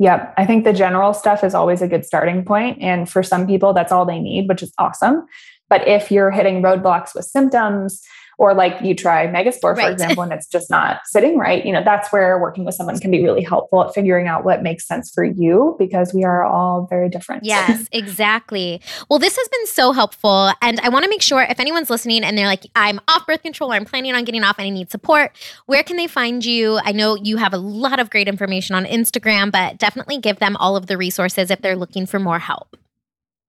Yep. 0.00 0.34
I 0.36 0.44
think 0.44 0.64
the 0.64 0.72
general 0.72 1.14
stuff 1.14 1.44
is 1.44 1.54
always 1.54 1.80
a 1.80 1.88
good 1.88 2.04
starting 2.04 2.44
point. 2.44 2.78
And 2.80 3.08
for 3.08 3.22
some 3.22 3.46
people, 3.46 3.72
that's 3.72 3.92
all 3.92 4.04
they 4.04 4.18
need, 4.18 4.48
which 4.48 4.62
is 4.62 4.72
awesome. 4.78 5.26
But 5.68 5.86
if 5.86 6.10
you're 6.10 6.30
hitting 6.30 6.62
roadblocks 6.62 7.14
with 7.14 7.24
symptoms, 7.24 8.02
or 8.38 8.54
like 8.54 8.80
you 8.82 8.94
try 8.94 9.26
Megaspore, 9.26 9.76
right. 9.76 9.86
for 9.86 9.92
example, 9.92 10.22
and 10.22 10.32
it's 10.32 10.46
just 10.46 10.70
not 10.70 11.00
sitting 11.06 11.38
right, 11.38 11.64
you 11.64 11.72
know, 11.72 11.82
that's 11.84 12.12
where 12.12 12.38
working 12.38 12.64
with 12.64 12.74
someone 12.74 12.98
can 12.98 13.10
be 13.10 13.22
really 13.22 13.42
helpful 13.42 13.84
at 13.84 13.94
figuring 13.94 14.26
out 14.26 14.44
what 14.44 14.62
makes 14.62 14.86
sense 14.86 15.10
for 15.10 15.24
you 15.24 15.76
because 15.78 16.12
we 16.14 16.24
are 16.24 16.44
all 16.44 16.86
very 16.88 17.08
different. 17.08 17.44
Yes, 17.54 17.88
exactly. 17.92 18.80
Well, 19.08 19.18
this 19.18 19.36
has 19.36 19.48
been 19.48 19.66
so 19.66 19.92
helpful. 19.92 20.50
And 20.60 20.80
I 20.80 20.88
want 20.88 21.04
to 21.04 21.08
make 21.08 21.22
sure 21.22 21.42
if 21.42 21.60
anyone's 21.60 21.88
listening 21.88 22.24
and 22.24 22.36
they're 22.36 22.48
like, 22.48 22.66
I'm 22.74 23.00
off 23.06 23.26
birth 23.26 23.42
control 23.42 23.70
or 23.70 23.76
I'm 23.76 23.84
planning 23.84 24.14
on 24.14 24.24
getting 24.24 24.42
off 24.42 24.58
and 24.58 24.66
I 24.66 24.70
need 24.70 24.90
support, 24.90 25.36
where 25.66 25.84
can 25.84 25.96
they 25.96 26.06
find 26.06 26.44
you? 26.44 26.80
I 26.82 26.92
know 26.92 27.14
you 27.14 27.36
have 27.36 27.52
a 27.52 27.58
lot 27.58 28.00
of 28.00 28.10
great 28.10 28.28
information 28.28 28.74
on 28.74 28.86
Instagram, 28.86 29.52
but 29.52 29.78
definitely 29.78 30.18
give 30.18 30.38
them 30.38 30.56
all 30.56 30.76
of 30.76 30.86
the 30.86 30.96
resources 30.96 31.50
if 31.50 31.60
they're 31.60 31.76
looking 31.76 32.06
for 32.06 32.18
more 32.18 32.40
help. 32.40 32.76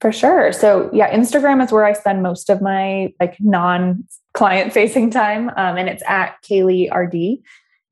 For 0.01 0.11
sure. 0.11 0.51
So 0.51 0.89
yeah, 0.93 1.11
Instagram 1.15 1.63
is 1.63 1.71
where 1.71 1.85
I 1.85 1.93
spend 1.93 2.21
most 2.21 2.49
of 2.49 2.61
my 2.61 3.13
like 3.19 3.37
non 3.39 4.03
client 4.35 4.73
facing 4.73 5.09
time. 5.09 5.49
Um, 5.49 5.77
and 5.77 5.89
it's 5.89 6.03
at 6.05 6.35
Kaylee 6.43 6.93
RD. 6.93 7.41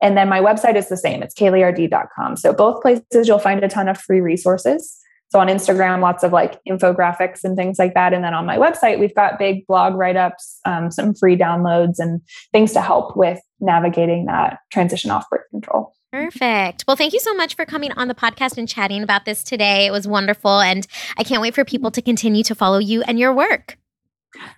And 0.02 0.18
then 0.18 0.28
my 0.28 0.42
website 0.42 0.76
is 0.76 0.90
the 0.90 0.98
same. 0.98 1.24
It's 1.24 1.34
kayleerd.com. 1.34 2.36
So 2.36 2.54
both 2.54 2.82
places 2.82 3.28
you'll 3.28 3.40
find 3.40 3.64
a 3.64 3.70
ton 3.70 3.88
of 3.88 3.98
free 3.98 4.20
resources. 4.20 5.00
So 5.30 5.40
on 5.40 5.48
Instagram, 5.48 6.02
lots 6.02 6.24
of 6.24 6.32
like 6.32 6.60
infographics 6.66 7.44
and 7.44 7.56
things 7.56 7.80
like 7.80 7.96
that. 7.96 8.14
And 8.14 8.24
then 8.24 8.36
on 8.36 8.46
my 8.46 8.58
website, 8.58 9.00
we've 9.00 9.16
got 9.16 9.40
big 9.40 9.66
blog 9.66 9.96
write 9.96 10.18
ups, 10.18 10.60
um, 10.66 10.92
some 10.92 11.16
free 11.16 11.36
downloads, 11.36 11.96
and 11.98 12.22
things 12.52 12.74
to 12.74 12.82
help 12.82 13.18
with 13.18 13.40
navigating 13.60 14.26
that 14.26 14.60
transition 14.72 15.10
off 15.10 15.28
birth 15.32 15.50
control. 15.50 15.94
Perfect. 16.12 16.84
Well, 16.88 16.96
thank 16.96 17.14
you 17.14 17.20
so 17.20 17.34
much 17.34 17.56
for 17.56 17.66
coming 17.66 17.92
on 17.94 18.08
the 18.08 18.14
podcast 18.14 18.60
and 18.60 18.70
chatting 18.70 19.02
about 19.02 19.26
this 19.26 19.42
today. 19.42 19.88
It 19.88 19.92
was 19.92 20.08
wonderful. 20.08 20.60
And 20.60 20.86
I 21.18 21.24
can't 21.24 21.42
wait 21.42 21.56
for 21.56 21.66
people 21.66 21.90
to 21.90 22.02
continue 22.02 22.44
to 22.44 22.54
follow 22.54 22.78
you 22.78 23.02
and 23.08 23.18
your 23.18 23.34
work. 23.34 23.80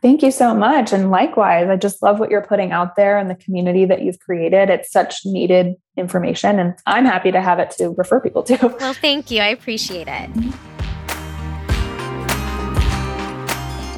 Thank 0.02 0.22
you 0.22 0.32
so 0.32 0.54
much. 0.54 0.94
And 0.94 1.12
likewise, 1.12 1.68
I 1.70 1.76
just 1.76 2.02
love 2.02 2.20
what 2.20 2.30
you're 2.30 2.42
putting 2.42 2.72
out 2.72 2.96
there 2.96 3.18
and 3.18 3.30
the 3.30 3.36
community 3.36 3.86
that 3.86 4.02
you've 4.02 4.20
created. 4.20 4.70
It's 4.70 4.92
such 4.92 5.26
needed 5.26 5.76
information, 5.98 6.60
and 6.60 6.76
I'm 6.86 7.06
happy 7.06 7.32
to 7.32 7.42
have 7.42 7.60
it 7.60 7.72
to 7.72 7.90
refer 7.90 8.20
people 8.20 8.44
to. 8.44 8.76
Well, 8.80 8.94
thank 8.94 9.32
you. 9.32 9.42
I 9.42 9.48
appreciate 9.48 10.08
it. 10.08 10.30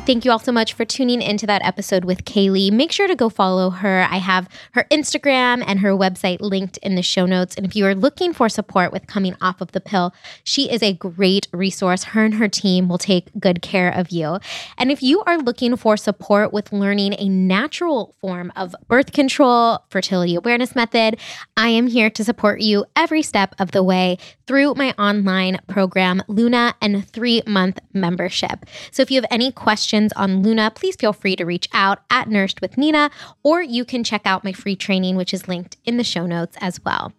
Thank 0.07 0.23
you 0.23 0.31
all 0.31 0.39
so 0.39 0.53
much 0.53 0.71
for 0.71 0.85
tuning 0.85 1.21
into 1.21 1.45
that 1.47 1.65
episode 1.65 2.05
with 2.05 2.23
Kaylee. 2.23 2.71
Make 2.71 2.93
sure 2.93 3.09
to 3.09 3.15
go 3.15 3.27
follow 3.27 3.69
her. 3.71 4.07
I 4.09 4.19
have 4.19 4.47
her 4.71 4.85
Instagram 4.89 5.61
and 5.67 5.81
her 5.81 5.89
website 5.89 6.39
linked 6.39 6.77
in 6.77 6.95
the 6.95 7.01
show 7.01 7.25
notes. 7.25 7.55
And 7.55 7.65
if 7.65 7.75
you 7.75 7.85
are 7.85 7.93
looking 7.93 8.31
for 8.31 8.47
support 8.47 8.93
with 8.93 9.05
coming 9.05 9.35
off 9.41 9.59
of 9.59 9.73
the 9.73 9.81
pill, 9.81 10.13
she 10.45 10.71
is 10.71 10.81
a 10.81 10.93
great 10.93 11.49
resource. 11.51 12.05
Her 12.05 12.23
and 12.23 12.35
her 12.35 12.47
team 12.47 12.87
will 12.87 12.97
take 12.97 13.37
good 13.37 13.61
care 13.61 13.89
of 13.89 14.09
you. 14.09 14.39
And 14.77 14.93
if 14.93 15.03
you 15.03 15.23
are 15.27 15.39
looking 15.39 15.75
for 15.75 15.97
support 15.97 16.53
with 16.53 16.71
learning 16.71 17.15
a 17.19 17.27
natural 17.27 18.15
form 18.21 18.53
of 18.55 18.73
birth 18.87 19.11
control, 19.11 19.79
fertility 19.89 20.35
awareness 20.35 20.73
method, 20.73 21.19
I 21.57 21.67
am 21.67 21.87
here 21.87 22.09
to 22.11 22.23
support 22.23 22.61
you 22.61 22.85
every 22.95 23.23
step 23.23 23.55
of 23.59 23.71
the 23.71 23.83
way 23.83 24.19
through 24.45 24.75
my 24.75 24.93
online 24.97 25.59
program, 25.67 26.23
Luna, 26.29 26.75
and 26.81 27.05
three 27.09 27.41
month 27.45 27.81
membership. 27.91 28.65
So 28.91 29.01
if 29.01 29.11
you 29.11 29.19
have 29.19 29.29
any 29.29 29.51
questions 29.97 30.13
on 30.13 30.43
Luna, 30.43 30.71
please 30.75 30.95
feel 30.95 31.13
free 31.13 31.35
to 31.35 31.43
reach 31.45 31.67
out 31.73 31.99
at 32.11 32.29
Nourished 32.29 32.61
with 32.61 32.77
Nina, 32.77 33.09
or 33.43 33.63
you 33.63 33.83
can 33.83 34.03
check 34.03 34.21
out 34.25 34.43
my 34.43 34.53
free 34.53 34.75
training, 34.75 35.15
which 35.15 35.33
is 35.33 35.47
linked 35.47 35.77
in 35.85 35.97
the 35.97 36.03
show 36.03 36.27
notes 36.27 36.55
as 36.61 36.79
well. 36.85 37.13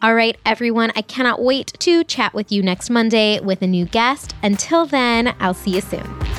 All 0.00 0.14
right, 0.14 0.36
everyone, 0.46 0.92
I 0.96 1.02
cannot 1.02 1.42
wait 1.42 1.72
to 1.80 2.04
chat 2.04 2.32
with 2.32 2.50
you 2.50 2.62
next 2.62 2.88
Monday 2.88 3.40
with 3.40 3.60
a 3.60 3.66
new 3.66 3.84
guest. 3.84 4.34
Until 4.42 4.86
then, 4.86 5.34
I'll 5.40 5.54
see 5.54 5.72
you 5.72 5.80
soon. 5.82 6.35